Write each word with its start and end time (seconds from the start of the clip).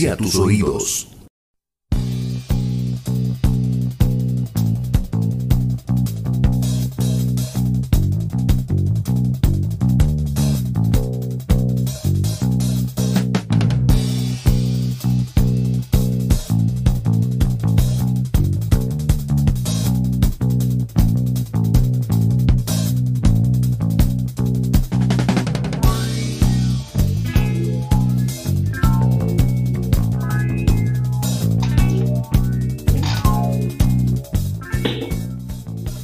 hacia 0.00 0.16
tus 0.16 0.36
oídos. 0.36 1.19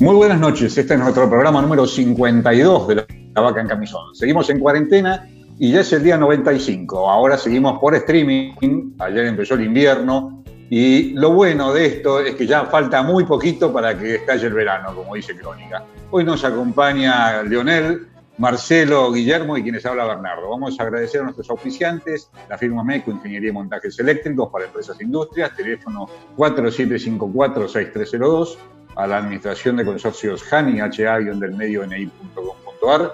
Muy 0.07 0.15
buenas 0.15 0.39
noches, 0.39 0.79
este 0.79 0.95
es 0.95 1.01
nuestro 1.01 1.29
programa 1.29 1.61
número 1.61 1.85
52 1.85 2.87
de 2.87 2.95
La 3.35 3.41
Vaca 3.41 3.61
en 3.61 3.67
Camisón. 3.67 4.15
Seguimos 4.15 4.49
en 4.51 4.61
cuarentena 4.61 5.29
y 5.59 5.73
ya 5.73 5.81
es 5.81 5.93
el 5.93 6.05
día 6.05 6.17
95. 6.17 7.11
Ahora 7.11 7.37
seguimos 7.37 7.81
por 7.81 7.93
streaming, 7.97 8.53
ayer 9.01 9.27
empezó 9.27 9.55
el 9.55 9.65
invierno 9.65 10.45
y 10.71 11.11
lo 11.15 11.33
bueno 11.33 11.73
de 11.73 11.87
esto 11.87 12.21
es 12.21 12.37
que 12.37 12.47
ya 12.47 12.67
falta 12.67 13.03
muy 13.03 13.25
poquito 13.25 13.73
para 13.73 13.99
que 13.99 14.15
estalle 14.15 14.47
el 14.47 14.55
verano, 14.55 14.95
como 14.95 15.17
dice 15.17 15.35
Crónica. 15.35 15.83
Hoy 16.13 16.23
nos 16.23 16.45
acompaña 16.45 17.43
Leonel, 17.43 18.07
Marcelo, 18.39 19.11
Guillermo 19.11 19.57
y 19.57 19.65
quienes 19.65 19.85
habla 19.87 20.05
Bernardo. 20.05 20.49
Vamos 20.49 20.79
a 20.79 20.85
agradecer 20.85 21.23
a 21.23 21.25
nuestros 21.25 21.51
auspiciantes, 21.51 22.31
la 22.49 22.57
firma 22.57 22.85
MECO 22.85 23.11
Ingeniería 23.11 23.51
y 23.51 23.53
Montajes 23.53 23.99
Eléctricos 23.99 24.51
para 24.53 24.67
Empresas 24.67 25.01
e 25.01 25.03
Industrias, 25.03 25.57
teléfono 25.57 26.09
4754-6302 26.37 28.57
a 28.97 29.07
la 29.07 29.19
Administración 29.19 29.77
de 29.77 29.85
Consorcios 29.85 30.53
HANI, 30.53 30.81
ha-del-medio-ni.com.ar, 30.81 33.13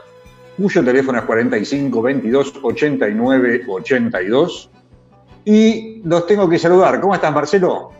cuyo 0.56 0.84
teléfono 0.84 1.18
es 1.18 1.24
45 1.24 2.02
22 2.02 2.54
89 2.62 3.64
82. 3.68 4.70
Y 5.44 6.00
los 6.04 6.26
tengo 6.26 6.48
que 6.48 6.58
saludar. 6.58 7.00
¿Cómo 7.00 7.14
estás, 7.14 7.32
Marcelo? 7.32 7.90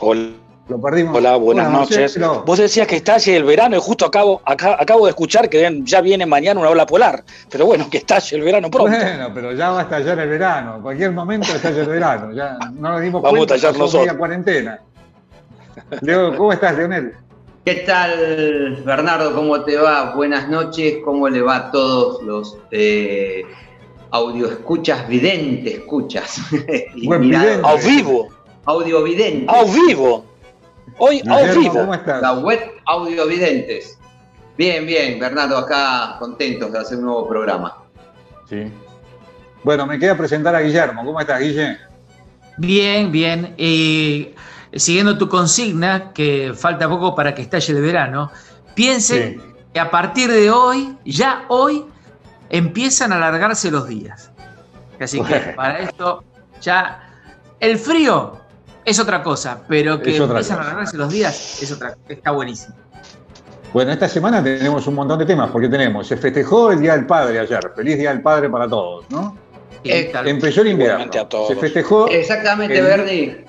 Hola. 0.00 0.30
Lo 0.66 0.80
perdimos. 0.80 1.18
Hola, 1.18 1.36
buenas 1.36 1.70
noches. 1.70 2.18
Vos 2.46 2.58
decías 2.58 2.86
que 2.86 2.96
estalle 2.96 3.36
el 3.36 3.44
verano 3.44 3.76
y 3.76 3.80
justo 3.80 4.06
acabo, 4.06 4.40
acabo 4.46 5.04
de 5.04 5.10
escuchar 5.10 5.50
que 5.50 5.82
ya 5.84 6.00
viene 6.00 6.24
mañana 6.24 6.58
una 6.58 6.70
ola 6.70 6.86
polar. 6.86 7.22
Pero 7.50 7.66
bueno, 7.66 7.90
que 7.90 7.98
estalle 7.98 8.36
el 8.36 8.42
verano 8.42 8.70
pronto. 8.70 8.96
Bueno, 8.96 9.30
pero 9.34 9.52
ya 9.52 9.68
va 9.70 9.80
a 9.80 9.82
estallar 9.82 10.18
el 10.20 10.30
verano. 10.30 10.76
En 10.76 10.82
cualquier 10.82 11.12
momento 11.12 11.54
estalla 11.54 11.82
el 11.82 11.88
verano. 11.88 12.32
Ya 12.32 12.56
no 12.72 12.92
nos 12.92 13.02
dimos 13.02 13.20
Vamos 13.20 13.36
cuenta 13.36 13.52
a 13.54 13.56
estallar 13.58 13.78
nosotros. 13.78 14.16
cuarentena. 14.16 14.80
Leo, 16.00 16.36
¿cómo 16.36 16.52
estás, 16.52 16.76
Leonel? 16.76 17.14
¿Qué 17.64 17.76
tal, 17.76 18.82
Bernardo? 18.84 19.34
¿Cómo 19.34 19.62
te 19.62 19.76
va? 19.76 20.14
Buenas 20.14 20.48
noches. 20.48 20.98
¿Cómo 21.04 21.28
le 21.28 21.40
va 21.40 21.56
a 21.56 21.70
todos 21.70 22.22
los 22.22 22.58
eh, 22.70 23.42
audio 24.10 24.46
escuchas, 24.48 25.08
vidente 25.08 25.76
escuchas? 25.76 26.40
Buen 27.04 27.22
vidente. 27.22 27.62
¡A 27.66 27.76
vivo! 27.76 28.28
Audio 28.66 29.02
vidente. 29.02 29.46
¡A 29.48 29.64
vivo! 29.64 30.26
Hoy, 30.98 31.22
a 31.26 31.40
Guillermo, 31.40 31.60
vivo. 31.60 31.74
¿cómo 31.74 31.94
estás? 31.94 32.22
La 32.22 32.32
web 32.34 32.60
audio 32.84 33.26
videntes. 33.26 33.98
Bien, 34.56 34.86
bien, 34.86 35.18
Bernardo, 35.18 35.58
acá 35.58 36.16
contentos 36.18 36.70
de 36.70 36.78
hacer 36.78 36.98
un 36.98 37.06
nuevo 37.06 37.28
programa. 37.28 37.78
Sí. 38.48 38.70
Bueno, 39.64 39.86
me 39.86 39.98
queda 39.98 40.16
presentar 40.16 40.54
a 40.54 40.60
Guillermo. 40.60 41.04
¿Cómo 41.04 41.18
estás, 41.18 41.40
Guille? 41.40 41.78
Bien, 42.58 43.10
bien. 43.10 43.54
Y 43.56 44.34
siguiendo 44.76 45.16
tu 45.18 45.28
consigna, 45.28 46.12
que 46.12 46.52
falta 46.56 46.88
poco 46.88 47.14
para 47.14 47.34
que 47.34 47.42
estalle 47.42 47.72
el 47.74 47.82
verano, 47.82 48.30
piensen 48.74 49.40
Sí. 49.40 49.52
que 49.72 49.80
a 49.80 49.90
partir 49.90 50.30
de 50.30 50.50
hoy, 50.50 50.96
ya 51.04 51.44
hoy, 51.48 51.84
empiezan 52.50 53.12
a 53.12 53.16
alargarse 53.16 53.70
los 53.70 53.86
días. 53.88 54.30
Así 55.00 55.18
que 55.22 55.28
Bueno. 55.38 55.52
para 55.56 55.78
esto, 55.80 56.24
ya 56.60 57.00
el 57.60 57.78
frío 57.78 58.38
es 58.84 58.98
otra 58.98 59.22
cosa, 59.22 59.60
pero 59.68 60.00
que 60.00 60.16
empiezan 60.16 60.28
cosa. 60.36 60.54
a 60.54 60.60
alargarse 60.62 60.96
los 60.96 61.10
días 61.12 61.62
es 61.62 61.72
otra, 61.72 61.96
está 62.08 62.30
buenísimo. 62.30 62.74
Bueno, 63.72 63.90
esta 63.90 64.08
semana 64.08 64.42
tenemos 64.42 64.86
un 64.86 64.94
montón 64.94 65.18
de 65.18 65.26
temas, 65.26 65.50
porque 65.50 65.68
tenemos, 65.68 66.06
se 66.06 66.16
festejó 66.16 66.70
el 66.70 66.80
Día 66.80 66.92
del 66.94 67.06
Padre 67.06 67.40
ayer. 67.40 67.72
Feliz 67.74 67.98
Día 67.98 68.10
del 68.10 68.22
Padre 68.22 68.48
para 68.48 68.68
todos, 68.68 69.04
¿no? 69.10 69.36
Eh, 69.82 70.12
Empezó 70.24 70.60
el 70.62 70.68
invierno. 70.68 70.94
Igualmente 70.94 71.18
a 71.18 71.28
todos. 71.28 71.48
Se 71.48 71.56
festejó. 71.56 72.06
Exactamente, 72.08 72.78
El- 72.78 72.84
Bernie. 72.84 73.43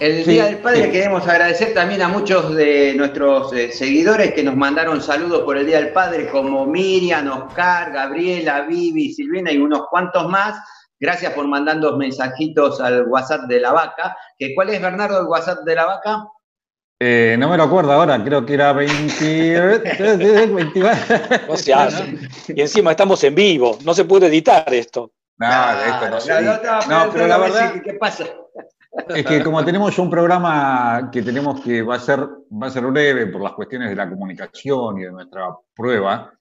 El 0.00 0.24
Sí, 0.24 0.30
Día 0.32 0.46
del 0.46 0.58
Padre 0.58 0.84
sí. 0.86 0.90
queremos 0.92 1.28
agradecer 1.28 1.74
también 1.74 2.00
a 2.02 2.08
muchos 2.08 2.54
de 2.54 2.94
nuestros 2.96 3.52
eh, 3.52 3.70
seguidores 3.70 4.32
que 4.32 4.42
nos 4.42 4.56
mandaron 4.56 5.02
saludos 5.02 5.42
por 5.42 5.58
el 5.58 5.66
Día 5.66 5.76
del 5.78 5.92
Padre, 5.92 6.28
como 6.28 6.64
Miriam, 6.66 7.28
Oscar, 7.30 7.92
Gabriela, 7.92 8.62
Vivi, 8.62 9.12
Silvina 9.12 9.52
y 9.52 9.58
unos 9.58 9.82
cuantos 9.90 10.26
más. 10.28 10.58
Gracias 10.98 11.32
por 11.34 11.46
mandando 11.46 11.96
mensajitos 11.98 12.80
al 12.80 13.06
WhatsApp 13.08 13.42
de 13.42 13.60
la 13.60 13.72
vaca. 13.72 14.16
Que, 14.38 14.54
¿Cuál 14.54 14.70
es, 14.70 14.80
Bernardo, 14.80 15.20
el 15.20 15.26
WhatsApp 15.26 15.60
de 15.64 15.74
la 15.74 15.84
vaca? 15.86 16.24
Eh, 17.02 17.36
no 17.38 17.48
me 17.50 17.56
lo 17.58 17.62
acuerdo 17.64 17.92
ahora, 17.92 18.22
creo 18.24 18.44
que 18.44 18.54
era 18.54 18.72
20. 18.72 19.78
21. 20.48 20.90
No 21.48 21.56
se 21.56 21.72
hace. 21.74 22.18
Y 22.48 22.60
encima 22.60 22.90
estamos 22.92 23.22
en 23.24 23.34
vivo. 23.34 23.78
No 23.84 23.94
se 23.94 24.04
puede 24.04 24.26
editar 24.26 24.72
esto. 24.72 25.12
No, 25.38 25.48
esto 25.86 26.10
no 26.10 26.20
se 26.20 26.26
Claro, 26.28 26.52
edita. 26.52 26.80
no, 26.88 27.06
No, 27.06 27.12
pero 27.12 27.26
la 27.26 27.34
a 27.34 27.38
ver 27.38 27.52
verdad 27.52 27.74
¿Qué 27.82 27.94
pasa? 27.94 28.24
Es 28.92 29.26
que 29.26 29.42
como 29.42 29.64
tenemos 29.64 29.98
un 29.98 30.10
programa 30.10 31.10
que 31.12 31.22
tenemos 31.22 31.60
que 31.60 31.82
va 31.82 31.96
a 31.96 32.00
ser, 32.00 32.20
va 32.20 32.66
a 32.66 32.70
ser 32.70 32.84
breve 32.86 33.26
por 33.26 33.40
las 33.40 33.52
cuestiones 33.52 33.88
de 33.88 33.96
la 33.96 34.08
comunicación 34.08 34.98
y 34.98 35.02
de 35.04 35.12
nuestra 35.12 35.48
prueba, 35.74 36.32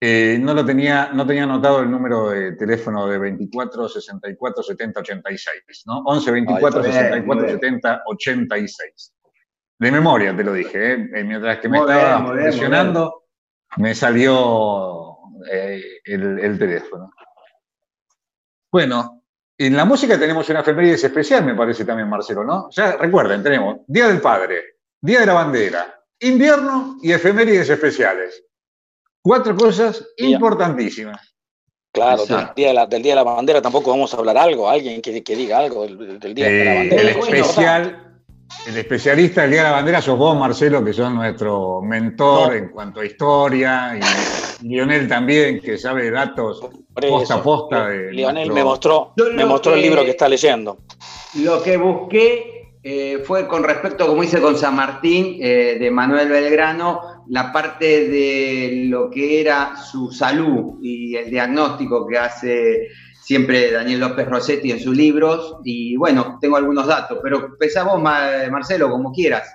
eh, 0.00 0.36
no 0.40 0.52
lo 0.52 0.64
tenía, 0.64 1.10
no 1.12 1.24
tenía 1.24 1.44
anotado 1.44 1.80
el 1.80 1.90
número 1.90 2.30
de 2.30 2.52
teléfono 2.52 3.06
de 3.06 3.18
24 3.18 3.88
64 3.88 4.62
70 4.64 5.00
86, 5.00 5.82
¿no? 5.86 5.98
11 6.00 6.30
24 6.32 6.82
Ay, 6.82 6.88
muy 6.88 6.90
bien, 6.90 7.02
64 7.04 7.34
muy 7.34 7.46
bien. 7.46 7.60
70 7.60 8.02
86. 8.06 9.14
De 9.78 9.92
memoria 9.92 10.36
te 10.36 10.42
lo 10.42 10.52
dije, 10.52 10.92
¿eh? 10.94 11.10
Eh, 11.14 11.24
mientras 11.24 11.58
que 11.58 11.68
me 11.68 11.78
Muy 11.78 11.88
estaba 11.88 12.18
bien, 12.18 12.32
bien, 12.34 12.44
presionando, 12.46 13.24
me 13.76 13.94
salió 13.94 15.18
eh, 15.50 15.80
el, 16.04 16.38
el 16.40 16.58
teléfono. 16.58 17.10
Bueno, 18.72 19.21
en 19.66 19.76
la 19.76 19.84
música 19.84 20.18
tenemos 20.18 20.48
una 20.48 20.60
efemérides 20.60 21.04
especial, 21.04 21.44
me 21.44 21.54
parece 21.54 21.84
también, 21.84 22.08
Marcelo, 22.08 22.44
¿no? 22.44 22.68
Ya 22.70 22.96
recuerden, 22.96 23.42
tenemos 23.42 23.78
Día 23.86 24.08
del 24.08 24.20
Padre, 24.20 24.76
Día 25.00 25.20
de 25.20 25.26
la 25.26 25.34
Bandera, 25.34 26.00
invierno 26.20 26.96
y 27.02 27.12
efemérides 27.12 27.68
especiales. 27.68 28.44
Cuatro 29.22 29.54
cosas 29.56 30.04
importantísimas. 30.16 31.34
Claro, 31.94 32.24
del 32.24 32.48
día, 32.56 32.68
de 32.68 32.74
la, 32.74 32.86
del 32.86 33.02
día 33.02 33.12
de 33.12 33.16
la 33.16 33.22
bandera 33.22 33.60
tampoco 33.60 33.90
vamos 33.90 34.12
a 34.14 34.16
hablar 34.16 34.38
algo. 34.38 34.68
Alguien 34.68 35.02
que, 35.02 35.22
que 35.22 35.36
diga 35.36 35.58
algo 35.58 35.84
del, 35.84 36.18
del 36.18 36.34
día 36.34 36.46
de 36.48 36.64
la 36.64 36.72
Eh, 36.74 36.78
bandera. 36.78 37.02
el 37.02 37.08
especial, 37.10 38.11
el 38.66 38.76
especialista 38.76 39.42
del 39.42 39.50
Día 39.52 39.62
de 39.64 39.68
la 39.70 39.74
Bandera 39.76 40.00
sos 40.00 40.16
vos, 40.16 40.36
Marcelo, 40.36 40.84
que 40.84 40.92
sos 40.92 41.12
nuestro 41.12 41.80
mentor 41.82 42.48
No. 42.48 42.54
en 42.54 42.68
cuanto 42.68 43.00
a 43.00 43.04
historia, 43.06 43.98
y 44.62 44.68
Lionel 44.68 45.08
también, 45.08 45.60
que 45.60 45.76
sabe 45.78 46.10
datos 46.10 46.60
posta 46.94 47.34
a 47.34 47.42
posta 47.42 47.88
de 47.88 48.12
nuestro- 48.12 48.54
me 48.54 48.62
mostró, 48.64 49.12
Yo 49.16 49.32
me 49.32 49.44
mostró 49.44 49.74
el 49.74 49.82
libro 49.82 50.04
que 50.04 50.10
está 50.10 50.28
leyendo. 50.28 50.78
Lo 51.40 51.62
que 51.62 51.76
busqué 51.76 52.48
eh, 52.84 53.22
fue 53.24 53.46
con 53.46 53.62
respecto, 53.62 54.08
como 54.08 54.24
hice 54.24 54.40
con 54.40 54.56
San 54.58 54.74
Martín, 54.74 55.36
eh, 55.40 55.76
de 55.78 55.90
Manuel 55.92 56.28
Belgrano, 56.28 57.00
la 57.28 57.52
parte 57.52 58.08
de 58.08 58.86
lo 58.88 59.08
que 59.08 59.40
era 59.40 59.76
su 59.76 60.10
salud 60.10 60.80
y 60.82 61.14
el 61.14 61.30
diagnóstico 61.30 62.04
que 62.08 62.18
hace 62.18 62.88
siempre 63.22 63.70
Daniel 63.70 64.00
López 64.00 64.26
Rossetti 64.26 64.70
en 64.70 64.80
sus 64.80 64.96
libros. 64.96 65.56
Y 65.64 65.96
bueno, 65.96 66.38
tengo 66.40 66.56
algunos 66.56 66.86
datos, 66.86 67.18
pero 67.22 67.56
Ma- 67.98 68.48
Marcelo, 68.50 68.90
como 68.90 69.12
quieras. 69.12 69.48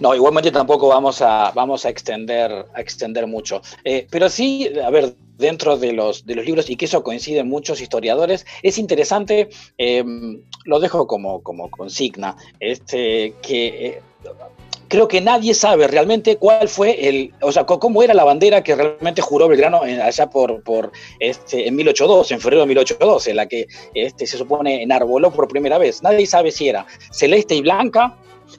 No, 0.00 0.14
igualmente 0.14 0.50
tampoco 0.50 0.88
vamos 0.88 1.22
a, 1.22 1.52
vamos 1.54 1.86
a, 1.86 1.88
extender, 1.88 2.66
extender 2.76 3.26
mucho. 3.26 3.62
Eh, 3.84 4.06
pero 4.10 4.28
sí, 4.28 4.68
a 4.84 4.90
ver, 4.90 5.14
dentro 5.38 5.76
de 5.76 5.92
los, 5.92 6.26
de 6.26 6.34
los 6.34 6.44
libros, 6.44 6.68
y 6.68 6.76
que 6.76 6.86
eso 6.86 7.02
coincide 7.02 7.40
en 7.40 7.48
muchos 7.48 7.80
historiadores, 7.80 8.44
es 8.62 8.78
interesante, 8.78 9.48
eh, 9.78 10.04
lo 10.64 10.80
dejo 10.80 11.06
como, 11.06 11.42
como 11.42 11.70
consigna, 11.70 12.36
este, 12.58 13.34
que 13.42 13.66
eh, 13.86 14.02
creo 14.94 15.08
que 15.08 15.20
nadie 15.20 15.54
sabe 15.54 15.88
realmente 15.88 16.36
cuál 16.36 16.68
fue 16.68 17.08
el, 17.08 17.34
o 17.40 17.50
sea, 17.50 17.66
cómo 17.66 18.00
era 18.04 18.14
la 18.14 18.22
bandera 18.22 18.62
que 18.62 18.76
realmente 18.76 19.20
juró 19.22 19.48
Belgrano 19.48 19.84
en- 19.84 20.00
allá 20.00 20.30
por, 20.30 20.62
por 20.62 20.92
este, 21.18 21.66
en 21.66 21.74
1812, 21.74 22.34
en 22.34 22.40
febrero 22.40 22.60
de 22.60 22.68
1812, 22.68 23.34
la 23.34 23.46
que 23.48 23.66
este, 23.92 24.24
se 24.24 24.38
supone 24.38 24.84
enarboló 24.84 25.32
por 25.32 25.48
primera 25.48 25.78
vez. 25.78 26.00
Nadie 26.00 26.26
sabe 26.28 26.52
si 26.52 26.68
era 26.68 26.86
celeste 27.10 27.56
y 27.56 27.62
blanca, 27.62 28.16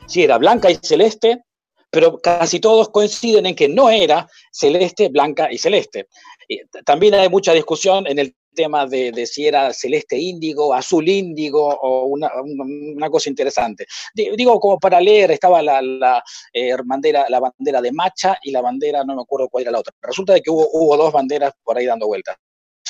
si 0.07 0.23
era 0.23 0.37
blanca 0.37 0.69
y 0.69 0.75
celeste, 0.81 1.41
pero 1.89 2.17
casi 2.17 2.59
todos 2.59 2.89
coinciden 2.89 3.45
en 3.45 3.55
que 3.55 3.69
no 3.69 3.89
era 3.89 4.27
celeste, 4.51 5.07
blanca 5.07 5.49
y 5.49 5.57
celeste. 5.57 6.07
También 6.83 7.15
hay 7.15 7.29
mucha 7.29 7.53
discusión 7.53 8.07
en 8.07 8.19
el 8.19 8.35
tema 8.56 8.88
de, 8.88 9.25
si 9.25 9.46
era 9.46 9.74
celeste 9.74 10.18
índigo, 10.18 10.74
azul 10.74 11.07
índigo 11.07 11.68
o 11.68 12.06
una, 12.06 13.10
cosa 13.10 13.30
interesante. 13.30 13.86
Digo, 14.13 14.60
como 14.60 14.80
para 14.80 15.00
leer, 15.00 15.31
estaba 15.31 15.62
la, 15.62 15.81
la 15.81 16.24
eh, 16.54 16.75
bandera, 16.84 17.25
la 17.30 17.40
bandera 17.40 17.81
de 17.81 17.92
Macha 17.92 18.38
y 18.42 18.52
la 18.52 18.62
bandera, 18.62 19.04
no 19.04 19.16
me 19.16 19.22
acuerdo 19.22 19.50
cuál 19.50 19.63
era 19.63 19.72
la 19.72 19.80
otra. 19.80 19.94
Resulta 20.02 20.34
de 20.34 20.42
que 20.42 20.50
hubo, 20.50 20.68
hubo 20.72 20.98
dos 20.98 21.13
banderas 21.13 21.54
por 21.63 21.78
ahí 21.78 21.86
dando 21.86 22.07
vueltas. 22.07 22.38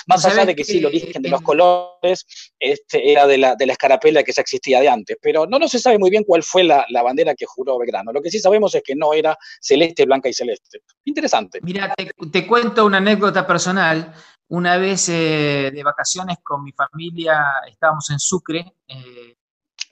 Más 0.07 0.23
allá 0.25 0.45
de 0.45 0.55
que 0.55 0.63
sí, 0.63 0.77
el 0.77 0.85
origen 0.85 1.21
de 1.21 1.29
los 1.29 1.41
colores 1.41 2.25
este, 2.59 3.11
era 3.11 3.25
de 3.25 3.37
la, 3.37 3.55
de 3.55 3.65
la 3.65 3.73
escarapela 3.73 4.23
que 4.23 4.31
ya 4.31 4.41
existía 4.41 4.79
de 4.79 4.87
antes, 4.87 5.17
pero 5.19 5.47
no, 5.47 5.57
no 5.57 5.67
se 5.67 5.79
sabe 5.79 5.97
muy 5.97 6.11
bien 6.11 6.23
cuál 6.23 6.43
fue 6.43 6.63
la, 6.63 6.85
bandera 7.03 7.33
que 7.33 7.45
juró 7.45 7.79
Belgrano. 7.79 8.11
Lo 8.11 8.21
que 8.21 8.29
sí 8.29 8.39
sabemos 8.39 8.75
es 8.75 8.83
que 8.83 8.95
no 8.95 9.13
era 9.13 9.35
celeste, 9.59 10.05
blanca 10.05 10.29
y 10.29 10.33
celeste. 10.33 10.79
Interesante. 11.05 11.59
Mira, 11.63 11.93
te, 12.31 12.47
cuento 12.47 12.85
una 12.85 12.97
anécdota 12.97 13.47
personal. 13.47 14.13
Una 14.47 14.77
vez 14.77 15.09
eh, 15.09 15.71
de 15.73 15.83
vacaciones 15.83 16.37
con 16.43 16.63
mi 16.63 16.71
familia 16.71 17.43
estábamos 17.67 18.09
en 18.11 18.19
Sucre, 18.19 18.73
eh, 18.87 19.37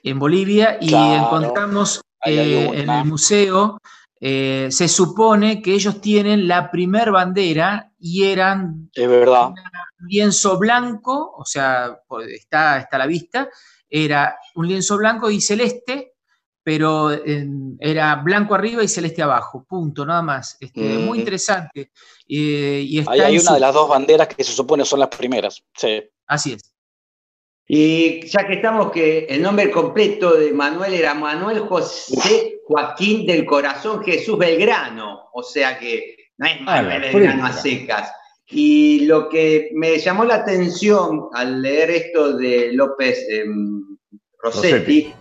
en 0.02 0.18
Bolivia, 0.18 0.78
y 0.80 0.94
encontramos 0.94 2.00
eh, 2.24 2.70
en 2.72 2.90
el 2.90 3.04
museo 3.04 3.78
se 4.20 4.88
supone 4.88 5.60
que 5.60 5.74
ellos 5.74 6.00
tienen 6.00 6.48
la 6.48 6.70
primer 6.70 7.10
bandera 7.10 7.92
y 7.98 8.24
eran 8.24 8.88
es 8.94 9.06
verdad. 9.06 9.48
un 9.48 10.08
lienzo 10.08 10.58
blanco, 10.58 11.34
o 11.36 11.44
sea, 11.44 11.98
está, 12.28 12.78
está 12.78 12.96
a 12.96 12.98
la 13.00 13.06
vista, 13.06 13.50
era 13.86 14.38
un 14.54 14.66
lienzo 14.66 14.96
blanco 14.96 15.30
y 15.30 15.42
celeste, 15.42 16.13
pero 16.64 17.10
era 17.78 18.16
blanco 18.16 18.54
arriba 18.54 18.82
y 18.82 18.88
celeste 18.88 19.22
abajo, 19.22 19.64
punto, 19.68 20.06
nada 20.06 20.22
más. 20.22 20.56
Este, 20.58 20.80
Muy 20.80 21.18
interesante. 21.18 21.90
Eh, 22.26 22.82
y 22.88 23.04
Ahí 23.06 23.20
hay 23.20 23.38
una 23.38 23.52
de 23.52 23.60
las 23.60 23.74
dos 23.74 23.88
banderas 23.88 24.28
que 24.28 24.42
se 24.42 24.52
supone 24.52 24.84
son 24.86 25.00
las 25.00 25.10
primeras. 25.10 25.62
Sí. 25.76 26.02
Así 26.26 26.54
es. 26.54 26.74
Y 27.66 28.26
ya 28.26 28.46
que 28.46 28.54
estamos, 28.54 28.92
que 28.92 29.26
el 29.28 29.42
nombre 29.42 29.70
completo 29.70 30.34
de 30.34 30.52
Manuel 30.52 30.94
era 30.94 31.14
Manuel 31.14 31.60
José 31.60 32.60
Joaquín 32.66 33.26
del 33.26 33.44
Corazón 33.44 34.02
Jesús 34.02 34.38
Belgrano, 34.38 35.28
o 35.32 35.42
sea 35.42 35.78
que 35.78 36.16
no 36.38 36.46
es 36.46 36.60
Manuel 36.62 37.00
Belgrano 37.00 37.46
a 37.46 37.52
secas. 37.52 38.10
Y 38.46 39.06
lo 39.06 39.28
que 39.28 39.70
me 39.74 39.98
llamó 39.98 40.24
la 40.24 40.36
atención 40.36 41.28
al 41.32 41.62
leer 41.62 41.90
esto 41.90 42.36
de 42.36 42.72
López 42.72 43.26
em, 43.30 43.96
Rossetti, 44.38 45.14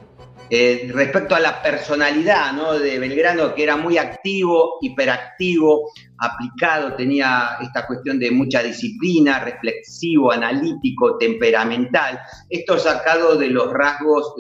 eh, 0.49 0.89
respecto 0.93 1.35
a 1.35 1.39
la 1.39 1.61
personalidad 1.61 2.53
de 2.79 2.99
Belgrano, 2.99 3.55
que 3.55 3.63
era 3.63 3.77
muy 3.77 3.97
activo, 3.97 4.77
hiperactivo, 4.81 5.91
aplicado, 6.17 6.95
tenía 6.95 7.57
esta 7.61 7.85
cuestión 7.85 8.19
de 8.19 8.31
mucha 8.31 8.61
disciplina, 8.61 9.39
reflexivo, 9.39 10.31
analítico, 10.31 11.17
temperamental. 11.17 12.19
Esto 12.49 12.77
sacado 12.77 13.35
de 13.35 13.47
los 13.47 13.71
rasgos 13.71 14.33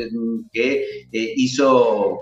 que 0.51 1.07
eh, 1.11 1.33
hizo 1.35 2.19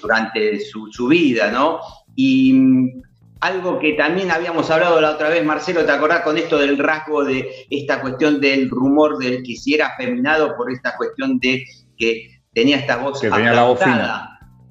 durante 0.00 0.60
su, 0.60 1.06
vida, 1.06 1.50
¿no? 1.50 1.80
Y 2.16 2.52
mm, 2.52 3.02
algo 3.40 3.78
que 3.78 3.92
también 3.92 4.30
habíamos 4.30 4.70
hablado 4.70 5.00
la 5.00 5.12
otra 5.12 5.28
vez, 5.28 5.44
Marcelo, 5.44 5.84
¿te 5.84 5.92
acordás 5.92 6.22
con 6.22 6.38
esto 6.38 6.58
del 6.58 6.78
rasgo 6.78 7.24
de 7.24 7.66
esta 7.70 8.00
cuestión 8.00 8.40
del 8.40 8.68
rumor 8.70 9.18
del 9.18 9.42
que 9.42 9.56
si 9.56 9.74
era 9.74 9.88
afeminado 9.88 10.56
por 10.56 10.72
esta 10.72 10.96
cuestión 10.96 11.38
de 11.38 11.64
que 11.96 12.41
tenía 12.52 12.76
esta 12.76 12.96
voz 12.96 13.20
que 13.20 13.30
tenía 13.30 13.52
la 13.52 13.64
voz 13.64 13.78
fina. 13.82 14.28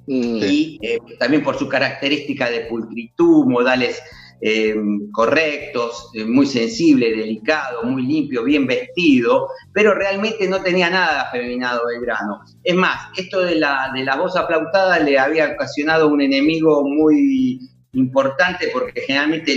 Y 0.08 0.80
eh, 0.82 0.98
también 1.20 1.44
por 1.44 1.58
su 1.58 1.70
característica 1.70 2.50
de 2.50 2.62
pulcritud, 2.62 3.46
modales 3.46 4.02
eh, 4.42 4.76
correctos, 5.12 6.10
eh, 6.16 6.26
muy 6.26 6.48
sensible, 6.48 7.16
delicado, 7.16 7.84
muy 7.84 8.02
limpio, 8.02 8.44
bien 8.44 8.66
vestido, 8.66 9.48
pero 9.72 9.94
realmente 9.94 10.48
no 10.50 10.62
tenía 10.62 10.90
nada 10.90 11.22
afeminado 11.22 11.84
grano. 12.02 12.42
Es 12.64 12.76
más, 12.76 13.10
esto 13.16 13.42
de 13.42 13.56
la, 13.56 13.92
de 13.94 14.04
la 14.04 14.16
voz 14.16 14.36
aplautada 14.36 15.00
le 15.00 15.20
había 15.20 15.52
ocasionado 15.52 16.08
un 16.08 16.22
enemigo 16.22 16.84
muy 16.84 17.60
importante 17.94 18.70
porque 18.74 19.02
generalmente 19.02 19.54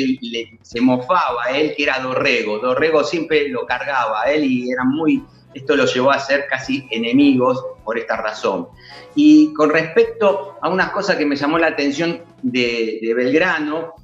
se 0.62 0.80
mofaba 0.80 1.44
a 1.46 1.56
él, 1.56 1.74
que 1.76 1.84
era 1.84 2.00
Dorrego. 2.00 2.58
Dorrego 2.58 3.04
siempre 3.04 3.48
lo 3.48 3.64
cargaba 3.66 4.22
a 4.22 4.32
él 4.32 4.44
y 4.44 4.70
era 4.70 4.84
muy 4.84 5.22
esto 5.54 5.76
lo 5.76 5.86
llevó 5.86 6.10
a 6.10 6.18
ser 6.18 6.46
casi 6.48 6.86
enemigos 6.90 7.64
por 7.84 7.98
esta 7.98 8.16
razón. 8.16 8.68
Y 9.14 9.52
con 9.54 9.70
respecto 9.70 10.56
a 10.60 10.68
unas 10.68 10.90
cosas 10.90 11.16
que 11.16 11.26
me 11.26 11.36
llamó 11.36 11.58
la 11.58 11.68
atención 11.68 12.22
de, 12.42 13.12
Belgrano, 13.16 13.94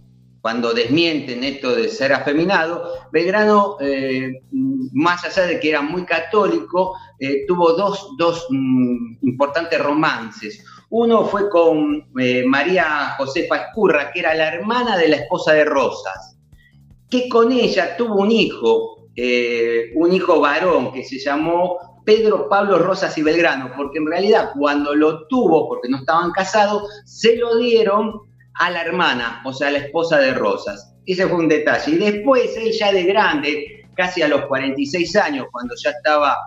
cuando 0.41 0.73
desmienten 0.73 1.45
esto 1.45 1.75
de 1.75 1.89
ser 1.89 2.13
afeminado, 2.13 2.95
Belgrano, 3.13 3.77
eh, 3.81 4.41
más 4.93 5.25
allá 5.25 5.47
de 5.47 5.61
que 5.61 5.69
era 5.69 5.83
muy 5.83 6.05
católico, 6.05 6.97
eh, 7.19 7.45
tuvo 7.47 7.73
dos, 7.73 8.47
mm, 8.49 9.19
importantes 9.23 9.83
romances. 9.83 10.65
Uno 10.89 11.27
fue 11.27 11.51
con 11.51 12.09
eh, 12.19 12.45
María 12.47 13.15
Josefa 13.19 13.57
Escurra, 13.57 14.11
que 14.13 14.21
era 14.21 14.35
la 14.35 14.55
hermana 14.55 14.97
de 14.97 15.09
la 15.09 15.17
esposa 15.17 15.53
de 15.53 15.65
Rosas, 15.65 16.37
que 17.11 17.29
con 17.29 17.53
ella 17.53 17.97
tuvo 17.97 18.17
un 18.17 18.31
hijo, 18.31 19.00
eh, 19.23 19.93
un 19.97 20.15
hijo 20.15 20.41
varón 20.41 20.93
que 20.95 21.05
se 21.05 21.19
llamó 21.19 22.03
Pedro 22.07 22.49
Pablo 22.49 22.79
Rosas 22.79 23.19
y 23.19 23.23
Belgrano, 23.23 23.71
porque 23.77 23.99
en 23.99 24.07
realidad 24.07 24.53
cuando 24.59 24.95
lo 24.95 25.27
tuvo, 25.27 25.69
porque 25.69 25.91
no 25.91 25.99
estaban 25.99 26.31
casados, 26.33 26.89
se 27.05 27.37
lo 27.37 27.59
dieron 27.59 28.15
a 28.55 28.71
la 28.71 28.81
hermana, 28.81 29.43
o 29.45 29.53
sea, 29.53 29.69
a 29.69 29.73
la 29.73 29.79
esposa 29.81 30.17
de 30.19 30.33
Rosas. 30.33 30.95
Ese 31.05 31.27
fue 31.27 31.37
un 31.37 31.49
detalle. 31.49 31.93
Y 31.93 31.99
después, 31.99 32.57
él 32.57 32.73
ya 32.73 32.93
de 32.93 33.03
grande, 33.03 33.85
casi 33.95 34.23
a 34.23 34.29
los 34.29 34.47
46 34.47 35.15
años, 35.17 35.49
cuando 35.53 35.75
ya 35.85 35.91
estaba 35.91 36.39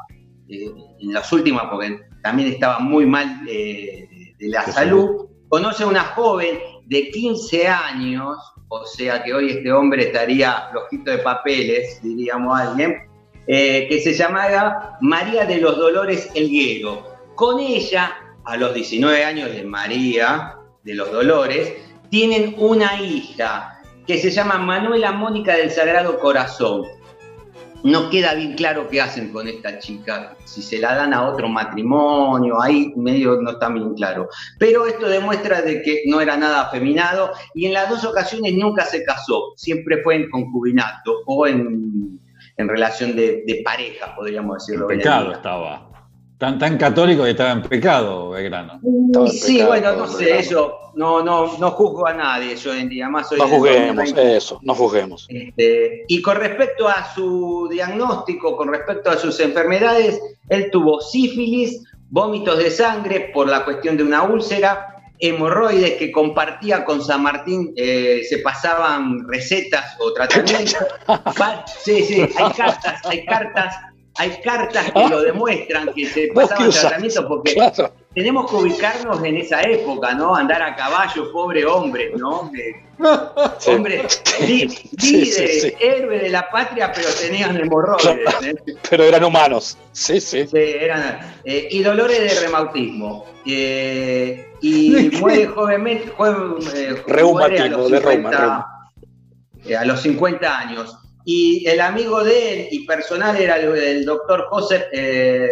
eh, 0.49 0.65
en 0.99 1.13
las 1.13 1.31
últimas, 1.31 1.65
porque 1.69 1.99
también 2.23 2.53
estaba 2.53 2.79
muy 2.79 3.05
mal 3.05 3.47
eh, 3.47 4.33
de 4.39 4.47
la 4.47 4.63
salud, 4.63 5.27
conoce 5.47 5.83
a 5.83 5.87
una 5.87 6.05
joven 6.05 6.57
de 6.87 7.09
15 7.09 7.67
años 7.67 8.35
o 8.81 8.85
sea 8.87 9.23
que 9.23 9.33
hoy 9.33 9.51
este 9.51 9.71
hombre 9.71 10.05
estaría 10.05 10.69
flojito 10.71 11.11
de 11.11 11.19
papeles, 11.19 11.99
diríamos 12.01 12.59
alguien, 12.59 13.07
eh, 13.45 13.85
que 13.87 14.01
se 14.01 14.13
llamaba 14.13 14.97
María 14.99 15.45
de 15.45 15.57
los 15.57 15.77
Dolores 15.77 16.29
Elguero. 16.33 17.03
Con 17.35 17.59
ella, 17.59 18.15
a 18.45 18.57
los 18.57 18.73
19 18.73 19.23
años 19.23 19.51
de 19.51 19.63
María 19.63 20.55
de 20.83 20.95
los 20.95 21.11
Dolores, 21.11 21.71
tienen 22.09 22.55
una 22.57 22.99
hija 22.99 23.79
que 24.07 24.17
se 24.17 24.31
llama 24.31 24.57
Manuela 24.57 25.11
Mónica 25.11 25.55
del 25.55 25.69
Sagrado 25.69 26.19
Corazón 26.19 26.83
no 27.83 28.09
queda 28.09 28.33
bien 28.33 28.53
claro 28.55 28.87
qué 28.87 29.01
hacen 29.01 29.31
con 29.31 29.47
esta 29.47 29.77
chica, 29.79 30.35
si 30.45 30.61
se 30.61 30.79
la 30.79 30.95
dan 30.95 31.13
a 31.13 31.23
otro 31.23 31.49
matrimonio, 31.49 32.61
ahí 32.61 32.93
medio 32.95 33.41
no 33.41 33.51
está 33.51 33.69
bien 33.69 33.93
claro. 33.93 34.29
Pero 34.57 34.87
esto 34.87 35.07
demuestra 35.07 35.61
de 35.61 35.81
que 35.81 36.03
no 36.07 36.21
era 36.21 36.37
nada 36.37 36.61
afeminado 36.61 37.31
y 37.53 37.65
en 37.65 37.73
las 37.73 37.89
dos 37.89 38.03
ocasiones 38.05 38.53
nunca 38.53 38.85
se 38.85 39.03
casó, 39.03 39.53
siempre 39.57 40.01
fue 40.01 40.15
en 40.15 40.29
concubinato 40.29 41.23
o 41.25 41.45
en, 41.45 42.19
relación 42.57 43.15
de, 43.15 43.61
pareja, 43.65 44.15
podríamos 44.15 44.65
decirlo. 44.65 44.89
En 44.89 44.99
pecado 44.99 45.33
estaba. 45.33 45.92
Tan, 46.43 46.59
tan 46.59 46.77
católico 46.77 47.23
que 47.23 47.29
estaba 47.29 47.53
en 47.53 47.61
pecado, 47.61 48.31
Belgrano. 48.31 48.81
sí, 49.31 49.63
bueno, 49.63 49.93
no 49.93 50.05
sé, 50.07 50.39
eso 50.39 50.91
no, 50.93 51.23
no, 51.23 51.57
no 51.57 51.71
juzgo 51.71 52.05
a 52.05 52.13
nadie 52.13 52.57
yo 52.57 52.73
en 52.73 52.89
día, 52.89 53.07
más 53.07 53.31
No 53.31 53.47
juzguemos, 53.47 54.13
eso, 54.17 54.59
no 54.61 54.75
juzguemos. 54.75 55.25
Este, 55.29 56.03
y 56.05 56.21
con 56.21 56.35
respecto 56.35 56.89
a 56.89 57.13
su 57.15 57.69
diagnóstico, 57.71 58.57
con 58.57 58.67
respecto 58.73 59.09
a 59.09 59.15
sus 59.15 59.39
enfermedades, 59.39 60.19
él 60.49 60.69
tuvo 60.69 60.99
sífilis, 60.99 61.81
vómitos 62.09 62.57
de 62.57 62.71
sangre 62.71 63.31
por 63.33 63.47
la 63.47 63.63
cuestión 63.63 63.95
de 63.95 64.03
una 64.03 64.23
úlcera, 64.23 64.97
hemorroides 65.19 65.93
que 65.93 66.11
compartía 66.11 66.83
con 66.83 67.01
San 67.01 67.23
Martín, 67.23 67.71
eh, 67.77 68.21
se 68.27 68.39
pasaban 68.39 69.25
recetas 69.29 69.95
o 70.01 70.11
tratamientos. 70.11 70.75
sí, 71.85 72.03
sí, 72.03 72.19
hay 72.19 72.51
cartas, 72.51 72.99
hay 73.05 73.23
cartas 73.23 73.92
hay 74.15 74.41
cartas 74.43 74.91
que 74.91 75.07
lo 75.09 75.21
demuestran, 75.21 75.93
que 75.93 76.05
se 76.05 76.27
pasaban 76.33 76.69
tratamiento, 76.69 77.27
porque 77.27 77.55
tenemos 78.13 78.49
que 78.49 78.55
ubicarnos 78.57 79.23
en 79.23 79.37
esa 79.37 79.61
época, 79.61 80.13
¿no? 80.13 80.35
Andar 80.35 80.61
a 80.61 80.75
caballo, 80.75 81.31
pobre 81.31 81.65
hombre, 81.65 82.11
¿no? 82.15 82.41
Hombre, 82.41 82.83
líderes, 84.39 85.73
héroes 85.79 86.21
de 86.21 86.29
la 86.29 86.47
patria, 86.49 86.91
pero 86.93 87.09
tenían 87.19 87.57
hemorroides. 87.57 88.43
¿eh? 88.43 88.55
Pero 88.87 89.03
eran 89.03 89.23
humanos, 89.23 89.77
sí, 89.91 90.21
sí. 90.21 90.45
sí 90.45 90.57
eran, 90.57 91.19
eh, 91.43 91.67
y 91.71 91.81
dolores 91.81 92.19
de 92.19 92.39
reumatismo. 92.41 93.25
Eh, 93.45 94.47
y 94.61 95.09
muere 95.19 95.47
jovenmente, 95.47 96.13
Reumatismo, 97.07 97.89
de 97.89 97.99
Roma, 97.99 98.67
a 99.79 99.85
los 99.85 100.01
50 100.01 100.57
años. 100.59 101.02
Y 101.25 101.65
el 101.67 101.79
amigo 101.79 102.23
de 102.23 102.53
él 102.53 102.67
y 102.71 102.85
personal 102.85 103.35
era 103.37 103.57
el, 103.57 104.05
doctor 104.05 104.47
Joseph 104.49 104.83
eh, 104.91 105.47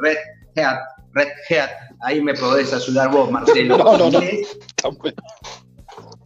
Redhead. 0.00 1.70
Ahí 2.00 2.20
me 2.20 2.34
podés 2.34 2.72
ayudar 2.72 3.10
vos, 3.10 3.30
Marcelo. 3.30 3.78
No, 3.78 3.98
no, 3.98 4.10
no. 4.10 4.20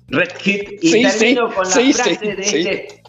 Redhead. 0.09 0.67
Y 0.81 1.03
termino 1.03 1.55
con 1.55 1.65
la 1.65 1.71
frase 1.71 2.19
de 2.21 2.43
este 2.43 3.03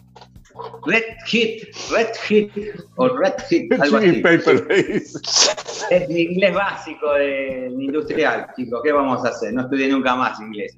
Red 0.86 1.04
Hit, 1.26 1.64
Red 1.92 2.14
Hit 2.28 2.52
o 2.98 3.08
Red 3.08 3.34
Hit, 3.50 3.72
algo 3.80 3.98
así. 3.98 4.22
Paper 4.22 4.68
es 4.70 6.10
mi 6.10 6.22
inglés 6.22 6.54
básico 6.54 7.14
del 7.14 7.82
industrial, 7.82 8.48
chicos. 8.56 8.82
¿Qué 8.84 8.92
vamos 8.92 9.26
a 9.26 9.30
hacer? 9.30 9.54
No 9.54 9.62
estudié 9.62 9.88
nunca 9.88 10.16
más 10.16 10.40
inglés. 10.40 10.78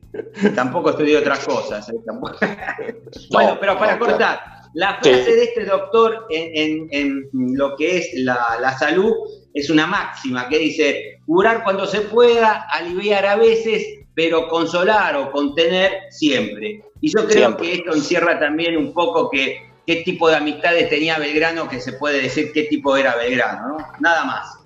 Tampoco 0.56 0.92
estudié 0.92 1.18
otras 1.18 1.46
cosas. 1.46 1.90
¿eh? 1.90 1.96
bueno, 3.32 3.58
pero 3.60 3.78
para 3.78 4.00
cortar, 4.00 4.55
la 4.76 5.00
frase 5.02 5.36
de 5.36 5.44
este 5.46 5.64
doctor 5.64 6.28
en, 6.30 7.30
lo 7.32 7.78
que 7.78 7.98
es 7.98 8.10
la, 8.16 8.76
salud 8.78 9.14
es 9.54 9.70
una 9.70 9.88
máxima 9.88 10.50
que 10.50 10.60
dice, 10.60 11.20
curar 11.26 11.64
cuando 11.64 11.88
se 11.88 12.02
pueda, 12.02 12.68
aliviar 12.70 13.26
a 13.26 13.38
veces, 13.38 13.86
pero 14.14 14.50
consolar 14.50 15.16
o 15.16 15.32
contener 15.32 15.94
siempre. 16.10 16.84
Y 17.00 17.10
yo 17.10 17.26
creo 17.26 17.56
que 17.56 17.76
esto 17.76 17.94
encierra 17.94 18.38
también 18.38 18.76
un 18.76 18.94
poco 18.94 19.30
que 19.30 19.62
qué 19.88 19.98
tipo 20.04 20.28
de 20.28 20.36
amistades 20.36 20.90
tenía 20.90 21.18
Belgrano, 21.20 21.70
que 21.70 21.80
se 21.80 21.94
puede 21.94 22.22
decir 22.22 22.52
qué 22.54 22.64
tipo 22.64 22.98
era 22.98 23.16
Belgrano, 23.16 23.70
¿no? 23.70 23.78
Nada 24.02 24.26
más. 24.26 24.60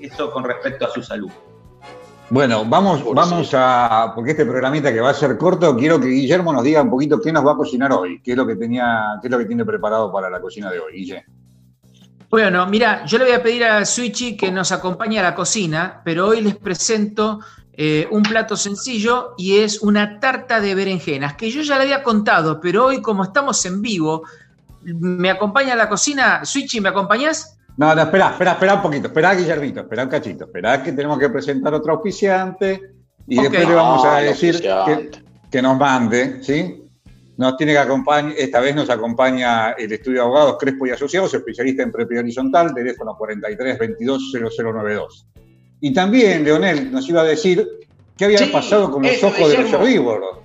Eso 0.00 0.32
con 0.32 0.42
respecto 0.42 0.86
a 0.86 0.90
su 0.90 1.04
salud. 1.04 1.30
Bueno, 2.32 2.64
vamos, 2.64 3.04
vamos 3.14 3.50
a, 3.52 4.10
porque 4.14 4.30
este 4.30 4.46
programita 4.46 4.90
que 4.90 5.02
va 5.02 5.10
a 5.10 5.14
ser 5.14 5.36
corto, 5.36 5.76
quiero 5.76 6.00
que 6.00 6.06
Guillermo 6.06 6.50
nos 6.50 6.62
diga 6.62 6.80
un 6.80 6.88
poquito 6.88 7.20
qué 7.20 7.30
nos 7.30 7.46
va 7.46 7.52
a 7.52 7.56
cocinar 7.56 7.92
hoy, 7.92 8.22
qué 8.22 8.30
es 8.30 8.36
lo 8.38 8.46
que 8.46 8.56
tenía, 8.56 9.18
qué 9.20 9.28
es 9.28 9.30
lo 9.30 9.36
que 9.36 9.44
tiene 9.44 9.66
preparado 9.66 10.10
para 10.10 10.30
la 10.30 10.40
cocina 10.40 10.70
de 10.70 10.80
hoy, 10.80 10.94
Guille. 10.94 11.26
Bueno, 12.30 12.66
mira, 12.68 13.04
yo 13.04 13.18
le 13.18 13.26
voy 13.26 13.34
a 13.34 13.42
pedir 13.42 13.64
a 13.64 13.84
Suichi 13.84 14.34
que 14.34 14.50
nos 14.50 14.72
acompañe 14.72 15.18
a 15.18 15.22
la 15.22 15.34
cocina, 15.34 16.00
pero 16.06 16.28
hoy 16.28 16.40
les 16.40 16.56
presento 16.56 17.40
eh, 17.74 18.08
un 18.10 18.22
plato 18.22 18.56
sencillo 18.56 19.34
y 19.36 19.58
es 19.58 19.82
una 19.82 20.18
tarta 20.18 20.58
de 20.58 20.74
berenjenas, 20.74 21.34
que 21.34 21.50
yo 21.50 21.60
ya 21.60 21.76
le 21.76 21.82
había 21.82 22.02
contado, 22.02 22.62
pero 22.62 22.86
hoy 22.86 23.02
como 23.02 23.24
estamos 23.24 23.62
en 23.66 23.82
vivo, 23.82 24.22
¿me 24.84 25.28
acompaña 25.28 25.74
a 25.74 25.76
la 25.76 25.90
cocina? 25.90 26.46
Suichi, 26.46 26.80
¿me 26.80 26.88
acompañas? 26.88 27.58
No, 27.76 27.94
no, 27.94 28.02
espera, 28.02 28.30
espera, 28.30 28.52
espera 28.52 28.74
un 28.74 28.82
poquito, 28.82 29.06
espera, 29.06 29.34
Guillermito, 29.34 29.80
espera 29.80 30.04
un 30.04 30.08
cachito, 30.10 30.44
espera 30.44 30.82
que 30.82 30.92
tenemos 30.92 31.18
que 31.18 31.30
presentar 31.30 31.72
otro 31.72 31.94
auspiciante 31.94 32.80
y 33.26 33.40
después 33.40 33.68
le 33.68 33.74
vamos 33.74 34.04
a 34.04 34.18
decir 34.18 34.62
que, 35.50 35.62
nos 35.62 35.78
mande, 35.78 36.42
¿sí? 36.42 36.84
Nos 37.36 37.56
tiene 37.56 37.72
que 37.72 37.78
acompañar, 37.78 38.34
esta 38.36 38.60
vez 38.60 38.74
nos 38.74 38.90
acompaña 38.90 39.72
el 39.72 39.90
estudio 39.90 40.18
de 40.18 40.24
abogados 40.24 40.56
Crespo 40.58 40.86
y 40.86 40.90
Asociados, 40.90 41.32
especialista 41.32 41.82
en 41.82 41.92
prepe 41.92 42.18
horizontal, 42.18 42.74
teléfono 42.74 43.16
43 43.16 43.78
22 43.78 44.32
0092. 44.32 45.26
Y 45.80 45.92
también, 45.92 46.44
Leonel, 46.44 46.92
nos 46.92 47.08
iba 47.08 47.22
a 47.22 47.24
decir 47.24 47.66
qué 48.16 48.26
había 48.26 48.52
pasado 48.52 48.90
con 48.90 49.02
los 49.02 49.22
ojos 49.24 49.50
de 49.50 49.62
los 49.62 49.72
herbívoros. 49.72 50.41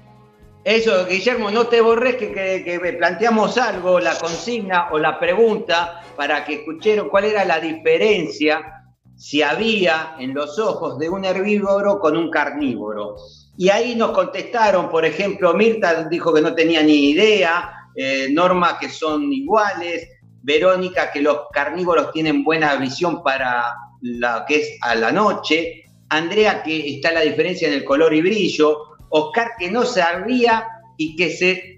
Eso, 0.68 1.06
Guillermo, 1.06 1.50
no 1.50 1.68
te 1.68 1.80
borres 1.80 2.18
que, 2.18 2.34
que, 2.34 2.96
planteamos 2.98 3.58
algo, 3.58 4.02
la 4.02 4.18
consigna 4.18 4.90
o 4.92 5.00
la 5.00 5.18
pregunta, 5.18 6.02
para 6.18 6.44
que 6.44 6.56
escucharon 6.56 7.08
cuál 7.08 7.24
era 7.24 7.46
la 7.46 7.62
diferencia 7.62 8.84
si 9.16 9.42
había 9.42 10.18
en 10.20 10.34
los 10.34 10.60
ojos 10.60 11.00
de 11.00 11.08
un 11.08 11.24
herbívoro 11.24 12.00
con 12.00 12.18
un 12.18 12.30
carnívoro. 12.30 13.16
Y 13.58 13.70
ahí 13.70 13.96
nos 13.96 14.12
contestaron, 14.12 14.90
por 14.90 15.06
ejemplo, 15.06 15.54
Mirta 15.54 16.04
dijo 16.10 16.34
que 16.34 16.42
no 16.42 16.54
tenía 16.54 16.84
ni 16.84 17.12
idea, 17.12 17.74
eh, 17.96 18.28
Norma 18.30 18.78
que 18.78 18.90
son 18.90 19.32
iguales, 19.32 20.10
Verónica 20.44 21.14
que 21.14 21.22
los 21.22 21.44
carnívoros 21.54 22.12
tienen 22.12 22.44
buena 22.44 22.76
visión 22.76 23.24
para 23.24 23.74
la 24.02 24.44
que 24.46 24.58
es 24.58 24.78
a 24.82 24.96
la 24.96 25.14
noche, 25.14 25.86
Andrea 26.10 26.62
que 26.62 26.96
está 26.96 27.14
la 27.14 27.22
diferencia 27.22 27.70
en 27.70 27.74
el 27.74 27.86
color 27.86 28.14
y 28.14 28.22
brillo, 28.22 28.97
Oscar 29.10 29.52
que 29.58 29.72
no 29.72 29.86
sabía 29.86 30.68
y 30.98 31.16
que 31.16 31.30
se 31.30 31.78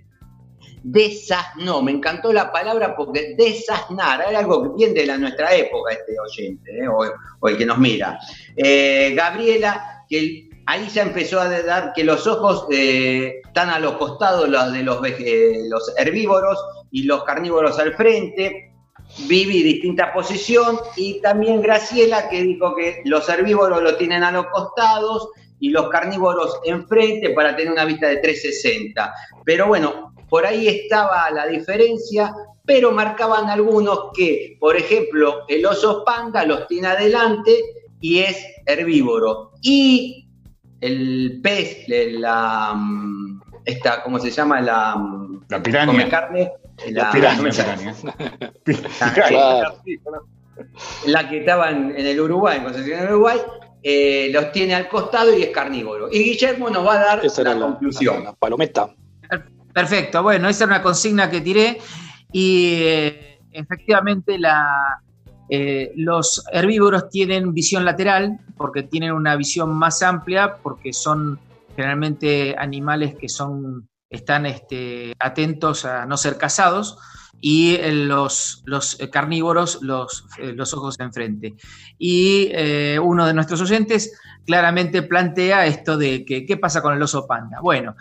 desasnó. 0.83 1.81
Me 1.81 1.91
encantó 1.91 2.33
la 2.33 2.51
palabra 2.51 2.95
porque 2.95 3.35
desasnar 3.37 4.23
era 4.27 4.39
algo 4.39 4.73
bien 4.75 4.93
de 4.93 5.05
la 5.05 5.17
nuestra 5.17 5.53
época, 5.53 5.93
este 5.93 6.19
oyente, 6.19 6.79
¿eh? 6.79 6.87
o, 6.87 7.47
el 7.47 7.57
que 7.57 7.65
nos 7.65 7.77
mira. 7.77 8.19
Eh, 8.55 9.13
Gabriela, 9.15 10.05
que 10.09 10.49
ahí 10.65 10.87
ya 10.89 11.03
empezó 11.03 11.39
a 11.39 11.49
dar 11.49 11.93
que 11.93 12.03
los 12.03 12.25
ojos 12.27 12.65
eh, 12.71 13.41
están 13.45 13.69
a 13.69 13.79
los 13.79 13.93
costados 13.93 14.47
los 14.47 14.71
de 14.73 14.83
los, 14.83 15.01
los 15.01 15.93
herbívoros 15.97 16.57
y 16.91 17.03
los 17.03 17.23
carnívoros 17.23 17.79
al 17.79 17.93
frente. 17.95 18.65
Vivi 19.27 19.63
distinta 19.63 20.13
posición 20.13 20.79
y 20.95 21.19
también 21.19 21.63
Graciela 21.63 22.29
que 22.29 22.43
dijo 22.43 22.75
que 22.75 23.01
los 23.05 23.27
herbívoros 23.27 23.81
lo 23.81 23.97
tienen 23.97 24.23
a 24.23 24.31
los 24.31 24.45
costados 24.47 25.29
y 25.59 25.69
los 25.69 25.89
carnívoros 25.89 26.59
enfrente 26.63 27.31
para 27.31 27.55
tener 27.55 27.71
una 27.71 27.85
vista 27.85 28.07
de 28.07 28.17
360. 28.17 29.13
Pero 29.43 29.67
bueno, 29.67 30.13
por 30.29 30.45
ahí 30.45 30.67
estaba 30.67 31.29
la 31.31 31.47
diferencia, 31.47 32.33
pero 32.65 32.91
marcaban 32.91 33.49
algunos 33.49 34.11
que, 34.15 34.57
por 34.59 34.77
ejemplo, 34.77 35.45
el 35.47 35.65
oso 35.65 36.03
panda 36.05 36.45
los 36.45 36.67
tiene 36.67 36.87
adelante 36.87 37.51
y 37.99 38.19
es 38.19 38.37
herbívoro. 38.65 39.51
Y 39.61 40.27
el 40.81 41.39
pez, 41.43 41.85
la, 41.87 42.73
mm, 42.75 43.41
esta, 43.65 44.03
¿cómo 44.03 44.19
se 44.19 44.31
llama? 44.31 44.61
La, 44.61 44.95
mm, 44.95 45.45
la 45.49 45.63
piraña. 45.63 46.09
carne. 46.09 46.51
La, 46.91 47.11
piraña. 47.11 47.51
La, 51.05 51.29
que 51.29 51.39
estaba 51.39 51.69
en, 51.69 51.95
el 51.95 52.19
Uruguay, 52.19 52.57
en 52.57 52.63
Concepción 52.63 52.99
del 52.99 53.09
Uruguay, 53.11 53.39
eh, 53.81 54.29
los 54.33 54.51
tiene 54.51 54.75
al 54.75 54.89
costado 54.89 55.37
y 55.37 55.43
es 55.43 55.49
carnívoro. 55.49 56.09
Y 56.11 56.19
Guillermo 56.19 56.69
nos 56.69 56.85
va 56.85 56.93
a 56.93 56.99
dar 56.99 57.25
esa 57.25 57.43
la, 57.43 57.57
conclusión. 57.57 58.23
La, 58.23 58.33
palometa. 58.33 58.93
Perfecto, 59.73 60.23
bueno, 60.23 60.49
esa 60.49 60.63
es 60.65 60.67
una 60.67 60.81
consigna 60.81 61.29
que 61.29 61.41
tiré 61.41 61.77
y 62.31 62.81
eh, 62.81 63.39
efectivamente 63.51 64.37
la, 64.37 65.01
eh, 65.47 65.93
los 65.95 66.43
herbívoros 66.51 67.09
tienen 67.09 67.53
visión 67.53 67.85
lateral 67.85 68.39
porque 68.57 68.83
tienen 68.83 69.13
una 69.13 69.35
visión 69.35 69.73
más 69.73 70.01
amplia 70.01 70.57
porque 70.61 70.91
son 70.91 71.39
generalmente 71.75 72.55
animales 72.57 73.15
que 73.15 73.29
son, 73.29 73.87
están 74.09 74.45
este, 74.45 75.13
atentos 75.19 75.85
a 75.85 76.05
no 76.05 76.17
ser 76.17 76.37
cazados 76.37 76.97
y 77.41 77.77
los, 77.77 78.63
los 78.65 78.97
carnívoros 79.11 79.81
los, 79.81 80.25
eh, 80.39 80.53
los 80.53 80.73
ojos 80.73 80.99
enfrente. 80.99 81.55
Y 81.97 82.49
eh, 82.51 82.99
uno 83.01 83.25
de 83.25 83.33
nuestros 83.33 83.61
oyentes 83.61 84.11
claramente 84.45 85.03
plantea 85.03 85.65
esto 85.65 85.97
de 85.97 86.25
que 86.25 86.45
qué 86.45 86.57
pasa 86.57 86.81
con 86.81 86.93
el 86.93 87.01
oso 87.01 87.25
panda. 87.27 87.59
Bueno, 87.61 87.95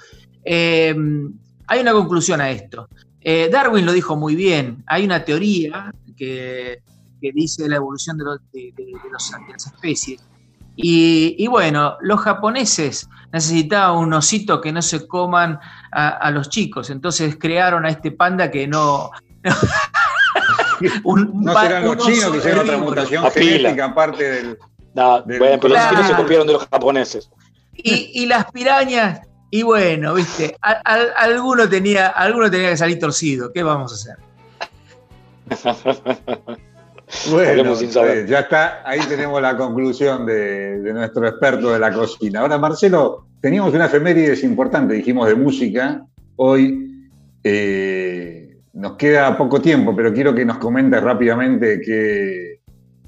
em, 0.44 1.32
hay 1.66 1.80
una 1.80 1.92
conclusión 1.92 2.40
a 2.40 2.50
esto. 2.50 2.88
Eh, 3.20 3.48
Darwin 3.52 3.84
lo 3.84 3.92
dijo 3.92 4.16
muy 4.16 4.34
bien, 4.34 4.82
hay 4.86 5.04
una 5.04 5.24
teoría 5.24 5.92
que, 6.16 6.82
dice 7.20 7.68
la 7.68 7.76
evolución 7.76 8.16
de, 8.16 8.24
las 9.12 9.66
especies. 9.66 10.22
Y, 10.80 11.44
bueno, 11.48 11.96
los 12.00 12.20
japoneses 12.20 13.08
necesitaban 13.32 13.98
un 13.98 14.12
osito 14.12 14.60
que 14.60 14.72
no 14.72 14.80
se 14.80 15.08
coman 15.08 15.58
a, 15.90 16.30
los 16.30 16.48
chicos, 16.48 16.90
entonces 16.90 17.36
crearon 17.36 17.84
a 17.84 17.88
este 17.88 18.12
panda 18.12 18.48
que 18.48 18.68
no, 18.68 19.10
no 21.04 21.60
serán 21.60 21.84
los 21.84 21.98
chinos 21.98 22.30
que 22.32 22.38
hicieron 22.38 22.60
otra 22.60 22.78
mutación 22.78 23.30
genética 23.30 23.84
aparte 23.86 24.30
del. 24.30 24.58
No, 24.94 25.22
bueno, 25.22 25.58
pero 25.60 25.68
los 25.74 25.88
chinos 25.88 26.06
se 26.06 26.14
copiaron 26.14 26.46
de 26.46 26.52
los 26.54 26.66
japoneses. 26.66 27.30
Y, 27.74 28.26
las 28.26 28.50
pirañas, 28.50 29.20
y 29.50 29.62
bueno, 29.62 30.14
viste, 30.14 30.56
alguno, 30.60 31.68
tenía, 31.68 32.08
alguno 32.08 32.50
tenía 32.50 32.70
que 32.70 32.76
salir 32.76 32.98
torcido. 32.98 33.52
¿Qué 33.52 33.62
vamos 33.62 33.92
a 33.92 33.94
hacer? 33.94 34.16
Bueno, 37.30 37.74
eh, 37.80 38.26
ya 38.28 38.40
está, 38.40 38.82
ahí 38.84 39.00
tenemos 39.08 39.40
la 39.40 39.56
conclusión 39.56 40.26
de, 40.26 40.78
de, 40.80 40.92
nuestro 40.92 41.26
experto 41.26 41.72
de 41.72 41.78
la 41.78 41.90
cocina. 41.90 42.40
Ahora, 42.40 42.58
Marcelo, 42.58 43.24
teníamos 43.40 43.72
una 43.72 43.86
efemérides 43.86 44.44
importante, 44.44 44.92
dijimos 44.92 45.26
de 45.26 45.34
música. 45.34 46.04
Hoy 46.36 46.88
eh, 47.42 48.37
nos 48.74 48.96
queda 48.96 49.36
poco 49.36 49.60
tiempo, 49.60 49.94
pero 49.94 50.12
quiero 50.12 50.34
que 50.34 50.44
nos 50.44 50.58
comentes 50.58 51.02
rápidamente 51.02 51.80
qué, 51.80 52.60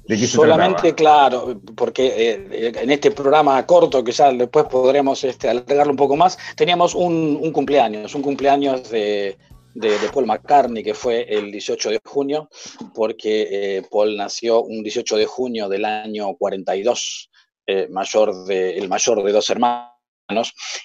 de 0.05 0.17
qué 0.17 0.27
Solamente, 0.27 0.93
claro, 0.95 1.61
porque 1.75 2.07
eh, 2.07 2.71
en 2.75 2.89
este 2.91 3.11
programa 3.11 3.65
corto, 3.65 4.03
que 4.03 4.11
ya 4.11 4.31
después 4.31 4.65
podremos 4.65 5.23
este, 5.23 5.49
alargarlo 5.49 5.91
un 5.91 5.97
poco 5.97 6.15
más, 6.15 6.37
teníamos 6.55 6.95
un, 6.95 7.51
cumpleaños, 7.51 8.15
un 8.15 8.21
cumpleaños 8.21 8.89
de, 8.89 9.37
Paul 10.13 10.25
McCartney, 10.25 10.83
que 10.83 10.93
fue 10.93 11.23
el 11.29 11.51
18 11.51 11.91
de 11.91 12.01
junio, 12.03 12.49
porque 12.93 13.47
eh, 13.51 13.83
Paul 13.89 14.17
nació 14.17 14.63
un 14.63 14.83
18 14.83 15.17
de 15.17 15.25
junio 15.25 15.69
del 15.69 15.85
año 15.85 16.35
42, 16.35 17.29
eh, 17.67 17.87
mayor 17.89 18.45
de, 18.45 18.77
el 18.77 18.89
mayor 18.89 19.23
de 19.23 19.31
dos 19.31 19.49
hermanos 19.49 19.90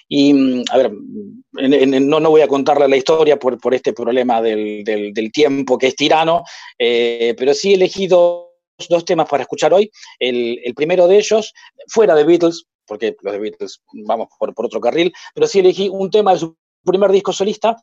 y, 0.07 0.33
mm, 0.33 0.63
a 0.71 0.77
ver, 0.77 0.91
no, 0.91 2.19
no 2.19 2.29
voy 2.29 2.41
a 2.41 2.47
contarle 2.47 2.87
la 2.87 2.97
historia 2.97 3.37
por, 3.37 3.59
por 3.59 3.73
este 3.73 3.93
problema 3.93 4.41
del, 4.41 4.83
del, 4.83 5.31
tiempo 5.31 5.77
que 5.77 5.87
es 5.87 5.95
tirano, 5.95 6.43
eh, 6.77 7.33
pero 7.37 7.53
sí 7.53 7.71
he 7.71 7.75
elegido 7.75 8.51
dos 8.89 9.05
temas 9.05 9.27
para 9.27 9.43
escuchar 9.43 9.73
hoy. 9.73 9.89
El, 10.19 10.59
el, 10.63 10.73
primero 10.73 11.07
de 11.07 11.17
ellos, 11.17 11.53
fuera 11.87 12.15
de 12.15 12.23
Beatles, 12.23 12.65
porque 12.85 13.15
los 13.21 13.33
de 13.33 13.39
Beatles 13.39 13.81
vamos 14.05 14.27
por, 14.39 14.53
por 14.53 14.65
otro 14.65 14.79
carril, 14.79 15.13
pero 15.33 15.47
sí 15.47 15.59
elegí 15.59 15.89
un 15.89 16.09
tema 16.09 16.33
de 16.33 16.39
su 16.39 16.57
primer 16.83 17.11
disco 17.11 17.33
solista, 17.33 17.75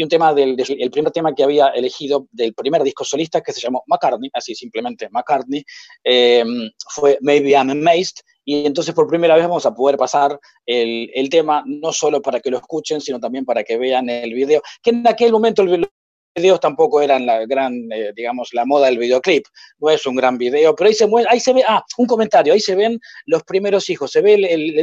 y 0.00 0.02
un 0.02 0.08
tema 0.08 0.32
del, 0.32 0.56
el 0.58 0.90
primer 0.90 1.12
tema 1.12 1.34
que 1.34 1.44
había 1.44 1.68
elegido 1.68 2.26
del 2.32 2.54
primer 2.54 2.82
disco 2.82 3.04
solista 3.04 3.42
que 3.42 3.52
se 3.52 3.60
llamó 3.60 3.84
McCartney, 3.86 4.30
así 4.32 4.54
simplemente 4.54 5.10
McCartney, 5.10 5.62
eh, 6.02 6.42
fue 6.88 7.18
Maybe 7.20 7.50
I'm 7.50 7.68
Amazed, 7.68 8.22
y 8.42 8.64
entonces 8.64 8.94
por 8.94 9.06
primera 9.08 9.34
vez 9.34 9.44
vamos 9.44 9.66
a 9.66 9.74
poder 9.74 9.98
pasar 9.98 10.40
el, 10.64 11.10
el, 11.12 11.28
tema, 11.28 11.62
no 11.66 11.92
solo 11.92 12.22
para 12.22 12.40
que 12.40 12.50
lo 12.50 12.56
escuchen, 12.56 13.02
sino 13.02 13.20
también 13.20 13.44
para 13.44 13.62
que 13.62 13.76
vean 13.76 14.08
el 14.08 14.32
video, 14.32 14.62
que 14.82 14.88
en 14.88 15.06
aquel 15.06 15.32
momento 15.32 15.60
el, 15.60 15.86
videos 16.34 16.60
tampoco 16.60 17.02
eran 17.02 17.26
la 17.26 17.44
gran, 17.44 17.74
eh, 17.92 18.12
digamos, 18.16 18.54
la 18.54 18.64
moda 18.64 18.86
del 18.86 18.96
videoclip. 18.96 19.44
No 19.80 19.90
es 19.90 20.06
un 20.06 20.16
gran 20.16 20.38
video, 20.38 20.74
pero 20.74 20.88
ahí 20.88 20.94
se, 20.94 21.06
ahí 21.28 21.40
se 21.40 21.52
ve, 21.52 21.62
ah, 21.68 21.84
un 21.98 22.06
comentario, 22.06 22.54
ahí 22.54 22.60
se 22.60 22.74
ven 22.74 22.98
los 23.26 23.42
primeros 23.42 23.90
hijos, 23.90 24.10
se 24.12 24.22
ve 24.22 24.38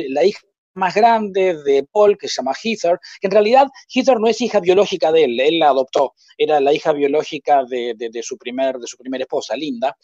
la 0.10 0.24
hija 0.24 0.42
más 0.78 0.96
grande 0.96 1.62
de 1.64 1.86
Paul, 1.92 2.18
que 2.18 2.28
se 2.28 2.36
llama 2.36 2.54
Heather, 2.54 3.00
que 3.20 3.28
en 3.28 3.32
realidad 3.32 3.68
Heather 3.94 4.20
no 4.20 4.28
es 4.28 4.40
hija 4.40 4.60
biológica 4.60 5.12
de 5.12 5.26
él, 5.26 5.40
él 5.40 5.60
la 5.60 5.70
adoptó, 5.70 6.14
era 6.38 6.60
la 6.60 6.74
hija 6.74 6.94
biológica 6.94 7.64
de, 7.66 7.96
de, 7.98 8.24
su, 8.24 8.38
primer, 8.38 8.78
de 8.78 8.88
su 8.88 8.98
primera 8.98 9.24
esposa, 9.24 9.56
Linda, 9.56 9.96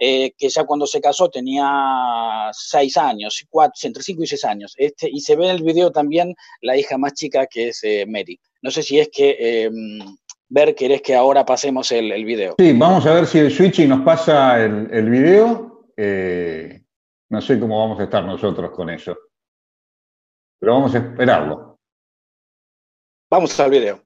eh, 0.00 0.32
que 0.36 0.48
ya 0.48 0.64
cuando 0.64 0.86
se 0.86 1.00
casó 1.00 1.28
tenía 1.28 2.50
seis 2.52 2.96
años, 2.96 3.44
cuatro, 3.48 3.74
entre 3.82 4.02
cinco 4.02 4.22
y 4.22 4.26
seis 4.26 4.44
años, 4.44 4.74
este, 4.76 5.08
y 5.12 5.20
se 5.20 5.36
ve 5.36 5.44
en 5.44 5.56
el 5.56 5.62
video 5.62 5.92
también 5.92 6.34
la 6.62 6.76
hija 6.76 6.98
más 6.98 7.14
chica 7.14 7.46
que 7.46 7.68
es 7.68 7.80
eh, 7.84 8.04
Mary. 8.06 8.38
No 8.62 8.70
sé 8.70 8.82
si 8.82 8.98
es 8.98 9.08
que... 9.12 9.36
Em, 9.64 9.98
ver, 10.48 10.74
¿querés 10.74 11.02
que 11.02 11.14
ahora 11.14 11.44
pasemos 11.44 11.90
el, 11.90 12.12
el, 12.12 12.24
video? 12.24 12.54
Sí, 12.58 12.72
vamos 12.72 13.04
a 13.06 13.14
ver 13.14 13.26
si 13.26 13.38
el 13.38 13.50
switching 13.50 13.88
nos 13.88 14.04
pasa 14.04 14.62
el, 14.62 14.88
el 14.92 15.10
video. 15.10 15.90
Eh, 15.96 16.80
no 17.30 17.40
sé 17.40 17.58
cómo 17.58 17.78
vamos 17.80 17.98
a 17.98 18.04
estar 18.04 18.24
nosotros 18.24 18.70
con 18.70 18.90
eso. 18.90 19.16
Pero 20.64 20.76
vamos 20.76 20.94
a 20.94 20.98
esperarlo. 20.98 21.78
Vamos 23.30 23.60
al 23.60 23.70
video. 23.70 24.03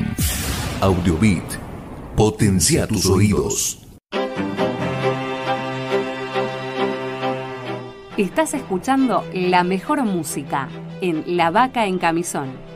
Audiobit, 0.81 1.45
potencia 2.17 2.85
tus 2.85 3.05
oídos. 3.05 3.87
Estás 8.17 8.53
escuchando 8.53 9.23
la 9.33 9.63
mejor 9.63 10.03
música 10.03 10.67
en 10.99 11.37
La 11.37 11.49
Vaca 11.49 11.85
en 11.85 11.97
Camisón. 11.97 12.68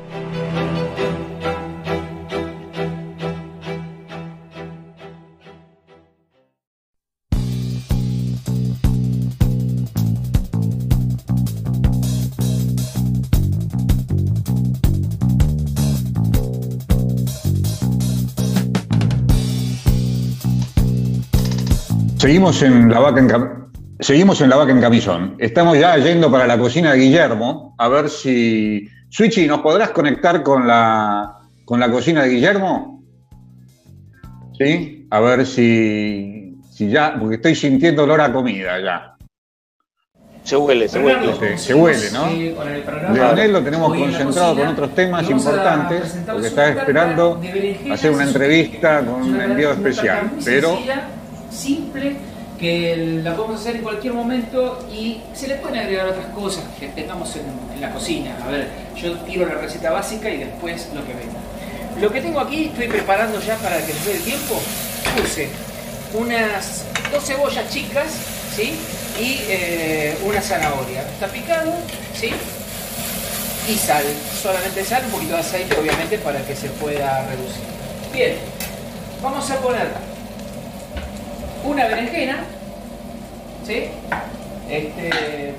Seguimos 22.23 22.61
en 22.61 22.89
la 22.89 22.99
vaca 23.01 23.19
en 23.19 23.27
Seguimos 23.99 24.39
en 24.39 24.49
la 24.49 24.55
vaca 24.55 24.71
en 24.71 24.79
camisón. 24.79 25.35
Estamos 25.39 25.77
ya 25.77 25.97
yendo 25.97 26.31
para 26.31 26.47
la 26.47 26.57
cocina 26.57 26.93
de 26.93 26.99
Guillermo. 26.99 27.75
A 27.77 27.89
ver 27.89 28.09
si. 28.09 28.87
Switchy, 29.09 29.45
¿nos 29.45 29.59
podrás 29.59 29.89
conectar 29.89 30.41
con 30.41 30.65
la, 30.65 31.39
con 31.65 31.81
la 31.81 31.91
cocina 31.91 32.23
de 32.23 32.29
Guillermo? 32.29 33.03
¿Sí? 34.57 35.05
A 35.11 35.19
ver 35.19 35.45
si, 35.45 36.55
si 36.71 36.89
ya. 36.89 37.13
Porque 37.19 37.35
estoy 37.35 37.55
sintiendo 37.55 38.03
olor 38.03 38.21
a 38.21 38.31
comida 38.31 38.79
ya. 38.79 39.17
Se 40.45 40.55
huele, 40.55 40.87
se 40.87 41.03
huele. 41.03 41.57
se 41.57 41.73
huele, 41.73 42.09
¿no? 42.11 43.13
Leonel 43.13 43.51
lo 43.51 43.61
tenemos 43.61 43.93
concentrado 43.93 44.55
con 44.55 44.67
otros 44.67 44.95
temas 44.95 45.29
importantes, 45.29 46.17
porque 46.25 46.47
está 46.47 46.69
esperando 46.69 47.41
hacer 47.91 48.11
una 48.11 48.23
entrevista 48.23 49.01
con 49.05 49.23
un 49.23 49.41
enviado 49.41 49.73
especial. 49.73 50.31
Pero 50.45 50.79
simple 51.53 52.17
que 52.59 53.21
la 53.23 53.35
podemos 53.35 53.59
hacer 53.59 53.77
en 53.77 53.81
cualquier 53.81 54.13
momento 54.13 54.87
y 54.91 55.21
se 55.33 55.47
le 55.47 55.55
pueden 55.55 55.79
agregar 55.79 56.07
otras 56.07 56.27
cosas 56.27 56.63
que 56.79 56.87
tengamos 56.89 57.35
en, 57.35 57.81
la 57.81 57.91
cocina. 57.91 58.37
A 58.41 58.47
ver, 58.47 58.69
yo 58.95 59.17
tiro 59.19 59.45
la 59.45 59.55
receta 59.55 59.91
básica 59.91 60.29
y 60.29 60.37
después 60.37 60.87
lo 60.93 61.05
que 61.05 61.13
venga. 61.13 61.39
Lo 61.99 62.09
que 62.11 62.21
tengo 62.21 62.39
aquí, 62.39 62.65
estoy 62.65 62.87
preparando 62.87 63.41
ya 63.41 63.57
para 63.57 63.77
que 63.77 63.93
dé 64.05 64.15
el 64.15 64.21
tiempo, 64.23 64.61
puse 65.17 65.49
unas 66.13 66.85
dos 67.11 67.25
cebollas 67.25 67.69
chicas, 67.69 68.07
¿sí? 68.55 68.73
Y 69.19 69.41
eh, 69.49 70.17
una 70.23 70.41
zanahoria. 70.41 71.01
Está 71.01 71.27
picado, 71.27 71.73
¿sí? 72.15 72.31
Y 73.69 73.75
sal, 73.75 74.05
solamente 74.41 74.85
sal, 74.85 75.03
un 75.05 75.11
poquito 75.11 75.33
de 75.33 75.39
aceite 75.41 75.77
obviamente 75.77 76.17
para 76.19 76.39
que 76.45 76.55
se 76.55 76.69
pueda 76.69 77.25
reducir. 77.25 77.63
Bien, 78.13 78.35
vamos 79.21 79.49
a 79.51 79.57
poner 79.57 80.12
una 81.63 81.87
berenjena, 81.87 82.37
¿sí? 83.65 83.85
Este, 84.69 85.55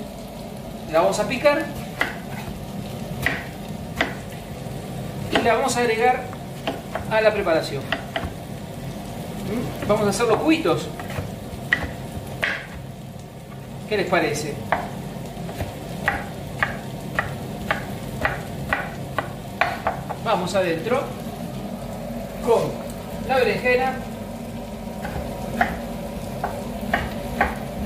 la 0.91 1.01
vamos 1.01 1.19
a 1.19 1.27
picar 1.27 1.65
y 5.31 5.37
la 5.37 5.55
vamos 5.55 5.75
a 5.75 5.79
agregar 5.79 6.23
a 7.09 7.21
la 7.21 7.33
preparación. 7.33 7.81
¿Mm? 9.43 9.87
Vamos 9.87 10.07
a 10.07 10.09
hacer 10.09 10.27
los 10.27 10.37
cubitos. 10.37 10.87
¿Qué 13.89 13.97
les 13.97 14.07
parece? 14.07 14.53
Vamos 20.23 20.55
adentro 20.55 21.03
con 22.43 22.71
la 23.27 23.37
berenjena 23.37 23.93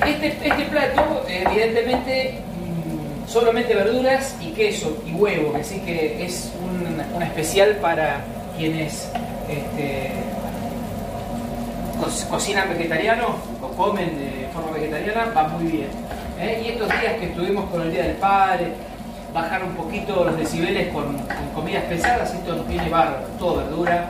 Este, 0.09 0.27
este, 0.27 0.65
plato, 0.65 1.23
evidentemente, 1.27 2.39
mm, 2.39 3.29
solamente 3.29 3.75
verduras 3.75 4.35
y 4.41 4.47
queso 4.53 4.97
y 5.05 5.13
huevo, 5.13 5.55
así 5.55 5.79
que 5.81 6.25
es 6.25 6.51
un, 6.63 7.21
especial 7.21 7.75
para 7.75 8.21
quienes 8.57 9.07
este, 9.47 10.11
cocinan 12.27 12.69
vegetariano 12.69 13.35
o 13.61 13.67
comen 13.77 14.17
de 14.17 14.47
forma 14.51 14.71
vegetariana, 14.71 15.31
va 15.35 15.47
muy 15.49 15.71
bien. 15.71 15.89
¿eh? 16.39 16.63
Y 16.65 16.69
estos 16.69 16.87
días 16.87 17.13
que 17.19 17.25
estuvimos 17.27 17.69
con 17.69 17.83
el 17.83 17.91
Día 17.91 18.03
del 18.03 18.15
Padre, 18.15 18.73
bajar 19.31 19.63
un 19.63 19.75
poquito 19.75 20.23
los 20.25 20.37
decibeles 20.37 20.91
con, 20.91 21.19
comidas 21.53 21.83
pesadas, 21.83 22.33
esto 22.33 22.55
nos 22.55 22.67
viene 22.67 22.89
bárbaro, 22.89 23.27
todo 23.37 23.57
verdura. 23.57 24.09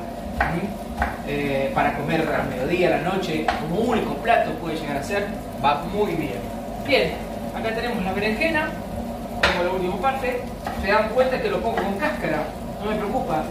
Eh, 1.28 1.72
para 1.76 1.96
comer 1.96 2.22
al 2.22 2.50
mediodía, 2.50 2.88
a 2.88 2.92
la 3.02 3.02
noche, 3.02 3.46
como 3.62 3.82
único 3.82 4.16
plato 4.16 4.52
puede 4.54 4.78
llegar 4.78 4.98
a 4.98 5.04
ser, 5.04 5.28
va 5.64 5.84
muy 5.94 6.14
bien. 6.14 6.40
Bien, 6.88 7.14
acá 7.56 7.74
tenemos 7.76 8.04
la 8.04 8.14
berenjena, 8.14 8.70
como 9.42 9.64
la 9.64 9.72
última 9.72 9.98
parte, 9.98 10.42
se 10.82 10.88
dan 10.92 11.10
cuenta 11.10 11.42
que 11.42 11.50
lo 11.50 11.60
pongo 11.62 11.78
con 11.78 11.94
cáscara, 11.98 12.44
no 12.84 12.92
me 12.92 12.98
preocupa. 12.98 13.44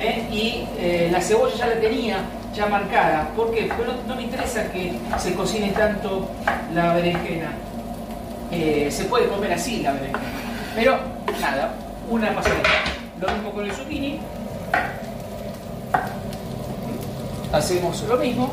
¿eh? 0.00 0.26
Y 0.30 0.68
eh, 0.78 1.08
la 1.10 1.20
cebolla 1.20 1.54
ya 1.54 1.66
la 1.66 1.80
tenía 1.80 2.18
ya 2.54 2.66
marcada, 2.66 3.28
¿por 3.34 3.50
qué? 3.54 3.70
Porque 3.74 3.92
no, 4.06 4.14
me 4.14 4.22
interesa 4.22 4.70
que 4.70 4.92
se 5.18 5.34
cocine 5.34 5.68
tanto 5.70 6.28
la 6.74 6.94
berenjena. 6.94 7.50
se 8.50 9.04
puede 9.08 9.26
comer 9.28 9.52
así 9.52 9.80
la 9.82 9.92
berenjena. 9.92 10.28
Pero 10.74 10.98
nada, 11.40 11.70
una 12.10 12.34
pasadita. 12.34 12.68
Lo 13.20 13.28
mismo 13.28 13.52
con 13.52 13.64
el 13.64 13.72
zucchini 13.72 14.20
hacemos 17.52 18.02
lo 18.02 18.16
mismo. 18.16 18.50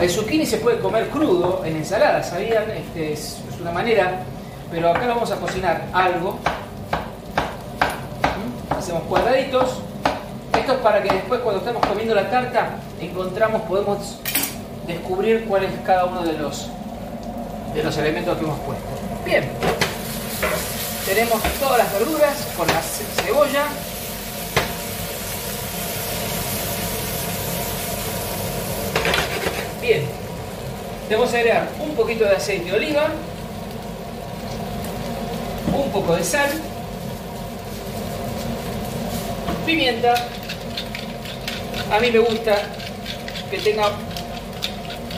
El 0.00 0.08
zucchini 0.08 0.46
se 0.46 0.58
puede 0.58 0.78
comer 0.78 1.08
crudo 1.08 1.62
en 1.64 1.76
ensalada, 1.76 2.22
¿sabían? 2.22 2.70
Este 2.70 3.14
es, 3.14 3.38
una 3.60 3.72
manera, 3.72 4.20
pero 4.70 4.90
acá 4.90 5.08
vamos 5.08 5.28
a 5.32 5.36
cocinar 5.36 5.86
algo. 5.92 6.38
¿Mm? 8.22 8.74
Hacemos 8.78 9.02
cuadraditos. 9.04 9.80
Esto 10.56 10.72
es 10.74 10.78
para 10.78 11.02
que 11.02 11.12
después 11.12 11.40
cuando 11.40 11.58
estamos 11.58 11.84
comiendo 11.84 12.14
la 12.14 12.30
tarta 12.30 12.76
encontramos, 13.00 13.62
podemos 13.62 14.20
descubrir 14.86 15.46
cuál 15.48 15.64
es 15.64 15.72
cada 15.84 16.04
uno 16.04 16.22
de 16.22 16.34
los, 16.34 16.68
de 17.74 17.82
los 17.82 17.98
elementos 17.98 18.38
que 18.38 18.44
hemos 18.44 18.60
puesto. 18.60 18.84
Bien, 19.24 19.50
tenemos 21.06 21.42
todas 21.58 21.78
las 21.78 21.92
verduras 21.92 22.36
con 22.56 22.68
la 22.68 22.80
cebolla, 22.80 23.64
Bien, 29.88 30.02
a 31.14 31.38
agregar 31.38 31.68
un 31.80 31.94
poquito 31.94 32.24
de 32.24 32.36
aceite 32.36 32.66
de 32.66 32.76
oliva, 32.76 33.08
un 35.74 35.90
poco 35.90 36.14
de 36.14 36.22
sal, 36.22 36.50
pimienta, 39.64 40.14
a 41.90 41.98
mí 41.98 42.10
me 42.10 42.18
gusta 42.18 42.56
que 43.50 43.58
tenga 43.58 43.90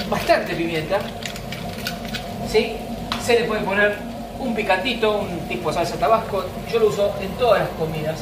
bastante 0.09 0.55
pimienta, 0.55 1.01
¿sí? 2.49 2.77
Se 3.25 3.41
le 3.41 3.45
puede 3.47 3.63
poner 3.63 3.97
un 4.39 4.55
picantito, 4.55 5.19
un 5.19 5.41
tipo 5.49 5.71
de 5.71 5.75
salsa 5.75 5.97
tabasco, 5.97 6.45
yo 6.73 6.79
lo 6.79 6.87
uso 6.87 7.13
en 7.21 7.31
todas 7.33 7.61
las 7.61 7.69
comidas, 7.71 8.21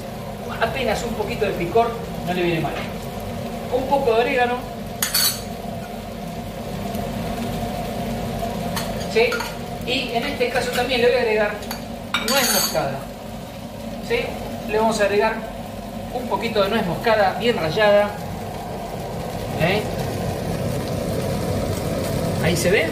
apenas 0.61 1.03
un 1.05 1.13
poquito 1.15 1.45
de 1.45 1.53
picor 1.53 1.91
no 2.27 2.33
le 2.33 2.43
viene 2.43 2.61
mal. 2.61 2.73
Un 3.73 3.87
poco 3.89 4.15
de 4.15 4.21
orégano, 4.23 4.57
Y 9.87 10.13
en 10.15 10.23
este 10.23 10.49
caso 10.51 10.71
también 10.71 11.01
le 11.01 11.09
voy 11.09 11.17
a 11.17 11.21
agregar 11.21 11.55
nuez 12.29 12.53
moscada. 12.53 12.99
¿sí? 14.07 14.21
Le 14.69 14.79
vamos 14.79 15.01
a 15.01 15.05
agregar 15.05 15.35
un 16.15 16.29
poquito 16.29 16.63
de 16.63 16.69
nuez 16.69 16.87
moscada 16.87 17.37
bien 17.41 17.57
rallada. 17.57 18.11
¿eh? 19.61 19.83
Ahí 22.45 22.57
se 22.57 22.71
ve. 22.71 22.91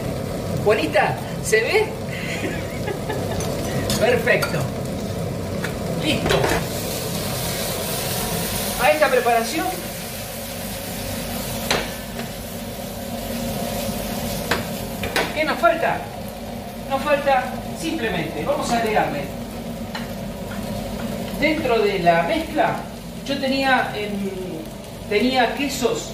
Juanita, 0.65 1.15
¿se 1.45 1.61
ve? 1.61 1.87
Perfecto. 4.01 4.59
Listo. 6.03 6.41
A 8.83 8.91
esta 8.91 9.09
preparación 9.09 9.67
¿Qué 15.35 15.45
nos 15.45 15.59
falta? 15.59 15.99
Nos 16.89 17.03
falta 17.03 17.45
simplemente, 17.81 18.45
vamos 18.45 18.71
a 18.71 18.79
agregarle 18.79 19.25
dentro 21.41 21.79
de 21.81 21.99
la 21.99 22.23
mezcla, 22.23 22.77
yo 23.27 23.39
tenía 23.39 23.93
en, 23.95 24.31
tenía 25.09 25.55
quesos 25.55 26.13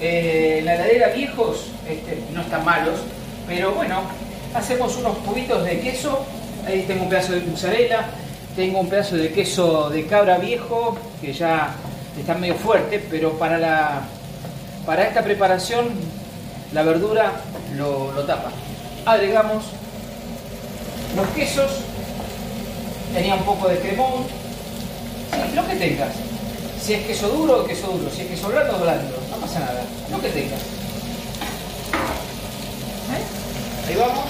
eh, 0.00 0.56
en 0.58 0.64
la 0.64 0.74
heladera 0.74 1.08
viejos, 1.08 1.66
este, 1.88 2.22
no 2.32 2.40
están 2.40 2.64
malos, 2.64 3.00
pero 3.46 3.72
bueno, 3.72 4.02
hacemos 4.54 4.96
unos 4.96 5.18
cubitos 5.18 5.64
de 5.64 5.80
queso. 5.80 6.24
Ahí 6.66 6.84
tengo 6.86 7.02
un 7.02 7.08
pedazo 7.10 7.32
de 7.32 7.40
mozzarella, 7.42 8.06
tengo 8.56 8.80
un 8.80 8.88
pedazo 8.88 9.16
de 9.16 9.32
queso 9.32 9.90
de 9.90 10.06
cabra 10.06 10.38
viejo, 10.38 10.96
que 11.20 11.32
ya 11.32 11.74
está 12.18 12.34
medio 12.34 12.54
fuerte, 12.54 13.04
pero 13.10 13.32
para, 13.32 13.58
la, 13.58 14.02
para 14.86 15.04
esta 15.04 15.22
preparación 15.22 15.88
la 16.72 16.82
verdura 16.82 17.32
lo, 17.76 18.08
tapa. 18.26 18.50
Agregamos 19.04 19.64
los 21.16 21.28
quesos, 21.28 21.70
tenía 23.12 23.34
un 23.34 23.44
poco 23.44 23.68
de 23.68 23.78
cremón, 23.78 24.26
lo 25.54 25.66
que 25.66 25.76
tengas. 25.76 26.10
Si 26.84 26.92
es 26.92 27.06
queso 27.06 27.28
duro, 27.28 27.64
queso 27.64 27.86
duro. 27.86 28.10
Si 28.10 28.22
es 28.22 28.26
queso 28.28 28.48
blando, 28.48 28.78
blando. 28.78 29.16
No 29.30 29.36
pasa 29.36 29.60
nada. 29.60 29.84
Lo 30.10 30.20
que 30.20 30.28
tengas. 30.28 30.60
¿Eh? 33.10 33.88
Ahí 33.88 33.96
vamos. 33.96 34.24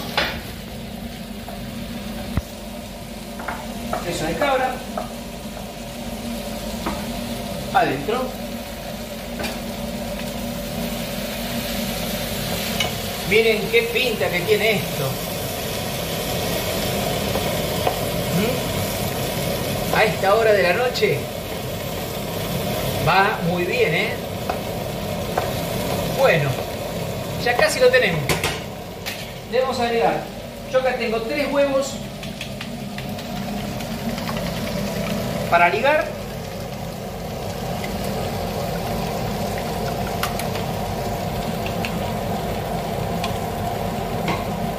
Queso 4.06 4.24
de 4.26 4.34
cabra. 4.34 4.74
Adentro. 7.72 8.22
Miren 13.28 13.68
qué 13.72 13.82
pinta 13.92 14.28
que 14.28 14.40
tiene 14.40 14.76
esto. 14.76 15.33
A 19.96 20.04
esta 20.04 20.34
hora 20.34 20.52
de 20.52 20.62
la 20.62 20.72
noche 20.72 21.18
va 23.06 23.38
muy 23.46 23.64
bien, 23.64 23.94
¿eh? 23.94 24.14
Bueno, 26.18 26.50
ya 27.44 27.56
casi 27.56 27.80
lo 27.80 27.88
tenemos. 27.88 28.22
Debemos 29.50 29.78
agregar. 29.78 30.22
Yo 30.72 30.80
acá 30.80 30.96
tengo 30.96 31.20
tres 31.22 31.52
huevos 31.52 31.94
para 35.50 35.68
ligar 35.68 36.04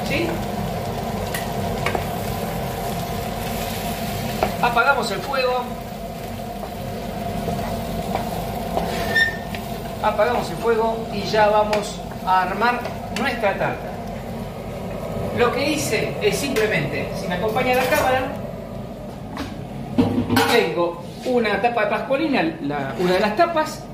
¿Sí? 0.06 0.28
Apagamos 4.96 5.12
el 5.12 5.20
fuego. 5.28 5.52
Apagamos 10.02 10.50
el 10.50 10.56
fuego 10.56 11.06
y 11.12 11.20
ya 11.20 11.48
vamos 11.48 12.00
a 12.24 12.44
armar 12.44 12.80
nuestra 13.20 13.58
tarta. 13.58 13.90
Lo 15.36 15.52
que 15.52 15.72
hice 15.72 16.16
es 16.22 16.38
simplemente, 16.38 17.10
si 17.20 17.28
me 17.28 17.34
acompaña 17.34 17.74
la 17.74 17.84
cámara, 17.84 18.22
tengo 20.50 21.02
una 21.26 21.60
tapa 21.60 21.84
de 21.84 21.90
pascualina, 21.90 22.56
una 22.98 23.12
de 23.12 23.20
las 23.20 23.36
tapas, 23.36 23.84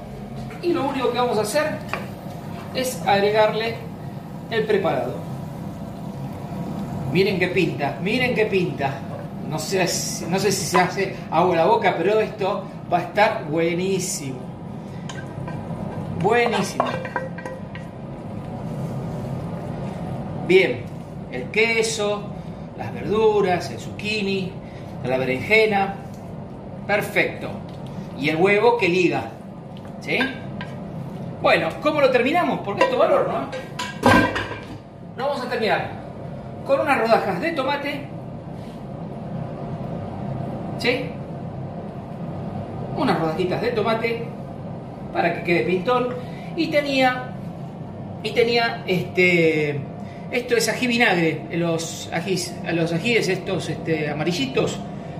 y 0.62 0.72
lo 0.72 0.84
único 0.84 1.10
que 1.10 1.18
vamos 1.18 1.36
a 1.36 1.42
hacer 1.42 1.78
es 2.76 3.02
agregarle 3.04 3.74
el 4.52 4.64
preparado. 4.66 5.16
Miren 7.12 7.40
qué 7.40 7.48
pinta, 7.48 7.98
miren 8.00 8.36
qué 8.36 8.46
pinta. 8.46 9.00
No 9.52 9.58
sé, 9.58 9.80
no 10.30 10.38
sé 10.38 10.50
si 10.50 10.64
se 10.64 10.80
hace 10.80 11.14
agua 11.30 11.56
la 11.56 11.66
boca, 11.66 11.94
pero 11.98 12.18
esto 12.20 12.64
va 12.90 12.98
a 12.98 13.02
estar 13.02 13.44
buenísimo. 13.44 14.40
Buenísimo. 16.22 16.84
Bien, 20.48 20.84
el 21.30 21.50
queso, 21.50 22.22
las 22.78 22.94
verduras, 22.94 23.70
el 23.70 23.78
zucchini, 23.78 24.50
la 25.04 25.18
berenjena, 25.18 25.96
Perfecto. 26.86 27.50
Y 28.18 28.30
el 28.30 28.36
huevo 28.36 28.78
que 28.78 28.88
liga. 28.88 29.24
¿Sí? 30.00 30.18
Bueno, 31.42 31.68
¿cómo 31.82 32.00
lo 32.00 32.10
terminamos? 32.10 32.60
Porque 32.64 32.84
esto 32.84 32.96
va 32.96 33.04
al 33.04 33.12
horno. 33.12 33.48
Lo 35.14 35.28
vamos 35.28 35.44
a 35.44 35.48
terminar 35.50 35.90
con 36.66 36.80
unas 36.80 36.98
rodajas 36.98 37.38
de 37.38 37.52
tomate. 37.52 38.21
Unas 42.96 43.18
rodajitas 43.18 43.62
de 43.62 43.68
tomate 43.68 44.22
para 45.12 45.34
que 45.34 45.42
quede 45.42 45.64
pintón. 45.64 46.08
Y 46.56 46.68
tenía. 46.68 47.28
Y 48.22 48.30
tenía 48.30 48.82
este. 48.86 49.80
Esto 50.30 50.56
es 50.56 50.68
ají 50.68 50.86
vinagre, 50.86 51.42
los 51.52 52.08
ajís, 52.10 52.54
los 52.72 52.90
ajíes 52.90 53.28
estos 53.28 53.68
este, 53.68 54.08
amarillitos, 54.08 54.78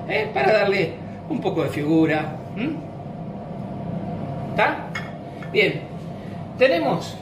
¿eh? 0.09 0.31
para 0.33 0.53
darle 0.53 0.95
un 1.29 1.39
poco 1.39 1.63
de 1.65 1.69
figura. 1.69 2.37
¿Está? 4.53 4.87
Bien. 5.53 5.83
Tenemos, 6.59 7.17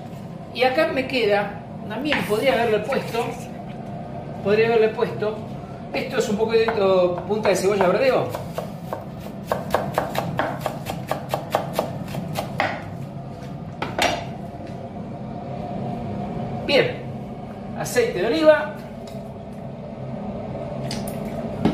y 0.54 0.64
acá 0.64 0.88
me 0.92 1.06
queda, 1.06 1.62
también 1.88 2.18
podría 2.28 2.54
haberle 2.54 2.80
puesto, 2.80 3.26
podría 4.44 4.66
haberle 4.66 4.88
puesto, 4.90 5.36
esto 5.92 6.18
es 6.18 6.28
un 6.28 6.36
poquito 6.36 7.22
punta 7.26 7.48
de 7.48 7.56
cebolla 7.56 7.88
verdeo. 7.88 8.28
Bien, 16.66 17.02
aceite 17.78 18.20
de 18.20 18.26
oliva, 18.26 18.74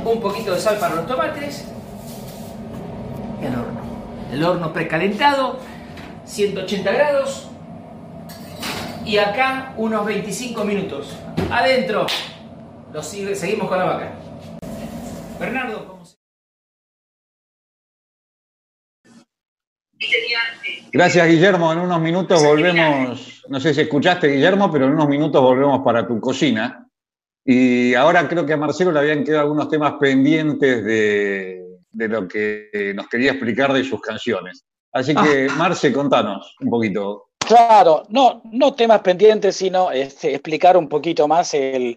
un 0.05 0.21
poquito 0.21 0.55
de 0.55 0.61
sal 0.61 0.79
para 0.79 0.95
los 0.95 1.07
tomates, 1.07 1.65
el 3.43 3.53
horno. 3.53 3.81
El 4.33 4.43
horno 4.43 4.73
precalentado, 4.73 5.59
180 6.25 6.93
grados. 6.93 7.49
Y 9.05 9.19
acá 9.19 9.73
unos 9.77 10.05
25 10.05 10.65
minutos. 10.65 11.15
Adentro. 11.51 12.07
Lo 12.97 13.03
sigue, 13.03 13.35
seguimos 13.35 13.69
con 13.69 13.77
la 13.77 13.85
vaca. 13.85 14.15
Bernardo, 15.39 15.87
¿cómo 15.87 16.03
se... 16.07 16.17
Gracias, 20.93 21.29
Guillermo. 21.29 21.75
En 21.75 21.81
unos 21.81 22.01
minutos 22.01 22.43
volvemos. 22.43 23.45
No 23.51 23.61
sé 23.61 23.75
si 23.75 23.83
escuchaste, 23.83 24.29
Guillermo, 24.29 24.73
pero 24.73 24.87
en 24.87 24.93
unos 24.93 25.09
minutos 25.09 25.43
volvemos 25.43 25.83
para 25.85 26.09
tu 26.09 26.19
cocina. 26.19 26.89
Y 27.45 27.93
ahora 27.93 28.27
creo 28.27 28.47
que 28.47 28.55
a 28.55 28.57
Marcelo 28.57 28.93
le 28.93 29.01
habían 29.01 29.25
quedado 29.25 29.43
algunos 29.43 29.69
temas 29.69 29.97
pendientes 30.01 30.83
de, 30.83 31.67
de 31.91 32.09
lo 32.09 32.27
que 32.27 32.95
nos 32.97 33.09
quería 33.09 33.33
explicar 33.33 33.75
de 33.75 33.85
sus 33.85 34.01
canciones. 34.01 34.65
Así 34.91 35.15
que, 35.15 35.49
ah. 35.51 35.55
Marce, 35.55 35.93
contanos 35.93 36.57
un 36.61 36.71
poquito. 36.71 37.26
Claro, 37.47 38.03
no, 38.09 38.43
no 38.51 38.75
temas 38.75 39.03
pendientes, 39.03 39.55
sino 39.55 39.93
este, 39.93 40.35
explicar 40.35 40.77
un 40.77 40.89
poquito 40.89 41.29
más 41.29 41.55
el, 41.55 41.97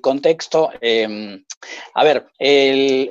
contexto. 0.00 0.70
Em, 0.80 1.44
a 1.94 2.02
ver, 2.02 2.26
el 2.36 3.08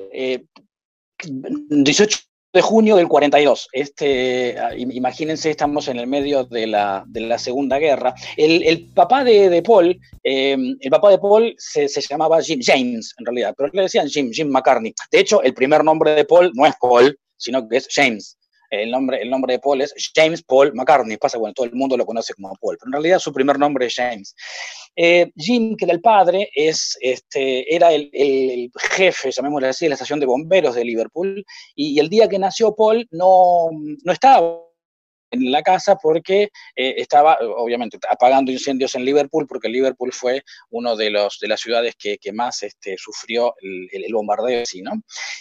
18 1.69 2.17
eh, 2.17 2.21
de 2.52 2.62
junio 2.62 2.97
del 2.97 3.08
42. 3.08 3.69
Este, 3.71 4.58
imagínense, 4.78 5.50
estamos 5.50 5.88
en 5.88 6.00
el 6.00 6.08
medio 6.08 6.43
de 6.43 6.67
la, 6.67 7.06
Segunda 7.38 7.78
Guerra. 7.80 8.13
El, 8.36 8.91
papá 8.93 9.23
de, 9.23 9.63
Paul, 9.63 9.97
em, 10.23 10.76
el 10.82 10.91
papá 10.91 11.12
de 11.12 11.19
Paul 11.19 11.56
se, 11.58 11.88
llamaba 12.02 12.41
Jim 12.41 12.60
James, 12.62 13.15
en 13.17 13.26
realidad, 13.26 13.54
pero 13.56 13.69
le 13.71 13.84
decían 13.84 14.10
Jim, 14.10 14.30
Jim 14.34 14.50
McCartney. 14.50 14.93
De 15.10 15.19
hecho, 15.19 15.41
el 15.41 15.54
primer 15.54 15.86
nombre 15.86 16.12
de 16.15 16.26
Paul 16.26 16.52
no 16.54 16.65
es 16.65 16.73
Paul, 16.82 17.17
sino 17.38 17.65
que 17.69 17.78
es 17.78 17.88
James. 17.89 18.37
El 18.70 18.92
nombre, 18.92 19.22
el 19.22 19.30
nombre 19.30 19.54
de 19.54 19.60
Paul 19.60 19.82
es 19.82 19.94
James 20.14 20.44
Paul 20.44 20.74
McCartney. 20.74 21.18
Pasa, 21.18 21.38
bueno, 21.38 21.54
todo 21.54 21.66
el 21.66 21.74
mundo 21.74 21.98
lo 21.98 22.06
conoce 22.06 22.34
como 22.34 22.54
Paul, 22.60 22.78
pero 22.78 22.90
en 22.90 22.94
realidad 22.94 23.20
su 23.20 23.34
primer 23.34 23.58
nombre 23.60 23.86
es 23.88 23.96
James. 23.96 24.36
Eh, 24.96 25.32
Jim, 25.36 25.76
que 25.76 25.86
era 25.86 25.94
el 25.94 26.02
padre, 26.02 26.50
es, 26.54 26.98
este, 27.02 27.74
era 27.74 27.94
el, 27.94 28.72
jefe, 28.96 29.32
llamémosle 29.32 29.70
así, 29.70 29.86
de 29.86 29.90
la 29.90 29.96
estación 29.96 30.20
de 30.20 30.26
bomberos 30.26 30.76
de 30.76 30.84
Liverpool, 30.84 31.46
y, 31.76 32.00
el 32.00 32.10
día 32.10 32.28
que 32.28 32.40
nació 32.40 32.76
Paul 32.76 33.08
no, 33.12 33.70
no 33.72 34.12
estaba 34.12 34.67
en 35.32 35.52
la 35.52 35.62
casa 35.62 35.96
porque 35.96 36.44
eh, 36.76 36.96
estaba, 36.98 37.38
obviamente, 37.58 37.98
apagando 38.10 38.52
incendios 38.52 38.96
en 38.96 39.06
Liverpool, 39.06 39.48
porque 39.48 39.70
Liverpool 39.70 40.13
fue 40.13 40.44
uno 40.70 40.96
de, 40.96 41.10
los, 41.10 41.40
de 41.40 41.48
las 41.48 41.60
ciudades 41.60 41.96
que, 41.98 42.18
más 42.34 42.62
este, 42.63 42.96
sufrió 42.98 43.54
el, 43.62 44.13
bombardeo, 44.13 44.66
¿sí, 44.66 44.82
¿no? 44.82 44.92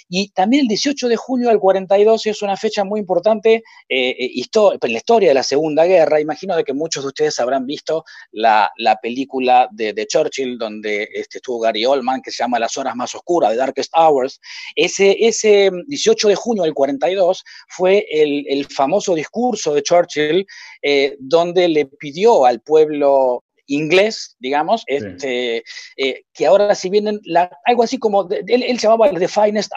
Y 0.09 0.29
también 0.31 0.63
el 0.63 0.69
18 0.69 1.09
de 1.09 1.17
junio 1.17 1.49
del 1.49 1.59
42 1.59 2.27
es 2.27 2.43
una 2.43 2.57
fecha 2.57 2.85
muy 2.85 3.01
importante 3.01 3.63
eh, 3.89 4.11
eh, 4.19 4.45
en 4.81 4.93
la 4.93 4.99
historia 4.99 5.29
de 5.31 5.35
la 5.35 5.43
Segunda 5.43 5.85
Guerra. 5.85 6.21
Imagino 6.21 6.57
de 6.57 6.65
que 6.65 6.73
muchos 6.73 7.03
de 7.03 7.09
ustedes 7.09 7.39
habrán 7.41 7.67
visto 7.67 8.05
la, 8.31 8.71
película 9.03 9.69
de, 9.73 10.07
Churchill, 10.07 10.59
donde 10.59 11.09
este, 11.13 11.39
estuvo 11.39 11.61
Gary 11.61 11.85
Oldman, 11.85 12.23
que 12.23 12.31
se 12.31 12.43
llama 12.43 12.59
Las 12.59 12.77
Horas 12.77 12.95
Más 12.95 13.15
Oscuras, 13.15 13.51
The 13.51 13.57
Darkest 13.57 13.93
Hours. 13.97 14.41
Ese, 14.75 15.17
ese 15.19 15.71
18 15.87 16.29
de 16.29 16.35
junio 16.35 16.63
del 16.63 16.75
42 16.75 17.45
fue 17.69 18.07
el, 18.11 18.45
el 18.49 18.67
famoso 18.67 19.15
discurso 19.15 19.76
de 19.77 19.83
Churchill, 19.83 20.47
eh, 20.83 21.17
donde 21.21 21.69
le 21.69 21.87
pidió 21.87 22.45
al 22.45 22.61
pueblo 22.61 23.45
inglés, 23.67 24.37
digamos, 24.39 24.83
este, 24.87 25.63
eh, 25.97 26.23
que 26.33 26.47
ahora 26.47 26.75
si 26.75 26.89
vienen, 26.89 27.21
algo 27.65 27.83
así 27.83 27.99
como, 27.99 28.29
él, 28.31 28.63
él, 28.63 28.79
se 28.79 28.87
llamaba 28.87 29.13
The 29.13 29.29
Finest 29.29 29.73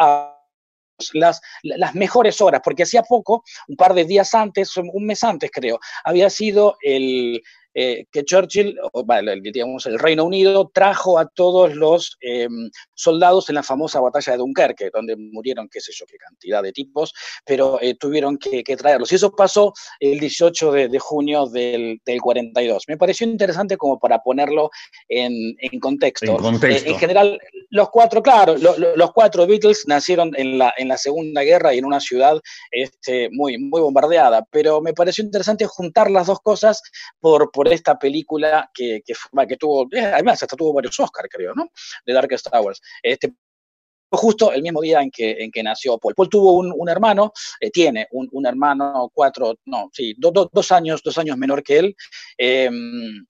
las, 1.14 1.42
las 1.64 1.96
mejores 1.96 2.42
horas, 2.42 2.62
porque 2.64 2.84
hacía 2.84 3.04
poco, 3.04 3.44
un 3.68 3.76
par 3.76 3.94
de 3.94 4.06
días 4.06 4.34
antes, 4.34 4.76
un 4.78 5.06
mes 5.06 5.24
antes 5.24 5.50
creo, 5.52 5.80
había 6.04 6.30
sido 6.30 6.76
el, 6.82 7.42
eh, 7.82 8.06
que 8.12 8.26
Churchill, 8.26 8.78
digamos, 9.42 9.86
el 9.86 10.00
Reino 10.00 10.26
Unido, 10.26 10.70
trajo 10.74 11.18
a 11.18 11.30
todos 11.30 11.76
los 11.76 12.18
em, 12.20 12.70
soldados 12.94 13.48
en 13.48 13.56
la 13.56 13.64
famosa 13.64 14.02
batalla 14.02 14.34
de 14.34 14.40
Dunkerque, 14.40 14.90
donde 14.94 15.16
murieron, 15.16 15.70
qué 15.70 15.80
sé 15.80 15.94
yo, 15.96 16.06
qué 16.06 16.18
cantidad 16.18 16.62
de 16.62 16.74
tipos, 16.74 17.14
pero 17.46 17.80
eh, 17.82 17.96
tuvieron 17.96 18.38
que, 18.38 18.64
traerlos. 18.76 19.12
Y 19.14 19.16
eso 19.16 19.32
pasó 19.32 19.74
el 20.02 20.20
18 20.20 20.72
de, 20.74 21.00
junio 21.00 21.46
del, 21.48 22.02
42. 22.22 22.84
Me 22.90 22.98
pareció 22.98 23.26
interesante 23.26 23.78
como 23.78 23.98
para 23.98 24.20
ponerlo 24.20 24.70
en, 25.08 25.56
contexto. 25.80 26.38
En, 26.62 26.88
en 26.88 27.00
general, 27.00 27.40
los 27.70 27.90
cuatro, 27.90 28.22
claro, 28.22 28.56
los 28.58 29.12
cuatro 29.14 29.48
Beatles 29.48 29.86
nacieron 29.88 30.32
en 30.36 30.58
la, 30.58 30.74
en 30.78 30.90
la 30.90 30.98
Segunda 30.98 31.44
Guerra 31.44 31.74
y 31.74 31.78
en 31.78 31.86
una 31.86 32.02
ciudad 32.02 32.42
este, 32.72 33.30
muy, 33.32 33.58
muy 33.58 33.80
bombardeada, 33.80 34.46
pero 34.52 34.82
me 34.82 34.94
pareció 34.94 35.24
interesante 35.24 35.66
juntar 35.66 36.12
las 36.12 36.28
dos 36.28 36.42
cosas 36.42 36.82
por 37.20 37.52
por 37.52 37.69
esta 37.72 37.98
película 37.98 38.70
que, 38.74 39.02
que, 39.06 39.58
tuvo, 39.58 39.88
además 39.92 40.42
hasta 40.44 40.56
tuvo 40.56 40.74
varios 40.74 41.00
Oscars, 41.00 41.30
creo, 41.32 41.54
¿no? 41.56 41.70
De 42.06 42.14
Darkest 42.14 42.50
Towers. 42.50 42.82
Este, 43.02 43.34
justo 44.12 44.52
el 44.52 44.62
mismo 44.62 44.82
día 44.82 45.02
en 45.02 45.12
que, 45.12 45.32
en 45.40 45.52
que 45.52 45.64
nació 45.64 45.98
Paul. 45.98 46.16
Paul 46.16 46.30
tuvo 46.30 46.54
un, 46.54 46.90
hermano, 46.90 47.32
eh, 47.60 47.70
tiene 47.70 48.08
un, 48.12 48.46
hermano 48.46 49.12
cuatro, 49.14 49.56
no, 49.66 49.90
sí, 49.94 50.16
dos 50.18 50.72
años, 50.72 51.02
dos 51.04 51.18
años 51.18 51.38
menor 51.38 51.64
que 51.64 51.78
él. 51.78 51.96
Em, 52.38 53.26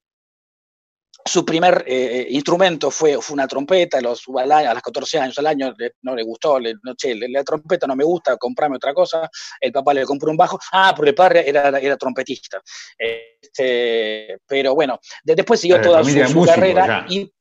su 1.30 1.46
primer 1.46 1.84
eh, 1.88 2.28
instrumento 2.30 2.89
fue, 2.89 3.22
fue, 3.22 3.36
una 3.36 3.48
trompeta 3.48 4.00
a 4.00 4.02
los, 4.02 4.24
a 4.28 4.74
los 4.74 4.84
14 4.84 5.20
años 5.20 5.38
al 5.38 5.48
año, 5.48 5.74
no 6.02 6.15
le 6.15 6.24
gustó, 6.24 6.60
le, 6.60 6.74
no, 6.84 6.96
che, 6.96 7.15
la 7.15 7.44
trompeta 7.44 7.86
no 7.88 7.96
me 7.96 8.04
gusta, 8.04 8.36
comprame 8.38 8.78
otra 8.78 8.94
cosa, 8.94 9.30
el 9.62 9.72
papá 9.72 9.94
le 9.94 10.06
compró 10.06 10.32
un 10.32 10.38
bajo, 10.38 10.60
ah, 10.72 10.94
porque 10.96 11.10
el 11.10 11.15
padre 11.15 11.48
era, 11.48 11.70
era 11.80 11.98
trompetista. 11.98 12.62
Este, 12.98 14.39
pero 14.48 14.74
bueno, 14.74 15.00
después 15.24 15.60
siguió 15.60 15.80
toda 15.80 16.04
su, 16.04 16.46
carrera 16.46 17.06
y... 17.08 17.32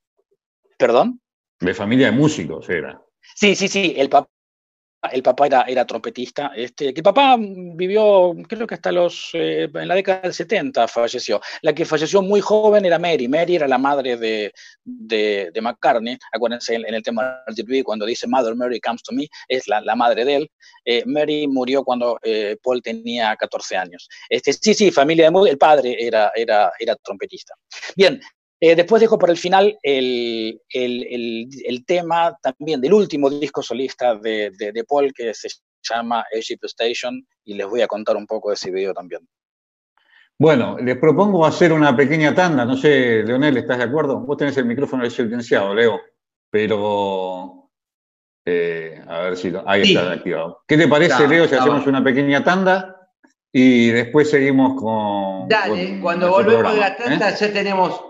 ¿Perdón? 0.77 1.21
De 1.59 1.75
familia 1.75 2.07
de 2.07 2.13
músicos 2.13 2.69
era. 2.69 3.03
Sí, 3.35 3.57
sí, 3.57 3.67
sí, 3.67 3.95
el 3.97 4.09
papá 4.09 4.29
el 5.13 5.23
papá 5.23 5.47
era, 5.47 5.63
era 5.63 5.85
trompetista, 5.85 6.53
este, 6.55 6.93
que 6.93 7.01
el 7.01 7.05
papá 7.05 7.37
vivió, 7.39 8.35
creo 8.49 8.67
que 8.67 8.75
hasta 8.75 8.93
los, 8.93 9.31
eh, 9.35 9.69
en 9.73 9.89
la 9.89 9.95
década 9.95 10.21
del 10.21 10.35
70 10.35 10.89
falleció. 10.89 11.41
La 11.63 11.75
que 11.75 11.85
falleció 11.85 12.23
muy 12.23 12.41
joven 12.41 12.85
era 12.85 12.99
Mary. 12.99 13.29
Mary 13.29 13.57
era 13.57 13.69
la 13.69 13.79
madre 13.79 14.17
de, 14.17 14.53
de, 14.85 15.61
McCartney. 15.61 16.17
Acuérdense 16.33 16.75
en, 16.75 16.95
el 16.95 17.03
tema 17.03 17.43
del 17.47 17.85
cuando 17.85 18.07
dice 18.07 18.27
Mother 18.27 18.55
Mary 18.55 18.81
comes 18.81 19.03
to 19.03 19.13
me, 19.13 19.29
es 19.49 19.67
la, 19.69 19.81
la 19.81 19.97
madre 19.97 20.25
de 20.25 20.37
él. 20.37 20.51
Eh, 20.85 21.03
Mary 21.07 21.47
murió 21.47 21.85
cuando 21.85 22.19
eh, 22.23 22.57
Paul 22.63 22.83
tenía 22.83 23.37
14 23.37 23.77
años. 23.77 24.09
Este, 24.29 24.53
sí, 24.53 24.75
sí, 24.75 24.91
familia 24.91 25.31
de 25.31 25.51
el 25.51 25.59
padre 25.59 25.97
era, 25.99 26.33
era, 26.35 26.73
era 26.79 26.97
trompetista. 26.97 27.55
Bien, 27.95 28.21
eh, 28.61 28.75
después 28.75 29.01
dejo 29.01 29.19
para 29.19 29.33
el 29.33 29.39
final 29.39 29.79
el, 29.83 30.61
tema 31.87 32.37
también 32.43 32.81
del 32.81 32.93
último 32.93 33.31
disco 33.31 33.63
solista 33.63 34.17
de, 34.17 34.85
Paul 34.89 35.13
que 35.15 35.33
se 35.33 35.49
llama 35.83 36.25
Egypt 36.33 36.65
Station 36.65 37.25
y 37.45 37.55
les 37.55 37.67
voy 37.69 37.83
a 37.83 37.87
contar 37.87 38.17
un 38.17 38.27
poco 38.27 38.49
de 38.49 38.55
ese 38.55 38.71
video 38.71 38.93
también. 38.93 39.27
Bueno, 40.41 40.79
les 40.79 40.97
propongo 40.97 41.45
hacer 41.45 41.73
una 41.73 41.97
pequeña 41.97 42.35
tanda. 42.35 42.65
No 42.65 42.77
sé, 42.77 43.25
Leonel, 43.25 43.57
¿estás 43.57 43.79
de 43.79 43.85
acuerdo? 43.85 44.21
Vos 44.21 44.37
tenés 44.37 44.57
el 44.57 44.67
micrófono 44.67 45.09
silenciado, 45.11 45.75
Leo, 45.75 46.01
pero 46.51 47.71
eh, 48.45 49.03
a 49.07 49.21
ver 49.21 49.37
si 49.37 49.53
ahí 49.67 49.83
está 49.83 50.13
activado. 50.13 50.63
¿Qué 50.67 50.77
te 50.77 50.87
parece, 50.87 51.27
Leo, 51.27 51.49
si 51.49 51.57
hacemos 51.57 51.87
una 51.87 52.05
pequeña 52.05 52.45
tanda 52.45 53.11
y 53.53 53.89
después 53.91 54.31
seguimos 54.31 54.81
con. 54.81 55.49
Dale, 55.49 55.99
cuando 56.01 56.31
volvemos 56.31 56.73
de 56.73 56.81
la 56.81 56.97
tanda 56.97 57.31
¿eh? 57.31 57.37
ya 57.39 57.53
tenemos 57.53 58.01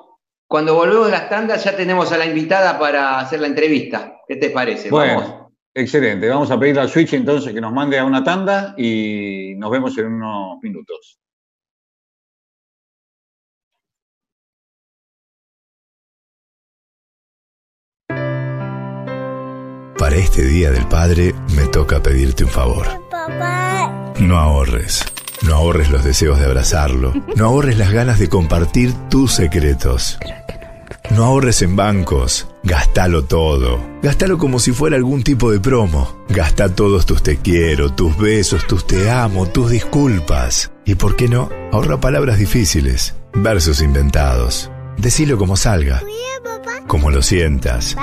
cuando 0.49 0.75
volvemos 0.75 1.07
de 1.07 1.13
las 1.13 1.29
tandas 1.29 1.63
ya 1.63 1.77
tenemos 1.77 2.11
a 2.11 2.17
la 2.17 2.25
invitada 2.25 2.79
para 2.79 3.21
hacer 3.21 3.41
la 3.41 3.47
entrevista. 3.47 4.23
¿Qué 4.27 4.37
te 4.37 4.49
parece? 4.51 4.89
Bueno, 4.89 5.53
excelente. 5.75 6.27
Vamos 6.29 6.51
a 6.51 6.59
pedirle 6.59 6.81
al 6.81 6.89
Switch 6.89 7.13
entonces 7.13 7.53
que 7.53 7.61
nos 7.61 7.73
mande 7.73 7.99
a 7.99 8.05
una 8.05 8.25
tanda 8.25 8.75
y 8.79 9.55
nos 9.59 9.71
vemos 9.71 9.97
en 9.99 10.07
unos 10.07 10.59
minutos. 10.63 11.21
Para 19.99 20.17
este 20.17 20.43
Día 20.43 20.71
del 20.71 20.87
Padre 20.87 21.35
me 21.55 21.67
toca 21.67 22.03
pedirte 22.03 22.45
un 22.45 22.51
favor. 22.51 22.87
No 24.21 24.39
ahorres. 24.39 25.05
No 25.43 25.55
ahorres 25.55 25.91
los 25.91 26.05
deseos 26.05 26.39
de 26.39 26.47
abrazarlo. 26.47 27.13
No 27.37 27.47
ahorres 27.47 27.79
las 27.79 27.93
ganas 27.93 28.19
de 28.19 28.29
compartir 28.29 28.93
tus 29.09 29.33
secretos. 29.35 30.19
No 31.11 31.25
ahorres 31.25 31.63
en 31.63 31.77
bancos. 31.77 32.49
Gastalo 32.65 33.25
todo. 33.25 33.81
Gastalo 34.03 34.37
como 34.37 34.59
si 34.59 34.73
fuera 34.73 34.97
algún 34.97 35.23
tipo 35.23 35.51
de 35.51 35.61
promo. 35.61 36.25
Gasta 36.29 36.75
todos 36.75 37.07
tus 37.07 37.23
te 37.23 37.39
quiero, 37.39 37.93
tus 37.93 38.19
besos, 38.19 38.67
tus 38.67 38.87
te 38.87 39.11
amo, 39.11 39.47
tus 39.47 39.71
disculpas. 39.71 40.71
Y 40.85 40.97
por 40.97 41.17
qué 41.17 41.29
no, 41.29 41.49
ahorra 41.73 42.01
palabras 42.01 42.39
difíciles, 42.39 43.15
versos 43.33 43.81
inventados. 43.81 44.71
Decilo 44.99 45.39
como 45.39 45.57
salga. 45.57 46.03
Como 46.87 47.11
lo 47.11 47.23
sientas. 47.23 47.97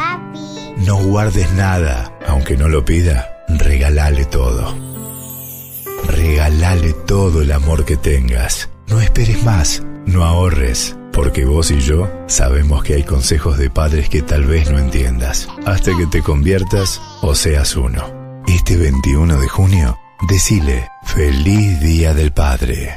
No 0.78 0.96
guardes 0.98 1.52
nada, 1.54 2.18
aunque 2.28 2.58
no 2.58 2.70
lo 2.70 2.86
pida. 2.86 3.44
Regalale 3.48 4.26
todo. 4.26 4.95
Regalale 6.16 6.94
todo 6.94 7.42
el 7.42 7.52
amor 7.52 7.84
que 7.84 7.98
tengas. 7.98 8.70
No 8.88 9.02
esperes 9.02 9.44
más, 9.44 9.84
no 10.06 10.24
ahorres, 10.24 10.96
porque 11.12 11.44
vos 11.44 11.72
y 11.72 11.82
yo 11.82 12.10
sabemos 12.28 12.86
que 12.86 12.94
hay 12.94 13.04
consejos 13.04 13.58
de 13.58 13.70
padres 13.70 14.08
que 14.08 14.22
tal 14.22 14.46
vez 14.46 14.72
no 14.72 14.80
entiendas, 14.80 15.50
hasta 15.66 15.92
que 15.98 16.08
te 16.08 16.22
conviertas 16.22 17.02
o 17.22 17.36
seas 17.36 17.76
uno. 17.76 18.42
Este 18.48 18.78
21 18.78 19.40
de 19.42 19.48
junio, 19.50 19.98
decile 20.30 20.88
Feliz 21.04 21.82
Día 21.82 22.14
del 22.14 22.32
Padre 22.32 22.96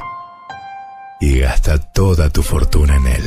y 1.21 1.41
gasta 1.41 1.79
toda 1.79 2.31
tu 2.31 2.45
fortuna 2.45 2.95
en 2.97 3.07
él. 3.09 3.25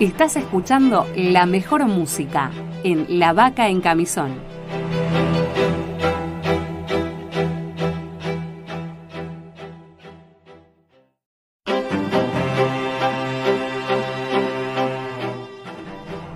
Estás 0.00 0.36
escuchando 0.36 1.06
la 1.14 1.44
mejor 1.44 1.84
música 1.84 2.50
en 2.84 3.18
La 3.18 3.34
Vaca 3.34 3.68
en 3.68 3.82
Camisón. 3.82 4.32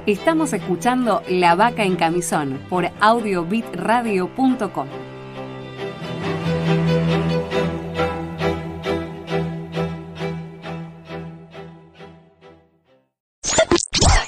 Estamos 0.04 0.52
escuchando 0.52 1.22
La 1.30 1.54
Vaca 1.54 1.84
en 1.84 1.96
Camisón 1.96 2.60
por 2.68 2.90
audiobitradio.com. 3.00 4.88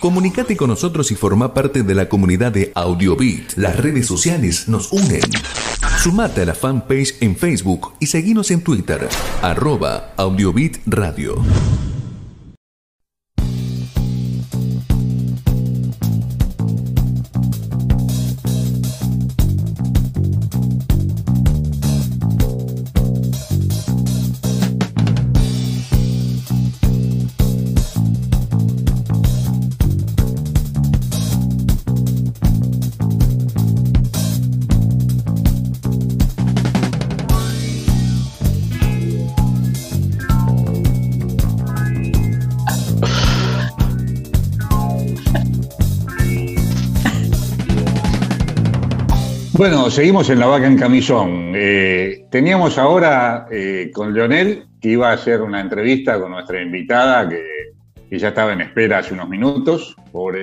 Comunicate 0.06 0.56
con 0.56 0.70
nosotros 0.70 1.10
y 1.10 1.16
forma 1.16 1.52
parte 1.52 1.82
de 1.82 1.92
la 1.92 2.08
comunidad 2.08 2.52
de 2.52 2.70
Audiobit. 2.76 3.54
Las 3.56 3.76
redes 3.76 4.06
sociales 4.06 4.68
nos 4.68 4.92
unen. 4.92 5.20
Sumate 6.00 6.42
a 6.42 6.44
la 6.44 6.54
fanpage 6.54 7.16
en 7.18 7.34
Facebook 7.34 7.94
y 7.98 8.06
seguinos 8.06 8.52
en 8.52 8.62
Twitter, 8.62 9.08
arroba 9.42 10.12
Audiobit 10.16 10.78
Radio. 10.86 11.42
Bueno, 49.56 49.90
seguimos 49.90 50.28
en 50.28 50.38
la 50.38 50.46
vaca 50.46 50.66
en 50.66 50.76
camisón. 50.76 51.54
Eh, 51.56 52.26
teníamos 52.30 52.76
ahora 52.76 53.46
eh, 53.50 53.90
con 53.94 54.12
Leonel 54.12 54.66
que 54.78 54.90
iba 54.90 55.08
a 55.08 55.14
hacer 55.14 55.40
una 55.40 55.62
entrevista 55.62 56.20
con 56.20 56.32
nuestra 56.32 56.60
invitada 56.60 57.26
que, 57.26 57.42
ya 58.10 58.28
estaba 58.28 58.52
en 58.52 58.60
espera 58.60 58.98
hace 58.98 59.14
unos 59.14 59.30
minutos. 59.30 59.96
Por 60.12 60.36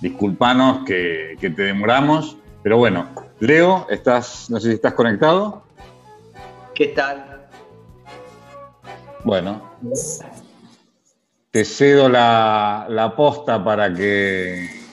disculpanos 0.00 0.86
que, 0.86 1.36
te 1.38 1.62
demoramos. 1.62 2.38
Pero 2.62 2.78
bueno, 2.78 3.10
Leo, 3.40 3.86
estás, 3.90 4.48
no 4.48 4.58
sé 4.58 4.68
si 4.68 4.74
estás 4.76 4.94
conectado. 4.94 5.62
¿Qué 6.74 6.86
tal? 6.88 7.46
Bueno, 9.22 9.70
te 11.50 11.62
cedo 11.62 12.08
la, 12.08 12.86
la 12.88 13.14
posta 13.14 13.62
para 13.62 13.92
que 13.92 14.85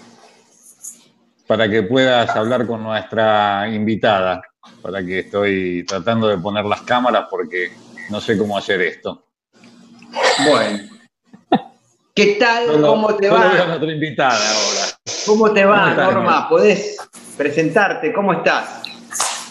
para 1.48 1.70
que 1.70 1.84
puedas 1.84 2.30
hablar 2.36 2.66
con 2.66 2.84
nuestra 2.84 3.68
invitada, 3.70 4.42
para 4.82 5.04
que 5.04 5.20
estoy 5.20 5.86
tratando 5.86 6.28
de 6.28 6.38
poner 6.38 6.66
las 6.66 6.82
cámaras 6.82 7.28
porque 7.30 7.72
no 8.10 8.22
sé 8.22 8.38
cómo 8.38 8.58
hacer 8.58 8.82
esto. 8.82 9.26
Bueno. 10.48 10.80
¿Qué 12.16 12.38
tal? 12.40 12.82
¿Cómo 12.82 13.16
te 13.16 13.30
va? 13.30 13.50
a 13.50 13.66
nuestra 13.66 13.92
invitada 13.92 14.38
ahora. 14.38 15.00
¿Cómo 15.26 15.52
te 15.52 15.66
va, 15.66 15.94
Norma? 15.94 16.48
¿Podés 16.48 16.98
presentarte? 17.36 18.14
¿Cómo 18.14 18.34
estás? 18.34 18.84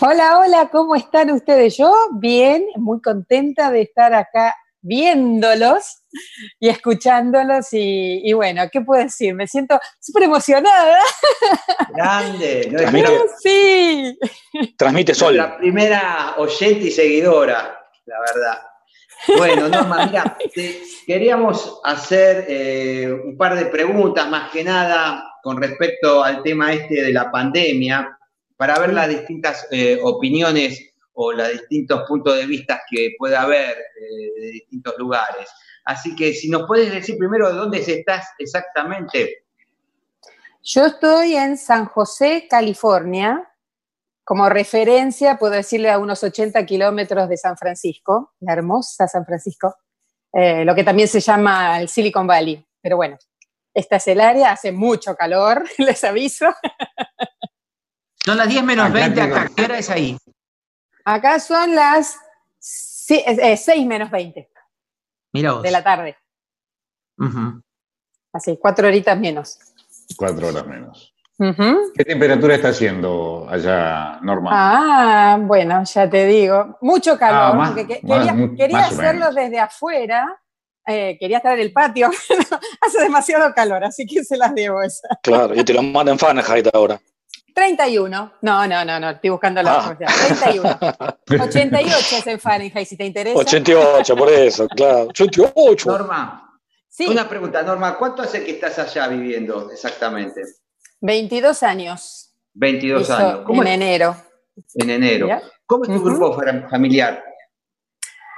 Hola, 0.01 0.38
hola, 0.38 0.68
¿cómo 0.70 0.95
están 0.95 1.30
ustedes? 1.30 1.76
Yo 1.76 1.93
bien, 2.12 2.66
muy 2.76 3.01
contenta 3.01 3.70
de 3.70 3.82
estar 3.82 4.14
acá 4.14 4.55
viéndolos 4.82 6.02
y 6.60 6.68
escuchándolos 6.68 7.68
y, 7.72 8.32
bueno, 8.34 8.62
¿qué 8.70 8.80
puedo 8.82 9.02
decir? 9.02 9.34
Me 9.34 9.46
siento 9.46 9.80
súper 10.00 10.24
emocionada. 10.24 10.98
Grande, 11.94 12.68
¿no? 12.70 12.78
Transmite, 12.78 13.20
sí. 13.42 14.18
Transmite 14.76 15.14
sol. 15.14 15.36
La 15.36 15.56
primera 15.56 16.34
oyente 16.36 16.88
y 16.88 16.90
seguidora, 16.90 17.78
la 18.04 18.16
verdad. 18.20 18.58
Bueno, 19.38 19.68
Norma, 19.68 20.06
mira, 20.06 20.36
queríamos 21.06 21.80
hacer 21.84 22.44
eh, 22.48 23.12
un 23.24 23.36
par 23.36 23.54
de 23.54 23.66
preguntas, 23.66 24.28
más 24.28 24.50
que 24.50 24.64
nada 24.64 25.24
con 25.42 25.62
respecto 25.62 26.22
al 26.22 26.42
tema 26.42 26.72
este 26.72 27.02
de 27.02 27.12
la 27.12 27.30
pandemia, 27.30 28.18
para 28.56 28.78
ver 28.78 28.92
las 28.92 29.08
distintas 29.08 29.66
eh, 29.70 29.98
opiniones 30.02 30.91
o 31.22 31.32
los 31.32 31.48
distintos 31.48 32.02
puntos 32.08 32.36
de 32.36 32.46
vista 32.46 32.82
que 32.90 33.14
puede 33.16 33.36
haber 33.36 33.76
eh, 33.78 34.40
de 34.40 34.46
distintos 34.50 34.94
lugares. 34.98 35.48
Así 35.84 36.14
que 36.16 36.32
si 36.32 36.50
nos 36.50 36.66
puedes 36.66 36.92
decir 36.92 37.16
primero 37.16 37.48
de 37.48 37.54
dónde 37.54 37.78
estás 37.78 38.28
exactamente. 38.38 39.44
Yo 40.62 40.86
estoy 40.86 41.36
en 41.36 41.56
San 41.56 41.86
José, 41.86 42.46
California. 42.48 43.48
Como 44.24 44.48
referencia, 44.48 45.36
puedo 45.36 45.54
decirle 45.54 45.90
a 45.90 45.98
unos 45.98 46.22
80 46.22 46.64
kilómetros 46.64 47.28
de 47.28 47.36
San 47.36 47.56
Francisco, 47.56 48.34
la 48.40 48.52
hermosa 48.52 49.08
San 49.08 49.24
Francisco, 49.24 49.74
eh, 50.32 50.64
lo 50.64 50.74
que 50.74 50.84
también 50.84 51.08
se 51.08 51.20
llama 51.20 51.80
el 51.80 51.88
Silicon 51.88 52.26
Valley. 52.26 52.64
Pero 52.80 52.96
bueno, 52.96 53.18
esta 53.74 53.96
es 53.96 54.06
el 54.08 54.20
área, 54.20 54.52
hace 54.52 54.70
mucho 54.70 55.16
calor, 55.16 55.64
les 55.78 56.02
aviso. 56.04 56.46
Son 58.24 58.36
las 58.36 58.48
10 58.48 58.62
menos 58.62 58.92
20 58.92 59.20
acá, 59.20 59.50
¿qué 59.54 59.64
hora 59.64 59.78
es 59.78 59.90
ahí? 59.90 60.16
Acá 61.05 61.40
son 61.40 61.74
las 61.74 62.16
6 62.59 63.86
menos 63.86 64.11
20. 64.11 64.48
Mira 65.32 65.53
vos. 65.53 65.62
De 65.62 65.70
la 65.70 65.82
tarde. 65.82 66.16
Así, 68.32 68.59
cuatro 68.61 68.88
horitas 68.88 69.18
menos. 69.18 69.59
Cuatro 70.16 70.48
horas 70.48 70.66
menos. 70.66 71.12
¿Qué 71.94 72.05
temperatura 72.05 72.55
está 72.55 72.68
haciendo 72.68 73.48
allá, 73.50 74.20
Norma? 74.22 74.50
Ah, 74.53 75.38
bueno, 75.40 75.82
ya 75.84 76.09
te 76.09 76.26
digo. 76.26 76.78
Mucho 76.80 77.18
calor, 77.18 77.59
ah, 77.61 77.74
quería, 78.57 78.86
hacerlo 78.86 79.32
desde 79.32 79.59
afuera, 79.59 80.40
eh, 80.86 81.16
quería 81.18 81.38
estar 81.38 81.55
en 81.55 81.61
el 81.61 81.72
patio, 81.72 82.11
hace 82.80 83.00
demasiado 83.00 83.53
calor, 83.55 83.82
así 83.82 84.07
que 84.07 84.22
se 84.22 84.36
las 84.36 84.55
debo 84.55 84.82
esa. 84.82 85.09
Claro, 85.22 85.55
y 85.55 85.64
te 85.64 85.72
lo 85.72 85.82
mandan 85.82 86.18
Fahrenheit 86.18 86.68
ahora. 86.72 87.00
31. 87.53 88.32
No, 88.40 88.66
no, 88.66 88.84
no, 88.84 89.00
no, 89.00 89.11
estoy 89.11 89.30
buscando 89.30 89.62
la 89.62 89.88
ah. 89.88 89.96
31. 89.96 90.78
88 91.44 91.96
es 92.18 92.26
en 92.26 92.40
Fahrenheit, 92.40 92.88
si 92.88 92.96
te 92.96 93.05
interesa. 93.05 93.38
88, 93.38 94.16
por 94.16 94.30
eso, 94.30 94.68
claro. 94.68 95.09
88. 95.09 95.90
Norma, 95.90 96.59
sí. 96.88 97.07
una 97.07 97.28
pregunta, 97.28 97.62
Norma, 97.62 97.96
¿cuánto 97.98 98.22
hace 98.22 98.44
que 98.44 98.53
estás 98.53 98.78
allá 98.78 99.09
viviendo 99.09 99.70
exactamente? 99.70 100.42
22 101.00 101.62
años. 101.62 102.34
22 102.55 103.11
años. 103.11 103.44
en 103.48 103.66
enero. 103.66 104.16
En 104.74 104.90
enero. 104.90 105.28
¿Cómo 105.66 105.84
es 105.84 105.90
tu 105.90 106.03
grupo 106.03 106.38
familiar? 106.70 107.24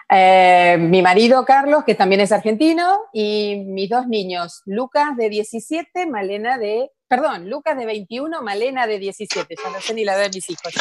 Eh, 0.09 0.77
mi 0.79 1.03
marido 1.03 1.45
Carlos, 1.45 1.83
que 1.85 1.95
también 1.95 2.21
es 2.21 2.31
argentino, 2.31 3.01
y 3.13 3.65
mis 3.67 3.89
dos 3.89 4.07
niños, 4.07 4.63
Lucas 4.67 5.17
de 5.17 5.29
17, 5.29 6.07
Malena 6.07 6.59
de 6.59 6.91
Perdón, 7.07 7.51
Lucas 7.51 7.77
de 7.77 7.87
21, 7.87 8.43
Malena 8.43 8.87
de 8.87 8.99
17. 8.99 9.55
Ya 9.63 9.71
no 9.71 9.81
sé 9.81 9.95
ni 9.95 10.05
la 10.05 10.15
edad 10.15 10.25
de 10.25 10.31
mis 10.31 10.51
hijos. 10.51 10.73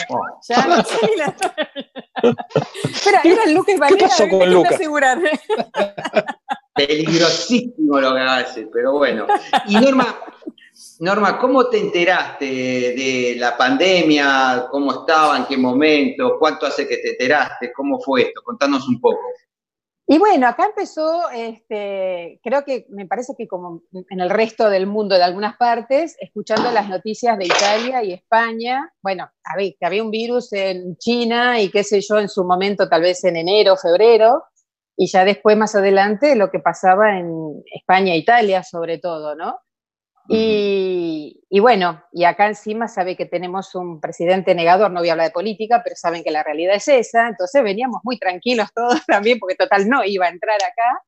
Ya, 0.48 0.68
no 0.68 0.84
sé 0.84 0.98
ni 1.10 1.16
la 1.18 1.26
edad. 1.26 1.56
Espera, 2.84 3.22
eran 3.24 3.54
Lucas 3.54 3.76
y 3.76 3.78
Malena. 3.78 3.98
¿Qué 3.98 4.06
pasó 4.06 4.30
con 4.30 4.52
Lucas? 4.52 4.80
Peligrosísimo 6.76 8.00
lo 8.00 8.16
que 8.16 8.22
hace, 8.22 8.68
pero 8.74 8.94
bueno. 8.94 9.28
Y 9.68 9.76
Norma, 9.76 10.18
Norma, 11.00 11.38
¿cómo 11.38 11.68
te 11.70 11.78
enteraste 11.78 12.46
de 12.46 13.36
la 13.38 13.56
pandemia? 13.56 14.68
¿Cómo 14.72 15.02
estaba? 15.02 15.38
¿En 15.38 15.46
qué 15.46 15.58
momento? 15.58 16.38
¿Cuánto 16.40 16.66
hace 16.66 16.88
que 16.88 16.98
te 16.98 17.12
enteraste? 17.12 17.72
¿Cómo 17.74 18.00
fue 18.00 18.24
esto? 18.24 18.42
Contanos 18.42 18.88
un 18.88 19.00
poco. 19.00 19.22
Y 20.06 20.18
bueno, 20.20 20.48
acá 20.48 20.66
empezó, 20.66 21.30
este, 21.30 22.40
creo 22.44 22.66
que 22.66 22.86
me 22.90 23.08
parece 23.08 23.36
que 23.38 23.48
como 23.48 23.84
en 24.10 24.20
el 24.20 24.30
resto 24.30 24.70
del 24.70 24.86
mundo, 24.86 25.16
de 25.16 25.24
algunas 25.24 25.56
partes, 25.56 26.18
escuchando 26.20 26.72
las 26.72 26.90
noticias 26.90 27.38
de 27.38 27.46
Italia 27.46 28.04
y 28.04 28.12
España, 28.12 28.92
bueno, 29.02 29.30
que 29.58 29.86
había 29.86 30.04
un 30.04 30.12
virus 30.12 30.52
en 30.52 30.98
China 30.98 31.62
y 31.62 31.72
qué 31.72 31.86
sé 31.86 32.02
yo, 32.02 32.20
en 32.20 32.28
su 32.28 32.44
momento, 32.44 32.90
tal 32.90 33.02
vez 33.02 33.24
en 33.24 33.38
enero, 33.38 33.78
febrero, 33.78 34.44
y 34.98 35.08
ya 35.08 35.24
después, 35.24 35.56
más 35.56 35.74
adelante, 35.74 36.36
lo 36.36 36.52
que 36.52 36.60
pasaba 36.60 37.18
en 37.18 37.64
España 37.74 38.14
e 38.14 38.18
Italia, 38.18 38.62
sobre 38.62 38.98
todo, 39.00 39.36
¿no? 39.36 39.58
Y, 40.28 41.60
bueno, 41.60 42.02
y 42.12 42.24
acá 42.24 42.48
encima 42.48 42.88
sabe 42.88 43.16
que 43.16 43.26
tenemos 43.26 43.76
un 43.76 44.00
presidente 44.00 44.56
negador, 44.56 44.92
no 44.92 45.02
voy 45.02 45.10
a 45.10 45.14
hablar 45.14 45.28
de 45.28 45.34
política, 45.34 45.82
pero 45.84 45.96
saben 45.96 46.24
que 46.24 46.32
la 46.32 46.44
realidad 46.44 46.76
es 46.76 46.88
esa, 46.88 47.28
entonces 47.28 47.62
veníamos 47.64 48.02
muy 48.04 48.18
tranquilos 48.18 48.70
todos 48.74 49.02
también, 49.08 49.40
porque 49.40 49.56
total 49.56 49.88
no 49.90 50.04
iba 50.04 50.26
a 50.26 50.30
entrar 50.30 50.58
acá. 50.58 51.04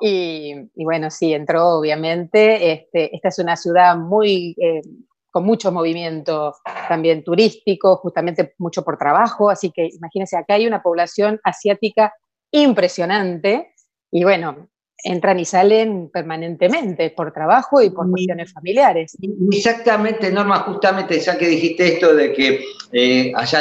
Y, 0.00 0.68
bueno, 0.74 1.10
sí, 1.10 1.32
entró 1.32 1.78
obviamente. 1.78 2.72
Este, 2.72 3.14
esta 3.14 3.28
es 3.28 3.38
una 3.38 3.56
ciudad 3.56 3.96
muy, 3.96 4.56
eh, 4.60 4.80
con 5.30 5.44
mucho 5.44 5.70
movimiento 5.70 6.54
también 6.88 7.22
turístico, 7.22 7.96
justamente 7.96 8.54
mucho 8.58 8.82
por 8.82 8.98
trabajo, 8.98 9.48
así 9.48 9.70
que 9.70 9.88
imagínense, 9.92 10.36
acá 10.36 10.54
hay 10.54 10.66
una 10.66 10.82
población 10.82 11.40
asiática 11.44 12.12
impresionante. 12.50 13.74
Y 14.10 14.24
bueno, 14.24 14.68
entran 15.02 15.40
y 15.40 15.44
salen 15.44 16.10
permanentemente 16.10 17.10
por 17.10 17.32
trabajo 17.32 17.82
y 17.82 17.90
por 17.90 18.08
cuestiones 18.10 18.52
familiares. 18.52 19.16
Exactamente, 19.50 20.30
Norma, 20.30 20.60
justamente 20.60 21.18
ya 21.18 21.36
que 21.36 21.48
dijiste 21.48 21.94
esto 21.94 22.14
de 22.14 22.32
que 22.32 22.64
eh, 22.92 23.32
allá 23.34 23.60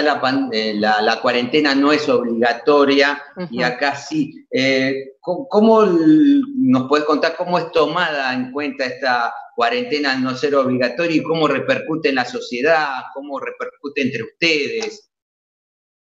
eh, 0.52 0.74
la, 0.76 1.02
la, 1.02 1.22
cuarentena 1.22 1.74
no 1.74 1.92
es 1.92 2.08
obligatoria 2.10 3.22
y 3.50 3.64
acá 3.64 3.96
sí. 3.96 4.46
Eh, 4.52 5.14
¿cómo, 5.20 5.84
nos 5.84 6.88
puedes 6.88 7.06
contar 7.06 7.36
cómo 7.38 7.58
es 7.58 7.72
tomada 7.72 8.34
en 8.34 8.52
cuenta 8.52 8.86
esta 8.86 9.34
cuarentena 9.56 10.14
al 10.14 10.24
no 10.24 10.36
ser 10.36 10.56
obligatoria 10.56 11.18
y 11.18 11.24
cómo 11.24 11.48
repercute 11.48 12.10
en 12.10 12.16
la 12.16 12.26
sociedad, 12.26 12.90
cómo 13.14 13.40
repercute 13.40 14.02
entre 14.02 14.24
ustedes? 14.24 15.11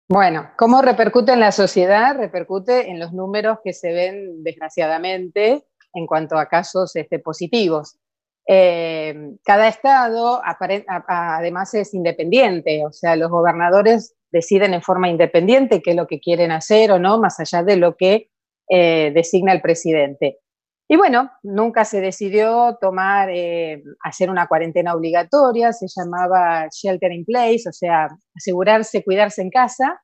Bueno, 0.08 0.52
¿cómo 0.56 0.84
repercute 0.84 1.34
en 1.34 1.40
la 1.40 1.52
sociedad? 1.52 2.16
Repercute 2.16 2.92
en 2.92 3.00
los 3.00 3.12
números 3.12 3.58
que 3.64 3.74
se 3.74 3.92
ven 3.92 4.44
desgraciadamente 4.44 5.66
en 5.96 6.06
cuanto 6.06 6.38
a 6.38 6.48
casos 6.48 6.96
este, 6.96 7.18
positivos. 7.18 7.98
Eh, 8.48 9.16
cada 9.44 9.68
estado 9.68 10.42
además 11.08 11.74
es 11.74 11.96
independiente, 11.96 12.86
o 12.86 12.92
sea, 12.92 13.16
los 13.16 13.32
gobernadores 13.32 14.16
deciden 14.32 14.76
en 14.76 14.84
forma 14.84 15.10
independiente 15.10 15.82
qué 15.82 15.92
es 15.92 15.96
lo 15.96 16.06
que 16.06 16.20
quieren 16.20 16.52
hacer 16.52 16.92
o 16.92 17.00
no, 17.00 17.20
más 17.20 17.40
allá 17.40 17.64
de 17.64 17.78
lo 17.78 17.96
que 17.96 18.30
eh, 18.70 19.12
designa 19.16 19.54
el 19.54 19.62
presidente. 19.62 20.38
Y 20.88 20.98
bueno, 20.98 21.32
nunca 21.42 21.84
se 21.84 22.00
decidió 22.00 22.78
tomar, 22.80 23.30
eh, 23.32 23.82
hacer 24.04 24.30
una 24.30 24.48
cuarentena 24.48 24.94
obligatoria, 24.94 25.74
se 25.74 25.88
llamaba 25.88 26.68
shelter 26.72 27.12
in 27.12 27.26
place, 27.26 27.64
o 27.68 27.72
sea, 27.72 28.08
asegurarse, 28.36 29.04
cuidarse 29.04 29.42
en 29.42 29.50
casa, 29.50 30.00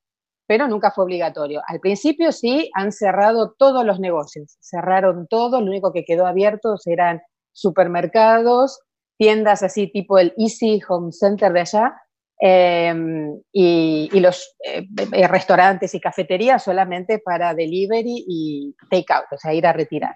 pero 0.48 0.68
nunca 0.68 0.92
fue 0.92 1.06
obligatorio. 1.06 1.62
Al 1.68 1.80
principio 1.80 2.32
sí, 2.32 2.72
han 2.74 2.92
cerrado 2.92 3.54
todos 3.58 3.86
los 3.86 4.00
negocios, 4.00 4.58
cerraron 4.60 5.28
todo, 5.28 5.62
lo 5.62 5.68
único 5.68 5.94
que 5.94 6.04
quedó 6.04 6.26
abierto 6.26 6.76
eran 6.86 7.22
supermercados, 7.54 8.80
tiendas 9.18 9.62
así 9.62 9.88
tipo 9.92 10.18
el 10.18 10.34
Easy 10.36 10.82
Home 10.90 11.12
Center 11.12 11.54
de 11.54 11.60
allá, 11.60 11.94
em, 12.40 13.40
y, 13.52 14.20
los 14.20 14.56
eh, 14.66 14.88
eh, 15.14 15.28
restaurantes 15.28 15.94
y 15.94 16.00
cafeterías 16.02 16.64
solamente 16.64 17.20
para 17.20 17.54
delivery 17.54 18.26
y 18.28 18.76
take 18.90 19.14
out, 19.14 19.26
o 19.32 19.38
sea, 19.38 19.54
ir 19.54 19.68
a 19.68 19.74
retirar. 19.74 20.16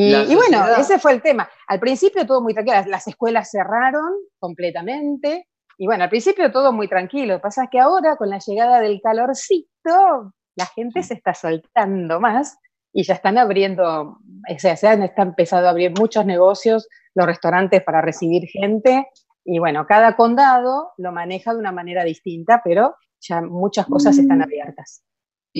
Y, 0.00 0.34
bueno, 0.36 0.64
ese 0.78 1.00
fue 1.00 1.12
el 1.12 1.22
tema. 1.22 1.48
Al 1.66 1.80
principio 1.80 2.24
todo 2.24 2.40
muy 2.40 2.54
tranquilo, 2.54 2.84
las 2.86 3.08
escuelas 3.08 3.50
cerraron 3.50 4.12
completamente. 4.38 5.48
Y 5.76 5.86
bueno, 5.86 6.04
al 6.04 6.10
principio 6.10 6.52
todo 6.52 6.72
muy 6.72 6.86
tranquilo. 6.86 7.34
Lo 7.34 7.38
que 7.38 7.42
pasa 7.42 7.64
es 7.64 7.70
que 7.70 7.80
ahora, 7.80 8.14
con 8.16 8.30
la 8.30 8.38
llegada 8.38 8.80
del 8.80 9.00
calorcito, 9.02 10.32
la 10.54 10.66
gente 10.66 11.02
se 11.02 11.14
está 11.14 11.34
soltando 11.34 12.20
más 12.20 12.58
y 12.92 13.02
ya 13.02 13.14
están 13.14 13.38
abriendo, 13.38 14.02
o 14.48 14.58
sea, 14.58 14.76
se 14.76 14.86
han 14.86 15.02
está 15.02 15.22
empezado 15.22 15.66
a 15.66 15.70
abrir 15.70 15.92
muchos 15.98 16.24
negocios, 16.24 16.88
los 17.14 17.26
restaurantes 17.26 17.82
para 17.82 18.00
recibir 18.00 18.46
gente. 18.46 19.08
Y 19.44 19.58
bueno, 19.58 19.84
cada 19.88 20.14
condado 20.14 20.92
lo 20.96 21.10
maneja 21.10 21.54
de 21.54 21.58
una 21.58 21.72
manera 21.72 22.04
distinta, 22.04 22.60
pero 22.62 22.94
ya 23.20 23.40
muchas 23.40 23.86
cosas 23.86 24.16
están 24.16 24.42
abiertas. 24.42 25.02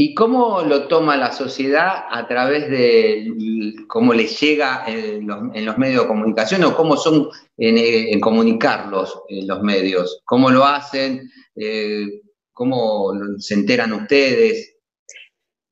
¿Y 0.01 0.15
cómo 0.15 0.63
lo 0.63 0.87
toma 0.87 1.17
la 1.17 1.33
sociedad 1.33 2.05
a 2.09 2.29
través 2.29 2.71
de 2.71 3.27
cómo 3.89 4.15
les 4.15 4.39
llega 4.39 4.85
en 4.87 5.27
los, 5.27 5.77
medios 5.77 6.03
de 6.03 6.07
comunicación 6.07 6.63
o 6.63 6.77
cómo 6.77 6.97
son 6.97 7.31
en, 7.57 8.21
comunicarlos 8.21 9.25
en 9.29 9.49
los 9.49 9.61
medios? 9.61 10.23
¿Cómo 10.25 10.51
lo 10.51 10.65
hacen? 10.65 11.29
Eh, 11.57 12.23
¿Cómo 12.53 13.11
se 13.39 13.55
enteran 13.55 13.93
ustedes? 13.93 14.77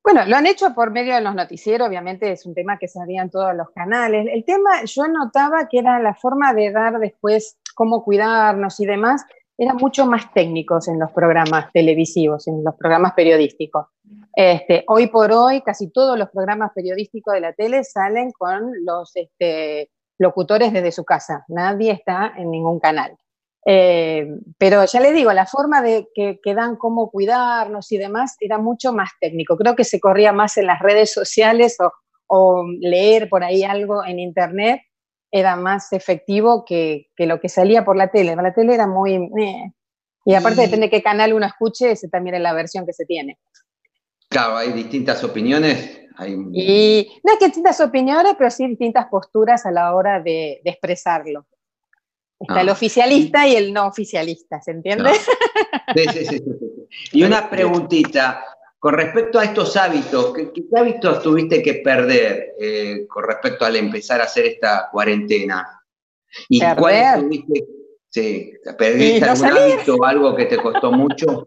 Bueno, 0.02 0.26
lo 0.26 0.34
han 0.34 0.46
hecho 0.46 0.74
por 0.74 0.90
medio 0.90 1.14
de 1.14 1.20
los 1.20 1.36
noticieros, 1.36 1.86
obviamente 1.86 2.32
es 2.32 2.46
un 2.46 2.54
tema 2.54 2.78
que 2.80 2.88
sabían 2.88 3.30
todos 3.30 3.54
los 3.54 3.70
canales. 3.70 4.26
El 4.28 4.44
tema, 4.44 4.82
yo 4.86 5.06
notaba 5.06 5.68
que 5.68 5.78
era 5.78 6.00
la 6.00 6.16
forma 6.16 6.52
de 6.52 6.72
dar 6.72 6.98
después 6.98 7.60
cómo 7.76 8.02
cuidarnos 8.02 8.80
y 8.80 8.86
demás, 8.86 9.24
eran 9.58 9.76
mucho 9.76 10.06
más 10.06 10.32
técnicos 10.32 10.88
en 10.88 10.98
los 10.98 11.10
programas 11.12 11.72
televisivos, 11.72 12.46
en 12.46 12.62
los 12.62 12.74
programas 12.74 13.14
periodísticos. 13.14 13.86
Este, 14.34 14.84
hoy 14.88 15.06
por 15.06 15.32
hoy, 15.32 15.62
casi 15.62 15.90
todos 15.90 16.18
los 16.18 16.28
programas 16.30 16.72
periodísticos 16.74 17.34
de 17.34 17.40
la 17.40 17.52
tele 17.54 17.82
salen 17.82 18.32
con 18.32 18.72
los 18.84 19.16
este, 19.16 19.90
locutores 20.18 20.72
desde 20.72 20.92
su 20.92 21.04
casa. 21.04 21.44
Nadie 21.48 21.92
está 21.92 22.34
en 22.36 22.50
ningún 22.50 22.78
canal. 22.78 23.16
Eh, 23.68 24.28
pero 24.58 24.84
ya 24.84 25.00
le 25.00 25.12
digo, 25.12 25.32
la 25.32 25.46
forma 25.46 25.82
de 25.82 26.06
que, 26.14 26.38
que, 26.40 26.54
dan 26.54 26.76
cómo 26.76 27.10
cuidarnos 27.10 27.90
y 27.90 27.96
demás 27.96 28.36
era 28.38 28.58
mucho 28.58 28.92
más 28.92 29.10
técnico. 29.20 29.56
Creo 29.56 29.74
que 29.74 29.84
se 29.84 29.98
corría 29.98 30.32
más 30.32 30.56
en 30.56 30.66
las 30.66 30.78
redes 30.80 31.12
sociales 31.12 31.76
o, 31.80 31.90
o 32.28 32.64
leer 32.78 33.28
por 33.28 33.42
ahí 33.42 33.64
algo 33.64 34.04
en 34.04 34.20
internet 34.20 34.82
era 35.38 35.56
más 35.56 35.92
efectivo 35.92 36.64
que, 36.64 37.08
lo 37.18 37.40
que 37.40 37.48
salía 37.48 37.84
por 37.84 37.96
la 37.96 38.10
tele. 38.10 38.34
La 38.36 38.54
tele 38.54 38.74
era 38.74 38.86
muy... 38.86 39.14
Eh, 39.14 39.72
y 40.24 40.34
aparte 40.34 40.62
depende 40.62 40.86
de 40.86 40.90
qué 40.90 41.02
canal 41.02 41.34
uno 41.34 41.46
escuche, 41.46 41.92
ese 41.92 42.08
también 42.08 42.36
es 42.36 42.42
la 42.42 42.52
versión 42.52 42.84
que 42.84 42.92
se 42.92 43.04
tiene. 43.04 43.38
Claro, 44.28 44.56
hay 44.56 44.72
distintas 44.72 45.22
opiniones. 45.22 46.00
Y 46.52 47.20
no 47.22 47.32
es 47.32 47.38
que 47.38 47.46
distintas 47.46 47.80
opiniones, 47.80 48.34
pero 48.38 48.50
sí 48.50 48.66
distintas 48.66 49.06
posturas 49.06 49.66
a 49.66 49.70
la 49.70 49.94
hora 49.94 50.20
de, 50.20 50.60
expresarlo. 50.64 51.46
Está 52.40 52.62
el 52.62 52.68
ah. 52.68 52.72
oficialista 52.72 53.46
y 53.46 53.56
el 53.56 53.72
no 53.72 53.86
oficialista, 53.86 54.60
¿se 54.60 54.72
entiende? 54.72 55.10
Sí, 55.94 56.04
sí, 56.12 56.24
sí, 56.26 56.38
sí, 56.38 56.44
Y 57.12 57.22
una 57.22 57.48
preguntita, 57.50 58.44
con 58.78 58.94
respecto 58.94 59.38
a 59.38 59.44
estos 59.44 59.76
hábitos, 59.76 60.32
¿qué, 60.34 60.50
hábitos 60.76 61.22
tuviste 61.22 61.62
que 61.62 61.74
perder 61.74 62.54
eh, 62.60 63.06
con 63.08 63.24
respecto 63.24 63.64
al 63.64 63.76
empezar 63.76 64.20
a 64.20 64.24
hacer 64.24 64.46
esta 64.46 64.88
cuarentena? 64.92 65.82
¿Y 66.48 66.60
cuáles 66.74 67.14
tuviste? 67.22 67.64
Sí, 68.08 68.52
¿perdiste 68.78 69.24
algún 69.24 69.46
hábito, 69.46 70.04
algo 70.04 70.36
que 70.36 70.46
te 70.46 70.56
costó 70.58 70.92
mucho? 70.92 71.44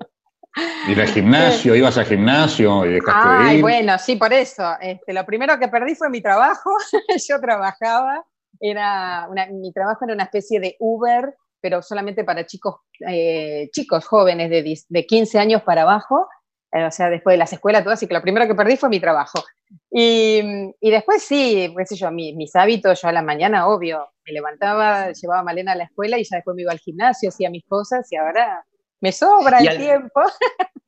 Ir 0.88 1.00
al 1.00 1.08
gimnasio, 1.08 1.76
ibas 1.76 1.98
al 1.98 2.06
gimnasio 2.06 2.86
y 2.86 2.94
dejaste 2.94 3.30
Ay, 3.30 3.48
de 3.48 3.56
ir. 3.56 3.62
bueno, 3.62 3.98
sí, 4.00 4.16
por 4.16 4.34
eso. 4.34 4.64
Este, 4.82 5.14
lo 5.14 5.26
primero 5.26 5.58
que 5.60 5.68
perdí 5.68 5.96
fue 5.96 6.10
mi 6.10 6.22
trabajo. 6.22 6.72
Yo 7.28 7.40
trabajaba, 7.40 8.26
era 8.60 9.30
mi 9.52 9.72
trabajo 9.72 10.06
era 10.06 10.14
una 10.14 10.24
especie 10.24 10.60
de 10.60 10.76
Uber, 10.80 11.36
pero 11.62 11.82
solamente 11.82 12.24
para 12.24 12.46
chicos, 12.46 12.78
eh, 13.08 13.70
chicos 13.72 14.06
jóvenes 14.06 14.50
de, 14.50 14.80
de 14.90 15.06
15 15.06 15.40
años 15.40 15.62
para 15.62 15.84
abajo 15.84 16.28
eh, 16.72 16.84
o 16.84 16.92
sea, 16.92 17.10
después 17.10 17.34
de 17.34 17.38
las 17.38 17.52
escuelas, 17.52 17.84
todo, 17.84 17.94
así 17.94 18.08
que 18.08 18.14
lo 18.14 18.22
primero 18.22 18.48
que 18.48 18.56
perdí 18.56 18.78
fue 18.78 18.90
mi 18.90 19.00
trabajo. 19.00 19.44
Y, 19.92 20.42
y 20.80 20.92
después 20.92 21.24
sí, 21.24 21.74
qué 21.76 21.86
sé 21.86 21.96
yo, 21.96 22.12
mis 22.12 22.56
hábitos, 22.56 23.02
yo 23.02 23.08
a 23.08 23.12
la 23.12 23.22
mañana, 23.22 23.68
obvio, 23.68 24.08
me 24.26 24.34
levantaba, 24.34 25.12
llevaba 25.12 25.42
a 25.42 25.44
Malena 25.44 25.72
a 25.72 25.76
la 25.76 25.86
escuela 25.86 26.18
y 26.20 26.24
ya 26.24 26.38
después 26.38 26.56
me 26.56 26.62
iba 26.62 26.72
al 26.72 26.80
gimnasio, 26.80 27.30
hacía 27.30 27.50
mis 27.50 27.66
cosas 27.66 28.12
y 28.12 28.16
ahora 28.16 28.66
me 29.02 29.12
sobra 29.12 29.60
el 29.60 29.78
tiempo. 29.78 30.22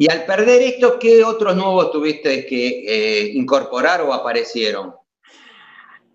Y 0.00 0.08
al 0.08 0.24
perder 0.26 0.62
esto, 0.62 0.96
¿qué 0.96 1.24
otros 1.24 1.56
nuevos 1.56 1.90
tuviste 1.90 2.46
que 2.46 2.84
eh, 2.86 3.32
incorporar 3.34 4.00
o 4.02 4.14
aparecieron? 4.14 4.94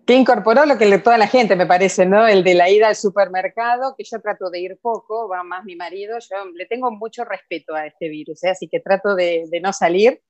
Que 0.06 0.14
incorporó 0.14 0.66
lo 0.66 0.76
que 0.76 0.98
toda 0.98 1.16
la 1.16 1.26
gente, 1.26 1.56
me 1.56 1.66
parece, 1.66 2.04
¿no? 2.04 2.26
El 2.26 2.44
de 2.44 2.54
la 2.54 2.68
ida 2.68 2.88
al 2.88 2.96
supermercado, 2.96 3.94
que 3.96 4.04
yo 4.04 4.20
trato 4.20 4.50
de 4.50 4.60
ir 4.60 4.78
poco, 4.82 5.28
va 5.28 5.42
más 5.42 5.64
mi 5.64 5.76
marido, 5.76 6.18
yo 6.18 6.36
le 6.54 6.66
tengo 6.66 6.90
mucho 6.90 7.24
respeto 7.24 7.74
a 7.74 7.86
este 7.86 8.08
virus, 8.08 8.44
¿eh? 8.44 8.50
así 8.50 8.68
que 8.68 8.80
trato 8.80 9.14
de, 9.14 9.48
no 9.62 9.72
salir. 9.72 10.20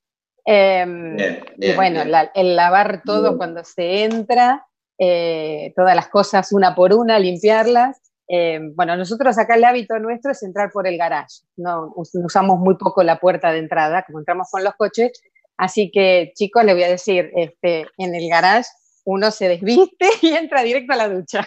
Em, 0.45 1.17
y 1.59 1.73
bueno, 1.73 2.03
el 2.35 2.57
lavar 2.57 3.03
todo 3.05 3.37
cuando 3.37 3.65
se 3.65 4.05
entra, 4.05 4.67
eh, 4.99 5.73
todas 5.75 5.97
las 5.97 6.09
cosas 6.09 6.53
una 6.53 6.75
por 6.75 6.95
una, 6.95 7.19
limpiarlas. 7.19 8.01
Em, 8.29 8.75
bueno, 8.77 8.97
nosotros 8.97 9.37
acá 9.39 9.57
el 9.57 9.65
hábito 9.65 9.99
nuestro 9.99 10.31
es 10.31 10.43
entrar 10.45 10.71
por 10.71 10.87
el 10.87 10.97
garage, 10.97 11.43
no 11.57 11.93
usamos 11.97 12.59
muy 12.59 12.77
poco 12.77 13.03
la 13.03 13.19
puerta 13.19 13.53
de 13.53 13.59
entrada, 13.59 14.05
como 14.07 14.21
entramos 14.21 14.49
con 14.51 14.63
los 14.63 14.75
coches, 14.77 15.21
así 15.57 15.91
que 15.91 16.33
chicos, 16.35 16.65
les 16.65 16.75
voy 16.75 16.85
a 16.85 16.89
decir, 16.89 17.31
este, 17.35 17.87
en 17.99 18.15
el 18.15 18.29
garage 18.31 18.69
uno 19.05 19.31
se 19.31 19.49
desviste 19.49 20.09
y 20.23 20.29
entra 20.29 20.63
directo 20.63 20.93
a 20.93 20.97
la 20.97 21.09
ducha. 21.09 21.47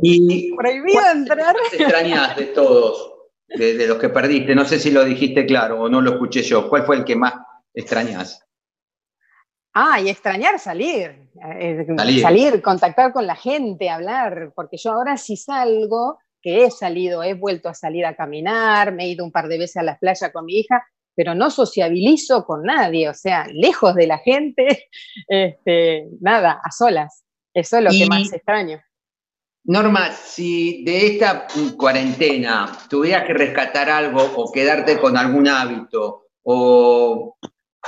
Y 0.00 0.52
Prohibido 0.56 1.02
entrar. 1.12 1.56
te 1.70 1.82
extrañas 1.82 2.36
de 2.36 2.44
todos, 2.46 3.12
de, 3.48 3.86
los 3.86 3.98
que 3.98 4.08
perdiste? 4.08 4.54
No 4.54 4.64
sé 4.64 4.78
si 4.78 4.90
lo 4.90 5.04
dijiste 5.04 5.46
claro 5.46 5.82
o 5.82 5.88
no 5.88 6.00
lo 6.00 6.12
escuché 6.12 6.42
yo. 6.42 6.68
¿Cuál 6.68 6.84
fue 6.84 6.96
el 6.96 7.04
que 7.04 7.16
más 7.16 7.34
extrañas? 7.74 8.44
Ah, 9.74 10.00
y 10.00 10.08
extrañar 10.08 10.58
salir, 10.58 11.28
eh, 11.56 11.86
salir, 11.96 12.20
salir, 12.20 12.62
contactar 12.62 13.12
con 13.12 13.26
la 13.26 13.36
gente, 13.36 13.88
hablar, 13.88 14.52
porque 14.56 14.76
yo 14.76 14.92
ahora 14.92 15.16
sí 15.16 15.36
salgo, 15.36 16.18
que 16.42 16.64
he 16.64 16.70
salido, 16.70 17.22
he 17.22 17.34
vuelto 17.34 17.68
a 17.68 17.74
salir 17.74 18.04
a 18.06 18.16
caminar, 18.16 18.92
me 18.92 19.04
he 19.04 19.08
ido 19.10 19.24
un 19.24 19.30
par 19.30 19.46
de 19.46 19.58
veces 19.58 19.76
a 19.76 19.82
la 19.82 19.98
playa 19.98 20.32
con 20.32 20.46
mi 20.46 20.58
hija, 20.58 20.84
pero 21.18 21.34
no 21.34 21.50
sociabilizo 21.50 22.46
con 22.46 22.62
nadie, 22.62 23.08
o 23.08 23.14
sea, 23.14 23.44
lejos 23.52 23.96
de 23.96 24.06
la 24.06 24.18
gente, 24.18 24.88
este, 25.28 26.06
nada, 26.20 26.60
a 26.62 26.70
solas. 26.70 27.24
Eso 27.52 27.78
es 27.78 27.82
lo 27.82 27.90
que 27.90 28.06
más 28.06 28.32
extraño. 28.32 28.80
Norma, 29.64 30.12
si 30.12 30.84
de 30.84 31.08
esta 31.08 31.48
cuarentena 31.76 32.70
tuvieras 32.88 33.26
que 33.26 33.34
rescatar 33.34 33.90
algo 33.90 34.22
o 34.36 34.52
quedarte 34.52 35.00
con 35.00 35.16
algún 35.16 35.48
hábito 35.48 36.28
o 36.44 37.36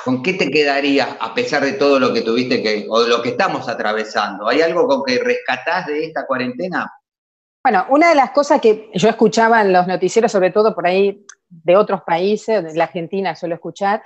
¿Con 0.04 0.22
qué 0.22 0.34
te 0.34 0.50
quedarías 0.50 1.08
a 1.20 1.34
pesar 1.34 1.62
de 1.62 1.72
todo 1.72 1.98
lo 1.98 2.12
que 2.12 2.22
tuviste 2.22 2.62
que, 2.62 2.86
o 2.88 3.02
lo 3.02 3.20
que 3.20 3.30
estamos 3.30 3.68
atravesando? 3.68 4.48
¿Hay 4.48 4.62
algo 4.62 4.86
con 4.86 5.04
que 5.04 5.18
rescatás 5.18 5.88
de 5.88 6.04
esta 6.04 6.26
cuarentena? 6.26 6.90
Bueno, 7.62 7.84
una 7.90 8.08
de 8.08 8.14
las 8.14 8.30
cosas 8.30 8.60
que 8.60 8.88
yo 8.94 9.08
escuchaba 9.08 9.60
en 9.60 9.72
los 9.72 9.86
noticieros, 9.86 10.32
sobre 10.32 10.50
todo 10.50 10.74
por 10.74 10.86
ahí 10.86 11.26
de 11.50 11.76
otros 11.76 12.02
países, 12.02 12.62
de 12.62 12.74
la 12.74 12.84
Argentina 12.84 13.34
suelo 13.34 13.56
escuchar, 13.56 14.02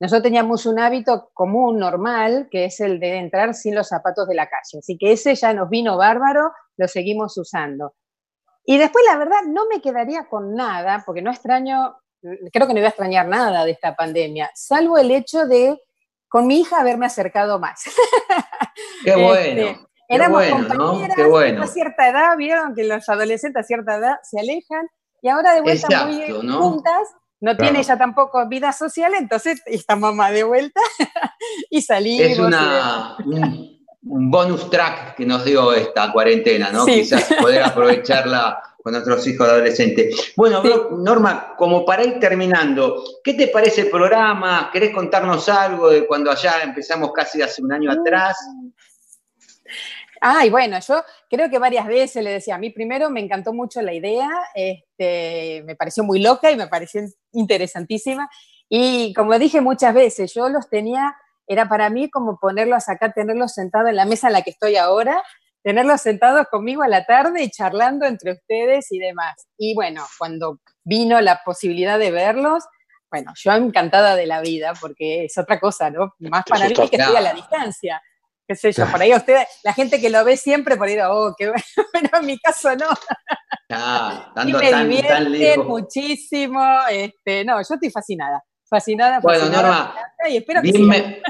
nosotros 0.00 0.24
teníamos 0.24 0.66
un 0.66 0.78
hábito 0.78 1.30
común, 1.34 1.78
normal, 1.78 2.48
que 2.50 2.66
es 2.66 2.78
el 2.80 3.00
de 3.00 3.16
entrar 3.16 3.54
sin 3.54 3.74
los 3.74 3.88
zapatos 3.88 4.28
de 4.28 4.34
la 4.34 4.48
calle. 4.48 4.78
Así 4.78 4.96
que 4.96 5.12
ese 5.12 5.34
ya 5.34 5.52
nos 5.52 5.68
vino 5.68 5.96
bárbaro, 5.96 6.52
lo 6.76 6.86
seguimos 6.86 7.36
usando. 7.36 7.94
Y 8.64 8.78
después, 8.78 9.04
la 9.08 9.16
verdad, 9.16 9.42
no 9.48 9.66
me 9.66 9.80
quedaría 9.80 10.28
con 10.28 10.54
nada, 10.54 11.02
porque 11.04 11.22
no 11.22 11.30
extraño, 11.30 11.96
creo 12.20 12.66
que 12.66 12.74
no 12.74 12.80
voy 12.80 12.84
a 12.84 12.88
extrañar 12.88 13.26
nada 13.26 13.64
de 13.64 13.72
esta 13.72 13.96
pandemia, 13.96 14.50
salvo 14.54 14.98
el 14.98 15.10
hecho 15.10 15.46
de 15.46 15.80
con 16.28 16.46
mi 16.46 16.60
hija 16.60 16.80
haberme 16.80 17.06
acercado 17.06 17.58
más. 17.58 17.82
Qué 19.04 19.16
bueno. 19.16 19.62
Este, 19.62 19.86
éramos 20.08 20.44
compañeras 20.46 21.18
a 21.18 21.66
cierta 21.66 22.08
edad, 22.08 22.36
vieron 22.36 22.74
que 22.74 22.84
los 22.84 23.08
adolescentes 23.08 23.64
a 23.64 23.66
cierta 23.66 23.96
edad 23.96 24.16
se 24.22 24.38
alejan 24.38 24.86
y 25.22 25.28
ahora 25.28 25.54
de 25.54 25.60
vuelta 25.62 26.06
muy 26.06 26.50
juntas, 26.50 27.08
no 27.40 27.56
tiene 27.56 27.80
ella 27.80 27.96
tampoco 27.96 28.48
vida 28.48 28.72
social, 28.72 29.12
entonces 29.14 29.62
esta 29.66 29.96
mamá 29.96 30.30
de 30.30 30.44
vuelta 30.44 30.80
y 31.70 31.82
salimos. 31.82 32.32
Es 32.32 32.38
una, 32.38 33.16
un 34.02 34.30
bonus 34.30 34.70
track 34.70 35.16
que 35.16 35.26
nos 35.26 35.44
dio 35.44 35.72
esta 35.72 36.12
cuarentena, 36.12 36.70
¿no? 36.70 36.86
Quizás 36.86 37.32
poder 37.40 37.62
aprovecharla 37.62 38.62
con 38.82 38.92
nuestros 38.92 39.26
hijos 39.26 39.48
adolescentes. 39.48 40.32
Bueno, 40.36 40.62
Norma, 40.98 41.54
como 41.56 41.84
para 41.84 42.04
ir 42.04 42.18
terminando, 42.18 43.02
¿qué 43.22 43.34
te 43.34 43.48
parece 43.48 43.82
el 43.82 43.90
programa? 43.90 44.70
¿Querés 44.72 44.94
contarnos 44.94 45.48
algo 45.48 45.90
de 45.90 46.06
cuando 46.06 46.30
allá 46.30 46.62
empezamos 46.62 47.12
casi 47.12 47.42
hace 47.42 47.62
un 47.62 47.72
año 47.72 47.90
atrás? 47.90 48.36
Ay, 50.20 50.50
bueno, 50.50 50.78
yo 50.80 51.02
creo 51.28 51.50
que 51.50 51.58
varias 51.58 51.86
veces 51.86 52.22
le 52.22 52.30
decía, 52.30 52.56
a 52.56 52.58
mí 52.58 52.70
primero 52.70 53.10
me 53.10 53.20
encantó 53.20 53.52
mucho 53.52 53.82
la 53.82 53.92
idea, 53.92 54.28
este, 54.54 55.62
me 55.64 55.76
pareció 55.76 56.04
muy 56.04 56.20
loca 56.20 56.50
y 56.50 56.56
me 56.56 56.66
pareció 56.66 57.02
interesantísima. 57.32 58.28
Y 58.68 59.14
como 59.14 59.38
dije 59.38 59.60
muchas 59.60 59.94
veces, 59.94 60.34
yo 60.34 60.48
los 60.48 60.68
tenía 60.68 61.16
era 61.48 61.68
para 61.68 61.90
mí 61.90 62.10
como 62.10 62.38
ponerlos 62.38 62.88
acá, 62.88 63.10
tenerlos 63.12 63.54
sentados 63.54 63.88
en 63.88 63.96
la 63.96 64.04
mesa 64.04 64.28
en 64.28 64.34
la 64.34 64.42
que 64.42 64.50
estoy 64.50 64.76
ahora, 64.76 65.22
tenerlos 65.62 66.02
sentados 66.02 66.46
conmigo 66.50 66.82
a 66.82 66.88
la 66.88 67.04
tarde 67.04 67.42
y 67.42 67.50
charlando 67.50 68.06
entre 68.06 68.32
ustedes 68.32 68.92
y 68.92 68.98
demás. 68.98 69.48
Y 69.56 69.74
bueno, 69.74 70.04
cuando 70.18 70.60
vino 70.84 71.20
la 71.20 71.40
posibilidad 71.44 71.98
de 71.98 72.10
verlos, 72.10 72.64
bueno, 73.10 73.32
yo 73.36 73.52
encantada 73.52 74.14
de 74.14 74.26
la 74.26 74.42
vida, 74.42 74.74
porque 74.78 75.24
es 75.24 75.38
otra 75.38 75.58
cosa, 75.58 75.90
¿no? 75.90 76.14
Más 76.18 76.44
para 76.44 76.68
mí 76.68 76.74
que 76.74 76.82
estoy 76.82 77.16
a 77.16 77.20
la 77.22 77.32
distancia. 77.32 78.02
Qué 78.48 78.56
sé 78.56 78.72
yo, 78.72 78.90
por 78.90 79.00
ahí 79.00 79.14
ustedes, 79.14 79.46
la 79.62 79.74
gente 79.74 80.00
que 80.00 80.08
lo 80.08 80.24
ve 80.24 80.36
siempre, 80.38 80.76
por 80.76 80.88
ahí, 80.88 80.96
oh, 81.06 81.34
qué 81.36 81.46
bueno, 81.50 81.62
pero 81.92 82.18
en 82.18 82.26
mi 82.26 82.38
caso 82.38 82.74
no. 82.74 82.86
Ah, 83.70 84.32
tanto, 84.34 84.58
y 84.58 84.60
me 84.60 84.84
divierte 84.84 85.58
muchísimo, 85.58 86.64
este, 86.90 87.44
no, 87.44 87.56
yo 87.56 87.74
estoy 87.74 87.90
fascinada 87.90 88.42
fascinada. 88.68 89.20
Bueno, 89.20 89.46
Norma, 89.46 89.94
y 90.28 90.36
espero 90.36 90.62
que 90.62 91.22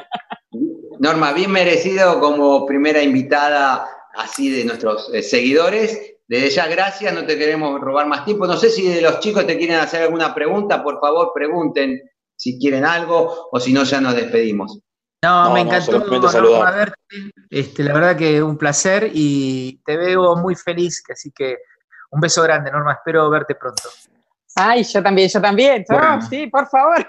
Norma, 0.98 1.32
bien 1.32 1.52
merecido 1.52 2.18
como 2.18 2.66
primera 2.66 3.02
invitada 3.02 3.86
así 4.14 4.50
de 4.50 4.64
nuestros 4.64 5.10
eh, 5.14 5.22
seguidores. 5.22 6.16
Desde 6.26 6.50
ya, 6.50 6.66
gracias, 6.66 7.14
no 7.14 7.24
te 7.24 7.38
queremos 7.38 7.80
robar 7.80 8.06
más 8.06 8.24
tiempo. 8.24 8.46
No 8.46 8.56
sé 8.56 8.68
si 8.68 8.88
de 8.88 9.00
los 9.00 9.20
chicos 9.20 9.46
te 9.46 9.56
quieren 9.56 9.76
hacer 9.76 10.02
alguna 10.02 10.34
pregunta, 10.34 10.82
por 10.82 11.00
favor, 11.00 11.30
pregunten 11.32 12.00
si 12.36 12.58
quieren 12.58 12.84
algo 12.84 13.48
o 13.50 13.60
si 13.60 13.72
no, 13.72 13.84
ya 13.84 14.00
nos 14.00 14.14
despedimos. 14.14 14.80
No, 15.22 15.52
me 15.52 15.60
encantó 15.60 16.00
verte. 16.00 16.94
Este, 17.50 17.82
la 17.82 17.92
verdad 17.92 18.16
que 18.16 18.42
un 18.42 18.56
placer 18.56 19.10
y 19.12 19.80
te 19.84 19.96
veo 19.96 20.36
muy 20.36 20.54
feliz, 20.54 21.02
así 21.10 21.32
que 21.32 21.58
un 22.10 22.20
beso 22.20 22.42
grande, 22.42 22.70
Norma. 22.70 22.92
Espero 22.92 23.28
verte 23.28 23.54
pronto. 23.54 23.88
Ay, 24.54 24.84
yo 24.84 25.02
también, 25.02 25.28
yo 25.28 25.40
también. 25.40 25.84
sí, 26.28 26.46
por 26.46 26.68
favor. 26.68 27.06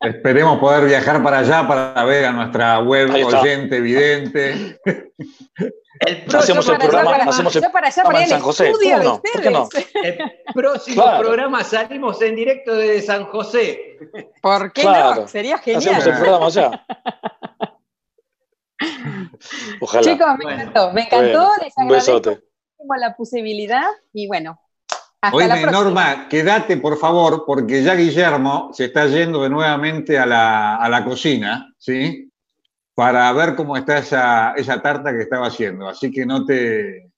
Esperemos 0.00 0.58
poder 0.58 0.86
viajar 0.86 1.22
para 1.22 1.38
allá 1.38 1.68
para 1.68 2.04
ver 2.04 2.24
a 2.24 2.32
nuestra 2.32 2.80
web 2.80 3.10
oyente, 3.10 3.76
evidente. 3.76 4.78
El 6.00 6.24
próximo 6.24 6.62
programa, 6.62 7.16
hacemos 7.16 7.54
el 7.56 7.70
para 7.70 7.88
allá, 7.88 8.02
para 8.04 8.22
en 8.22 8.28
San 8.28 8.40
José. 8.40 8.70
¿Por 8.70 8.80
qué 9.42 9.50
no? 9.50 9.68
El 10.02 10.32
próximo 10.54 11.04
programa 11.18 11.62
salimos 11.62 12.22
en 12.22 12.36
directo 12.36 12.74
de 12.74 13.02
San 13.02 13.26
José. 13.26 13.98
¿Por 14.40 14.72
qué 14.72 14.84
no? 14.84 15.28
Sería 15.28 15.58
genial. 15.58 15.96
Hacemos 15.96 16.06
el 16.06 16.14
programa 16.14 16.46
allá. 16.46 16.86
Ojalá. 19.80 20.02
Chicos, 20.02 20.28
me 20.38 20.54
encantó. 20.54 20.92
Me 20.92 21.02
encantó. 21.02 21.50
les 21.62 21.76
agradezco 21.76 22.40
la 22.98 23.14
posibilidad 23.14 23.86
y 24.12 24.26
bueno, 24.26 24.58
Oye, 25.32 25.66
Norma, 25.70 26.28
quédate 26.28 26.78
por 26.78 26.96
favor, 26.96 27.44
porque 27.46 27.82
ya 27.82 27.94
Guillermo 27.94 28.70
se 28.72 28.86
está 28.86 29.06
yendo 29.06 29.42
de 29.42 29.50
nuevamente 29.50 30.18
a 30.18 30.24
la, 30.24 31.02
cocina, 31.04 31.74
¿sí? 31.76 32.32
Para 32.94 33.30
ver 33.32 33.54
cómo 33.54 33.76
está 33.76 33.98
esa, 33.98 34.54
esa, 34.56 34.80
tarta 34.80 35.12
que 35.12 35.22
estaba 35.22 35.48
haciendo. 35.48 35.88
Así 35.88 36.10
que 36.10 36.24
no 36.24 36.46
te, 36.46 37.10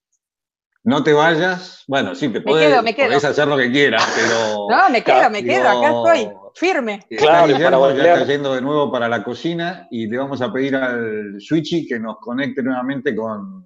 no 0.83 1.05
te 1.05 1.13
vayas. 1.13 1.85
Bueno, 1.87 2.17
sí, 2.17 2.29
te 2.29 2.41
puedes, 2.41 3.25
hacer 3.25 3.47
lo 3.47 3.57
que 3.57 3.71
quieras, 3.71 4.05
pero. 4.17 4.67
No, 4.69 4.91
me 4.91 5.03
quedo, 5.05 5.31
me 5.31 5.45
quedo, 5.45 5.69
acá 5.69 5.89
estoy, 5.91 6.37
firme. 6.55 7.07
Claro, 7.09 7.47
Guillermo 7.47 7.91
ya 7.93 8.15
está 8.15 8.25
yendo 8.25 8.55
de 8.55 8.63
nuevo 8.63 8.91
para 8.91 9.09
la 9.09 9.23
cocina 9.23 9.87
y 9.93 10.09
le 10.09 10.19
vamos 10.19 10.43
a 10.43 10.53
pedir 10.53 10.75
al 10.75 11.41
Switchy 11.41 11.87
que 11.87 12.01
nos 12.01 12.19
conecte 12.19 12.65
nuevamente 12.65 13.15
con, 13.15 13.65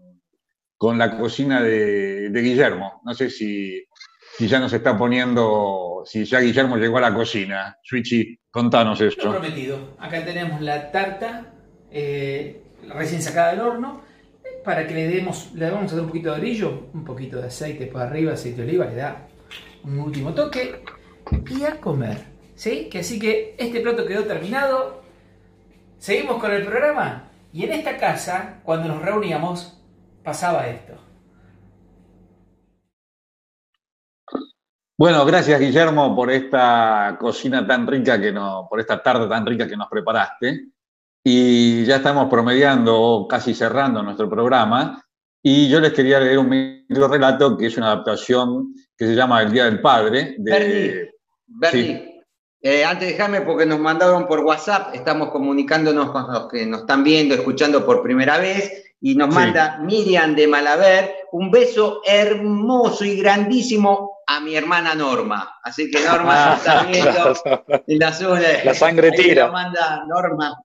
con 0.76 0.98
la 0.98 1.16
cocina 1.16 1.62
de, 1.62 2.28
de 2.28 2.42
Guillermo. 2.42 3.00
No 3.02 3.14
sé 3.14 3.30
si 3.30 3.86
si 4.36 4.48
ya 4.48 4.58
nos 4.60 4.72
está 4.72 4.96
poniendo, 4.96 6.02
si 6.04 6.24
ya 6.24 6.40
Guillermo 6.40 6.76
llegó 6.76 6.98
a 6.98 7.02
la 7.02 7.14
cocina. 7.14 7.78
Switchy, 7.82 8.38
contanos 8.50 9.00
eso. 9.00 9.24
Lo 9.24 9.40
prometido. 9.40 9.96
Acá 9.98 10.24
tenemos 10.24 10.60
la 10.60 10.90
tarta 10.90 11.54
eh, 11.90 12.62
recién 12.88 13.22
sacada 13.22 13.52
del 13.52 13.60
horno. 13.60 14.02
Para 14.62 14.86
que 14.86 14.94
le 14.94 15.08
demos, 15.08 15.52
le 15.54 15.70
vamos 15.70 15.92
a 15.92 15.94
dar 15.94 16.04
un 16.04 16.10
poquito 16.10 16.34
de 16.34 16.40
brillo, 16.40 16.88
un 16.92 17.04
poquito 17.04 17.40
de 17.40 17.46
aceite 17.46 17.86
por 17.86 18.02
arriba, 18.02 18.32
aceite 18.32 18.62
de 18.62 18.68
oliva, 18.68 18.86
le 18.86 18.96
da 18.96 19.28
un 19.84 19.98
último 20.00 20.34
toque. 20.34 20.82
Y 21.48 21.62
a 21.64 21.80
comer. 21.80 22.18
¿Sí? 22.56 22.88
Que 22.90 22.98
así 22.98 23.18
que 23.18 23.54
este 23.58 23.80
plato 23.80 24.06
quedó 24.06 24.24
terminado. 24.24 25.02
Seguimos 25.98 26.40
con 26.40 26.52
el 26.52 26.64
programa. 26.64 27.30
Y 27.52 27.64
en 27.64 27.72
esta 27.72 27.96
casa, 27.96 28.60
cuando 28.64 28.88
nos 28.88 29.02
reuníamos, 29.02 29.80
pasaba 30.22 30.66
esto. 30.66 31.05
Bueno, 34.98 35.26
gracias 35.26 35.60
Guillermo 35.60 36.16
por 36.16 36.30
esta 36.30 37.18
cocina 37.20 37.66
tan 37.66 37.86
rica 37.86 38.18
que 38.18 38.32
nos, 38.32 38.66
por 38.66 38.80
esta 38.80 39.02
tarde 39.02 39.28
tan 39.28 39.44
rica 39.44 39.68
que 39.68 39.76
nos 39.76 39.88
preparaste. 39.88 40.68
Y 41.22 41.84
ya 41.84 41.96
estamos 41.96 42.30
promediando, 42.30 43.26
casi 43.28 43.52
cerrando 43.52 44.02
nuestro 44.02 44.30
programa. 44.30 45.04
Y 45.42 45.68
yo 45.68 45.80
les 45.80 45.92
quería 45.92 46.18
leer 46.18 46.38
un 46.38 46.48
micro 46.48 47.08
relato 47.08 47.58
que 47.58 47.66
es 47.66 47.76
una 47.76 47.88
adaptación 47.88 48.74
que 48.96 49.06
se 49.06 49.14
llama 49.14 49.42
El 49.42 49.52
Día 49.52 49.66
del 49.66 49.82
Padre. 49.82 50.36
De, 50.38 51.10
Bernie, 51.46 52.22
eh, 52.62 52.84
antes 52.84 53.08
déjame 53.08 53.42
porque 53.42 53.66
nos 53.66 53.78
mandaron 53.78 54.26
por 54.26 54.40
WhatsApp, 54.40 54.94
estamos 54.94 55.28
comunicándonos 55.28 56.10
con 56.10 56.32
los 56.32 56.48
que 56.48 56.64
nos 56.64 56.80
están 56.80 57.04
viendo, 57.04 57.34
escuchando 57.34 57.84
por 57.84 58.02
primera 58.02 58.38
vez, 58.38 58.94
y 59.00 59.14
nos 59.14 59.32
manda 59.32 59.78
Miriam 59.78 60.34
de 60.34 60.48
Malaver 60.48 61.14
un 61.32 61.50
beso 61.50 62.00
hermoso 62.06 63.04
y 63.04 63.16
grandísimo 63.16 64.15
a 64.26 64.40
mi 64.40 64.56
hermana 64.56 64.94
Norma. 64.94 65.58
Así 65.62 65.90
que 65.90 66.00
Norma 66.04 66.54
está 66.56 66.82
viendo 66.90 67.34
la 67.86 68.12
zona. 68.12 68.42
La 68.64 68.74
sangre 68.74 69.12
tira. 69.12 69.50
manda 69.50 70.04
Norma. 70.06 70.56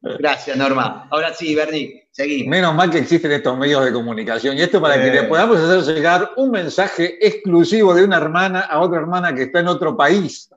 Gracias, 0.00 0.56
Norma. 0.56 1.06
Ahora 1.10 1.32
sí, 1.32 1.54
Bernie, 1.54 2.08
seguimos. 2.10 2.50
Menos 2.50 2.74
mal 2.74 2.90
que 2.90 2.98
existen 2.98 3.30
estos 3.30 3.56
medios 3.56 3.84
de 3.84 3.92
comunicación. 3.92 4.56
Y 4.56 4.62
esto 4.62 4.80
para 4.80 5.00
que 5.00 5.10
le 5.10 5.22
podamos 5.24 5.58
hacer 5.58 5.94
llegar 5.94 6.32
un 6.36 6.50
mensaje 6.50 7.24
exclusivo 7.24 7.94
de 7.94 8.04
una 8.04 8.16
hermana 8.16 8.60
a 8.60 8.80
otra 8.80 8.98
hermana 8.98 9.32
que 9.34 9.44
está 9.44 9.60
en 9.60 9.68
otro 9.68 9.96
país 9.96 10.50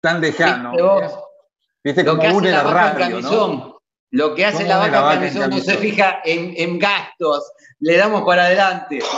tan 0.00 0.20
lejano. 0.20 0.72
¿Viste? 1.82 2.04
Como 2.04 2.22
une 2.36 2.52
la, 2.52 2.62
radio, 2.62 3.20
¿no? 3.20 3.82
Lo 4.12 4.34
que 4.34 4.44
hace 4.44 4.64
la 4.64 4.76
vaca, 4.76 5.14
la 5.16 5.48
no 5.48 5.58
se 5.58 5.78
fija 5.78 6.20
en, 6.24 6.78
gastos, 6.78 7.50
le 7.82 7.96
damos 7.96 8.22
para 8.22 8.46
adelante. 8.46 9.00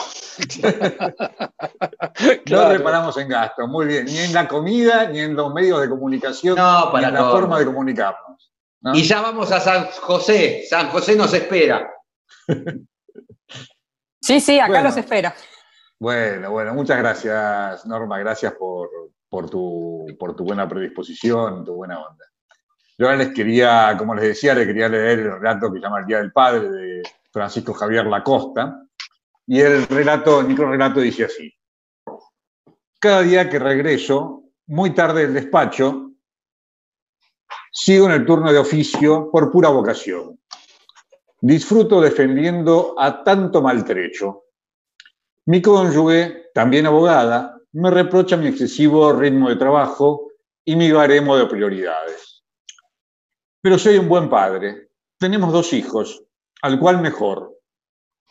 No 2.50 2.68
reparamos 2.68 3.16
en 3.18 3.28
gastos, 3.28 3.68
muy 3.68 3.86
bien, 3.86 4.04
ni 4.06 4.18
en 4.18 4.32
la 4.32 4.48
comida, 4.48 5.08
ni 5.08 5.20
en 5.20 5.34
los 5.36 5.52
medios 5.54 5.80
de 5.80 5.88
comunicación, 5.88 6.56
ni 6.56 7.04
en 7.04 7.14
la 7.14 7.24
forma 7.24 7.58
de 7.58 7.66
comunicarnos. 7.66 8.52
Y 8.94 9.02
ya 9.02 9.20
vamos 9.20 9.52
a 9.52 9.60
San 9.60 9.86
José, 9.86 10.64
San 10.68 10.88
José 10.88 11.16
nos 11.16 11.32
espera. 11.32 11.88
Sí, 14.20 14.40
sí, 14.40 14.58
acá 14.58 14.80
los 14.80 14.96
espera. 14.96 15.34
Bueno, 16.00 16.50
bueno, 16.50 16.72
muchas 16.72 16.96
gracias, 16.96 17.84
Norma, 17.84 18.18
gracias 18.18 18.54
por, 18.54 18.88
por, 19.28 19.50
tu, 19.50 20.06
por 20.18 20.34
tu 20.34 20.44
buena 20.44 20.66
predisposición, 20.66 21.62
tu 21.62 21.74
buena 21.74 22.00
onda. 22.00 22.24
Yo 22.96 23.04
ahora 23.04 23.18
les 23.18 23.34
quería, 23.34 23.94
como 23.98 24.14
les 24.14 24.24
decía, 24.24 24.54
les 24.54 24.66
quería 24.66 24.88
leer 24.88 25.18
el 25.18 25.32
relato 25.32 25.70
que 25.70 25.78
se 25.78 25.84
llama 25.84 26.00
El 26.00 26.06
Día 26.06 26.18
del 26.18 26.32
Padre 26.32 26.70
de 26.70 27.02
Francisco 27.34 27.74
Javier 27.74 28.06
Lacosta. 28.06 28.86
Y 29.46 29.60
el 29.60 29.86
relato, 29.88 30.40
el 30.40 30.46
microrelato 30.46 31.00
dice 31.00 31.24
así. 31.24 31.52
Cada 33.00 33.22
día 33.22 33.50
que 33.50 33.58
regreso, 33.58 34.44
muy 34.68 34.94
tarde 34.94 35.22
del 35.22 35.34
despacho, 35.34 36.12
sigo 37.72 38.06
en 38.06 38.12
el 38.12 38.24
turno 38.24 38.52
de 38.52 38.58
oficio 38.58 39.30
por 39.32 39.50
pura 39.50 39.68
vocación. 39.68 40.38
Disfruto 41.40 42.00
defendiendo 42.00 42.94
a 42.96 43.22
tanto 43.24 43.60
maltrecho. 43.60 44.44
Mi 45.46 45.60
cónyuge, 45.60 46.50
también 46.54 46.86
abogada, 46.86 47.58
me 47.72 47.90
reprocha 47.90 48.36
mi 48.36 48.46
excesivo 48.46 49.12
ritmo 49.12 49.50
de 49.50 49.56
trabajo 49.56 50.30
y 50.64 50.76
mi 50.76 50.90
baremo 50.90 51.36
de 51.36 51.46
prioridades. 51.46 52.44
Pero 53.60 53.76
soy 53.76 53.98
un 53.98 54.08
buen 54.08 54.30
padre. 54.30 54.88
Tenemos 55.18 55.52
dos 55.52 55.72
hijos, 55.72 56.24
al 56.64 56.78
cual 56.78 57.02
mejor. 57.02 57.60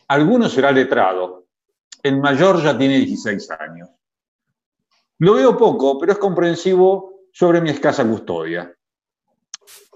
Alguno 0.07 0.49
será 0.49 0.71
letrado. 0.71 1.45
El 2.01 2.19
mayor 2.19 2.63
ya 2.63 2.75
tiene 2.75 2.97
16 2.97 3.51
años. 3.51 3.89
Lo 5.19 5.35
veo 5.35 5.55
poco, 5.55 5.99
pero 5.99 6.13
es 6.13 6.17
comprensivo 6.17 7.27
sobre 7.31 7.61
mi 7.61 7.69
escasa 7.69 8.03
custodia. 8.03 8.75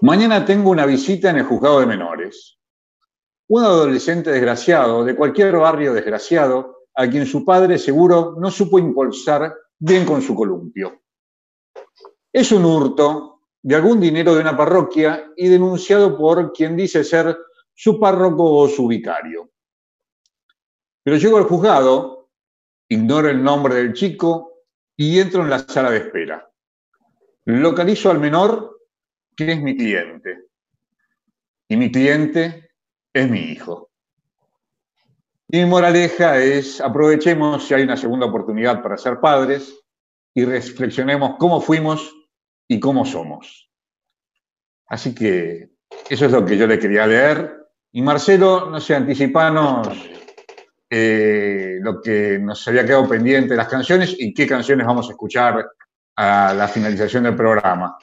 Mañana 0.02 0.44
tengo 0.44 0.70
una 0.70 0.86
visita 0.86 1.30
en 1.30 1.38
el 1.38 1.46
juzgado 1.46 1.80
de 1.80 1.86
menores 1.86 2.54
un 3.48 3.64
adolescente 3.64 4.30
desgraciado, 4.30 5.04
de 5.04 5.16
cualquier 5.16 5.56
barrio 5.56 5.94
desgraciado, 5.94 6.84
a 6.94 7.08
quien 7.08 7.26
su 7.26 7.44
padre 7.44 7.78
seguro 7.78 8.36
no 8.38 8.50
supo 8.50 8.78
impulsar 8.78 9.54
bien 9.78 10.04
con 10.04 10.20
su 10.20 10.34
columpio. 10.34 11.00
Es 12.30 12.52
un 12.52 12.66
hurto 12.66 13.40
de 13.62 13.74
algún 13.74 14.00
dinero 14.00 14.34
de 14.34 14.42
una 14.42 14.54
parroquia 14.56 15.32
y 15.34 15.48
denunciado 15.48 16.16
por 16.16 16.52
quien 16.52 16.76
dice 16.76 17.02
ser 17.02 17.38
su 17.78 18.00
párroco 18.00 18.42
o 18.42 18.68
su 18.68 18.88
vicario. 18.88 19.52
Pero 21.04 21.16
llego 21.16 21.38
al 21.38 21.44
juzgado, 21.44 22.28
ignoro 22.88 23.28
el 23.28 23.40
nombre 23.40 23.76
del 23.76 23.92
chico 23.92 24.64
y 24.96 25.20
entro 25.20 25.42
en 25.42 25.50
la 25.50 25.60
sala 25.60 25.92
de 25.92 25.98
espera. 25.98 26.50
Localizo 27.44 28.10
al 28.10 28.18
menor, 28.18 28.80
que 29.36 29.52
es 29.52 29.62
mi 29.62 29.76
cliente. 29.76 30.48
Y 31.68 31.76
mi 31.76 31.92
cliente 31.92 32.72
es 33.12 33.30
mi 33.30 33.42
hijo. 33.42 33.92
Y 35.46 35.58
mi 35.58 35.66
moraleja 35.66 36.36
es, 36.36 36.80
aprovechemos 36.80 37.64
si 37.64 37.74
hay 37.74 37.84
una 37.84 37.96
segunda 37.96 38.26
oportunidad 38.26 38.82
para 38.82 38.98
ser 38.98 39.20
padres 39.20 39.72
y 40.34 40.44
reflexionemos 40.44 41.36
cómo 41.38 41.60
fuimos 41.60 42.12
y 42.66 42.80
cómo 42.80 43.04
somos. 43.04 43.70
Así 44.88 45.14
que 45.14 45.70
eso 46.10 46.26
es 46.26 46.32
lo 46.32 46.44
que 46.44 46.56
yo 46.56 46.66
le 46.66 46.80
quería 46.80 47.06
leer. 47.06 47.67
Y 47.92 48.02
Marcelo, 48.02 48.66
no 48.70 48.80
sé, 48.80 48.94
anticipanos 48.94 49.88
eh, 50.90 51.78
lo 51.80 52.00
que 52.00 52.38
nos 52.38 52.66
había 52.68 52.84
quedado 52.84 53.08
pendiente 53.08 53.50
de 53.50 53.56
las 53.56 53.68
canciones 53.68 54.14
y 54.18 54.32
qué 54.32 54.46
canciones 54.46 54.86
vamos 54.86 55.08
a 55.08 55.12
escuchar 55.12 55.66
a 56.16 56.54
la 56.54 56.68
finalización 56.68 57.24
del 57.24 57.36
programa. 57.36 57.96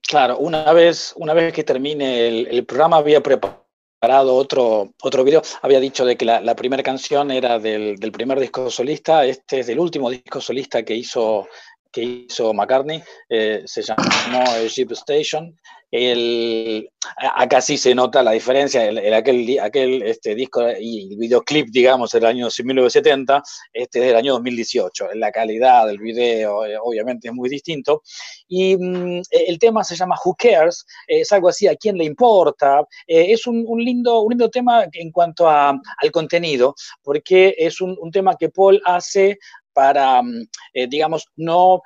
Claro, 0.00 0.38
una 0.38 0.72
vez, 0.72 1.12
una 1.16 1.34
vez 1.34 1.52
que 1.52 1.64
termine 1.64 2.28
el, 2.28 2.64
programa 2.66 2.96
había 2.98 3.22
preparado 3.22 4.34
otro, 4.34 4.92
otro 5.02 5.24
video. 5.24 5.42
Había 5.62 5.80
dicho 5.80 6.04
de 6.04 6.16
que 6.16 6.24
la, 6.24 6.54
primera 6.54 6.82
canción 6.82 7.30
era 7.30 7.58
del, 7.58 7.96
del, 7.96 8.12
primer 8.12 8.38
disco 8.38 8.70
solista, 8.70 9.24
este 9.24 9.60
es 9.60 9.66
del 9.66 9.78
último 9.78 10.10
disco 10.10 10.40
solista 10.40 10.82
que 10.82 10.94
hizo, 10.94 11.48
que 11.90 12.02
hizo 12.02 12.52
McCartney, 12.52 13.02
eh, 13.28 13.62
se 13.64 13.82
llamó 13.82 14.44
Jeep 14.68 14.92
Station. 14.92 15.56
El, 15.96 16.90
acá 17.36 17.60
sí 17.60 17.78
se 17.78 17.94
nota 17.94 18.20
la 18.20 18.32
diferencia, 18.32 18.84
el, 18.84 19.14
aquel, 19.14 19.60
aquel 19.60 20.02
este, 20.02 20.34
disco 20.34 20.60
y 20.76 21.12
el 21.12 21.16
videoclip, 21.16 21.68
digamos, 21.68 22.10
del 22.10 22.24
año 22.24 22.48
1970, 22.48 23.40
este 23.72 24.00
es 24.00 24.06
del 24.06 24.16
año 24.16 24.32
2018. 24.32 25.14
La 25.14 25.30
calidad 25.30 25.86
del 25.86 25.98
video 25.98 26.66
eh, 26.66 26.76
obviamente 26.82 27.28
es 27.28 27.34
muy 27.34 27.48
distinto. 27.48 28.02
Y 28.48 28.76
mm, 28.76 29.22
el 29.30 29.58
tema 29.60 29.84
se 29.84 29.94
llama 29.94 30.16
Who 30.24 30.34
Cares, 30.36 30.84
es 31.06 31.30
algo 31.30 31.48
así, 31.48 31.68
¿a 31.68 31.76
quién 31.76 31.96
le 31.96 32.04
importa? 32.06 32.80
Eh, 33.06 33.26
es 33.30 33.46
un, 33.46 33.64
lindo, 33.78 34.22
un 34.22 34.30
lindo 34.30 34.50
tema 34.50 34.88
en 34.90 35.12
cuanto 35.12 35.48
a, 35.48 35.68
al 35.70 36.10
contenido, 36.10 36.74
porque 37.04 37.54
es 37.56 37.80
un, 37.80 37.96
un 38.00 38.10
tema 38.10 38.34
que 38.36 38.48
Paul 38.48 38.82
hace 38.84 39.38
para, 39.72 40.20
mm, 40.22 40.48
eh, 40.72 40.88
digamos, 40.88 41.28
no... 41.36 41.82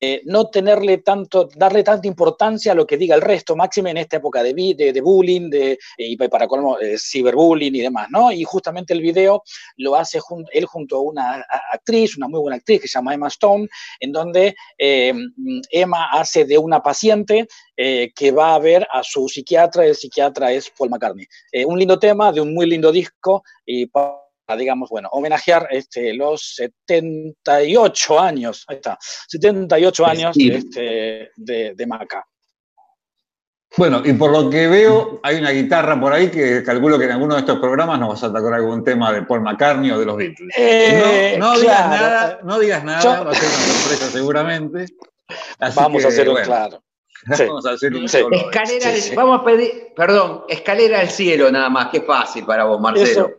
Eh, 0.00 0.08
eh, 0.08 0.22
no 0.24 0.48
tenerle 0.48 0.98
tanto, 0.98 1.48
darle 1.54 1.82
tanta 1.82 2.08
importancia 2.08 2.72
a 2.72 2.74
lo 2.74 2.86
que 2.86 2.96
diga 2.96 3.14
el 3.14 3.20
resto, 3.20 3.56
máxime 3.56 3.90
en 3.90 3.98
esta 3.98 4.16
época 4.16 4.42
de, 4.42 4.54
de, 4.54 5.00
bullying, 5.00 5.50
de, 5.50 5.78
y 5.98 6.16
para 6.16 6.46
colmo, 6.46 6.76
ciberbullying 6.96 7.74
y 7.74 7.80
demás, 7.80 8.08
¿no? 8.10 8.32
Y 8.32 8.42
justamente 8.44 8.94
el 8.94 9.00
video 9.00 9.42
lo 9.76 9.96
hace 9.96 10.20
él 10.52 10.64
junto 10.64 10.96
a 10.96 11.00
una 11.00 11.46
actriz, 11.72 12.16
una 12.16 12.28
muy 12.28 12.40
buena 12.40 12.56
actriz 12.56 12.80
que 12.80 12.88
se 12.88 12.98
llama 12.98 13.14
Emma 13.14 13.28
Stone, 13.28 13.68
en 14.00 14.12
donde 14.12 14.54
Emma 14.78 16.08
hace 16.12 16.44
de 16.44 16.58
una 16.58 16.82
paciente 16.82 17.46
que 17.76 18.32
va 18.32 18.54
a 18.54 18.58
ver 18.58 18.86
a 18.90 19.02
su 19.02 19.28
psiquiatra, 19.28 19.86
el 19.86 19.94
psiquiatra 19.94 20.52
es 20.52 20.70
Paul 20.70 20.90
McCartney. 20.90 21.26
un 21.66 21.78
lindo 21.78 21.98
tema 21.98 22.32
de 22.32 22.40
un 22.40 22.54
muy 22.54 22.66
lindo 22.66 22.90
disco 22.90 23.42
y 23.66 23.86
digamos, 24.56 24.88
bueno, 24.90 25.08
homenajear 25.12 25.68
este, 25.70 26.14
los 26.14 26.54
78 26.56 28.20
años, 28.20 28.64
ahí 28.68 28.76
está, 28.76 28.98
78 29.00 30.06
años 30.06 30.36
este, 30.38 31.30
de, 31.36 31.74
de 31.74 31.86
Maca. 31.86 32.24
Bueno, 33.76 34.02
y 34.04 34.12
por 34.14 34.32
lo 34.32 34.48
que 34.48 34.66
veo, 34.66 35.20
hay 35.22 35.36
una 35.36 35.50
guitarra 35.50 36.00
por 36.00 36.12
ahí 36.12 36.30
que 36.30 36.62
calculo 36.64 36.98
que 36.98 37.04
en 37.04 37.12
alguno 37.12 37.34
de 37.34 37.40
estos 37.40 37.58
programas 37.58 38.00
nos 38.00 38.08
vas 38.08 38.24
a 38.24 38.32
tocar 38.32 38.54
algún 38.54 38.82
tema 38.82 39.12
de 39.12 39.22
Paul 39.22 39.42
McCartney 39.42 39.90
o 39.90 39.98
de 39.98 40.06
los 40.06 40.16
Beatles. 40.16 40.54
Eh, 40.56 41.36
no, 41.38 41.58
digas 41.58 41.88
nada, 41.88 42.40
no 42.42 42.58
digas 42.58 42.82
nada, 42.82 43.22
va 43.24 43.30
a 43.30 43.34
ser 43.34 43.48
una 43.48 43.58
sorpresa 43.58 44.10
seguramente. 44.10 44.86
vamos 45.76 46.04
a 46.04 46.08
hacerlo 46.08 46.34
claro. 46.42 46.82
Vamos 47.38 47.66
a 47.66 47.72
hacer 47.72 47.92
un 47.94 48.04
escalera, 48.04 48.90
Vamos 49.16 49.40
a 49.40 49.44
pedir, 49.44 49.92
perdón, 49.94 50.44
escalera 50.48 51.00
al 51.00 51.10
cielo 51.10 51.50
nada 51.50 51.68
más, 51.68 51.88
qué 51.88 52.00
fácil 52.00 52.46
para 52.46 52.64
vos, 52.64 52.80
Marcelo. 52.80 53.10
Eso 53.10 53.30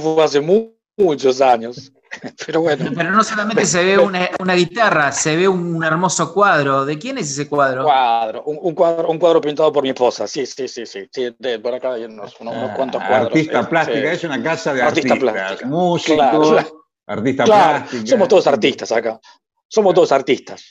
fue 0.00 0.24
hace 0.24 0.40
muchos 0.40 1.40
años. 1.40 1.92
Pero 2.46 2.60
bueno. 2.62 2.90
Pero 2.94 3.10
no 3.10 3.24
solamente 3.24 3.64
se 3.66 3.84
ve 3.84 3.98
una, 3.98 4.30
una, 4.38 4.54
guitarra, 4.54 5.12
se 5.12 5.36
ve 5.36 5.48
un 5.48 5.82
hermoso 5.82 6.32
cuadro. 6.32 6.84
¿De 6.84 6.98
quién 6.98 7.18
es 7.18 7.30
ese 7.30 7.48
cuadro? 7.48 7.84
Cuadro, 7.84 8.44
un, 8.44 8.58
un 8.60 8.74
cuadro, 8.74 9.08
un 9.08 9.18
cuadro 9.18 9.40
pintado 9.40 9.72
por 9.72 9.82
mi 9.82 9.90
esposa. 9.90 10.26
Sí, 10.26 10.46
sí, 10.46 10.68
sí, 10.68 10.86
sí. 10.86 11.08
sí 11.10 11.34
de, 11.38 11.58
por 11.58 11.74
acá 11.74 11.94
hay 11.94 12.04
unos, 12.04 12.38
unos, 12.40 12.56
unos 12.56 12.70
cuantos 12.76 13.02
ah, 13.02 13.08
cuadros. 13.08 13.28
Artista 13.28 13.68
plástica, 13.68 14.12
es 14.12 14.24
una 14.24 14.42
casa 14.42 14.74
de 14.74 14.82
artista 14.82 15.14
artistas. 15.14 15.34
Plástica. 15.34 15.68
Músicos, 15.68 16.16
claro, 16.16 16.40
claro. 16.40 16.86
artista 17.06 17.44
claro. 17.44 17.78
plástica. 17.78 18.06
Somos 18.06 18.28
todos 18.28 18.46
artistas 18.46 18.92
acá. 18.92 19.20
Somos 19.68 19.94
todos 19.94 20.12
artistas. 20.12 20.64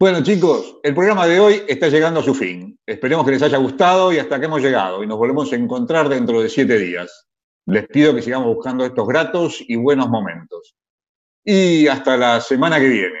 Bueno, 0.00 0.20
chicos, 0.22 0.80
el 0.82 0.94
programa 0.94 1.28
de 1.28 1.38
hoy 1.38 1.62
está 1.68 1.88
llegando 1.88 2.20
a 2.20 2.22
su 2.24 2.34
fin. 2.34 2.76
Esperemos 2.84 3.24
que 3.24 3.32
les 3.32 3.42
haya 3.42 3.58
gustado 3.58 4.12
y 4.12 4.18
hasta 4.18 4.40
que 4.40 4.46
hemos 4.46 4.60
llegado. 4.60 5.04
Y 5.04 5.06
nos 5.06 5.16
volvemos 5.16 5.52
a 5.52 5.56
encontrar 5.56 6.08
dentro 6.08 6.42
de 6.42 6.48
siete 6.48 6.76
días. 6.76 7.28
Les 7.66 7.86
pido 7.86 8.14
que 8.14 8.22
sigamos 8.22 8.54
buscando 8.54 8.84
estos 8.84 9.06
gratos 9.06 9.62
y 9.66 9.76
buenos 9.76 10.08
momentos. 10.08 10.74
Y 11.44 11.86
hasta 11.86 12.16
la 12.16 12.40
semana 12.40 12.78
que 12.78 12.88
viene. 12.88 13.20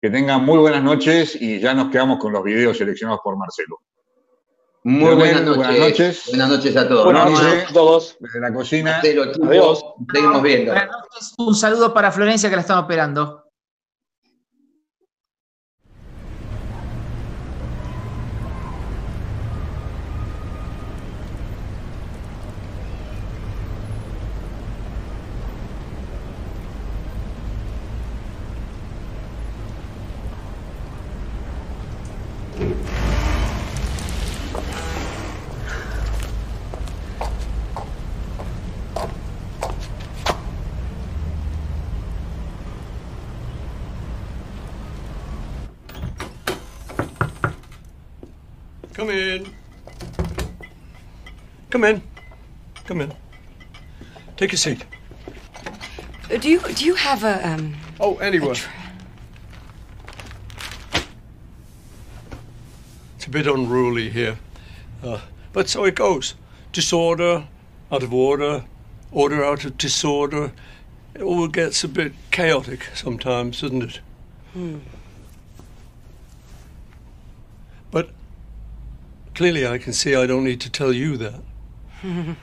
Que 0.00 0.10
tengan 0.10 0.44
muy 0.44 0.58
buenas 0.58 0.82
noches 0.82 1.36
y 1.40 1.58
ya 1.58 1.74
nos 1.74 1.90
quedamos 1.90 2.18
con 2.18 2.32
los 2.32 2.44
videos 2.44 2.78
seleccionados 2.78 3.20
por 3.24 3.36
Marcelo. 3.36 3.80
Muy 4.84 5.14
buenas 5.16 5.42
noches. 5.42 5.56
buenas 5.56 5.78
noches. 5.78 6.22
Buenas 6.28 6.48
noches 6.48 6.76
a 6.76 6.88
todos. 6.88 7.04
Buenas 7.04 7.30
noches 7.30 7.70
a 7.70 7.72
todos. 7.72 8.16
Desde 8.20 8.40
la 8.40 8.54
cocina. 8.54 8.92
Marcelo, 8.92 9.22
Adiós. 9.48 9.84
Seguimos 10.12 10.42
viendo. 10.42 10.72
Buenas 10.72 10.90
noches. 10.90 11.34
Un 11.38 11.54
saludo 11.56 11.92
para 11.92 12.12
Florencia 12.12 12.48
que 12.48 12.54
la 12.54 12.62
están 12.62 12.78
operando. 12.78 13.45
Come 48.96 49.10
in. 49.10 49.52
Come 51.68 51.84
in. 51.84 52.02
Come 52.86 53.02
in. 53.02 53.12
Take 54.38 54.54
a 54.54 54.56
seat. 54.56 54.86
Uh, 56.30 56.38
do 56.38 56.48
you 56.48 56.60
do 56.60 56.82
you 56.86 56.94
have 56.94 57.22
a 57.22 57.46
um? 57.46 57.76
Oh, 58.00 58.16
anyone. 58.16 58.56
It's 63.16 63.26
a 63.26 63.28
bit 63.28 63.46
unruly 63.46 64.08
here. 64.08 64.38
Uh, 65.04 65.20
but 65.52 65.68
so 65.68 65.84
it 65.84 65.94
goes. 65.94 66.34
Disorder, 66.72 67.46
out 67.92 68.02
of 68.02 68.14
order, 68.14 68.64
order 69.12 69.44
out 69.44 69.66
of 69.66 69.76
disorder. 69.76 70.52
It 71.14 71.20
all 71.20 71.48
gets 71.48 71.84
a 71.84 71.88
bit 71.88 72.14
chaotic 72.30 72.88
sometimes, 72.94 73.60
doesn't 73.60 73.82
it? 73.82 74.00
Hmm. 74.54 74.78
But 77.90 78.08
clearly 79.36 79.66
I 79.66 79.76
can 79.76 79.92
see 79.92 80.16
I 80.16 80.26
don't 80.26 80.44
need 80.44 80.62
to 80.62 80.70
tell 80.70 80.92
you 80.94 81.18
that. 81.18 81.40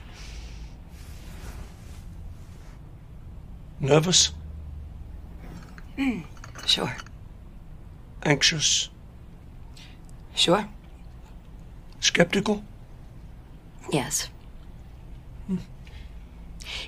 Nervous? 3.80 4.32
Sure. 6.66 6.96
Anxious? 8.24 8.90
Sure. 10.36 10.70
Skeptical? 12.00 12.64
Yes. 13.92 14.30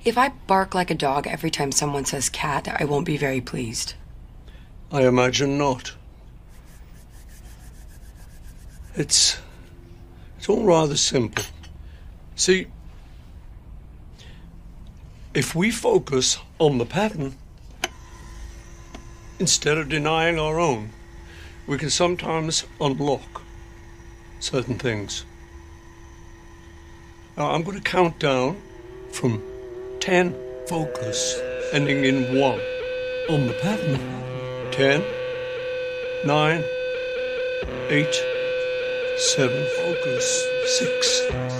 If 0.06 0.18
I 0.20 0.30
bark 0.30 0.76
like 0.76 0.92
a 0.92 0.96
dog 0.96 1.26
every 1.26 1.50
time 1.50 1.72
someone 1.72 2.06
says 2.06 2.30
cat, 2.30 2.68
I 2.80 2.86
won't 2.86 3.08
be 3.08 3.18
very 3.18 3.42
pleased. 3.42 3.96
I 4.92 5.08
imagine 5.08 5.58
not. 5.58 5.94
It's 8.94 9.40
it's 10.46 10.50
all 10.52 10.64
rather 10.64 10.96
simple. 10.96 11.44
See, 12.36 12.68
if 15.34 15.56
we 15.56 15.72
focus 15.72 16.38
on 16.60 16.78
the 16.78 16.86
pattern 16.86 17.36
instead 19.40 19.80
of 19.80 19.90
denying 19.90 20.38
our 20.38 20.60
own, 20.60 20.92
we 21.66 21.80
can 21.80 21.90
sometimes 21.90 22.64
unlock 22.80 23.42
certain 24.40 24.78
things. 24.78 25.26
Now, 27.36 27.50
I'm 27.50 27.64
going 27.64 27.82
to 27.82 27.84
count 27.84 28.20
down 28.20 28.62
from 29.14 29.42
10, 30.00 30.36
focus, 30.68 31.42
ending 31.74 32.06
in 32.06 32.40
1 32.40 32.60
on 33.32 33.48
the 33.48 33.54
pattern. 33.64 34.00
10, 34.74 35.04
9, 36.24 36.64
8, 37.90 38.35
seven, 39.18 39.66
focus, 39.78 40.48
six. 40.66 41.55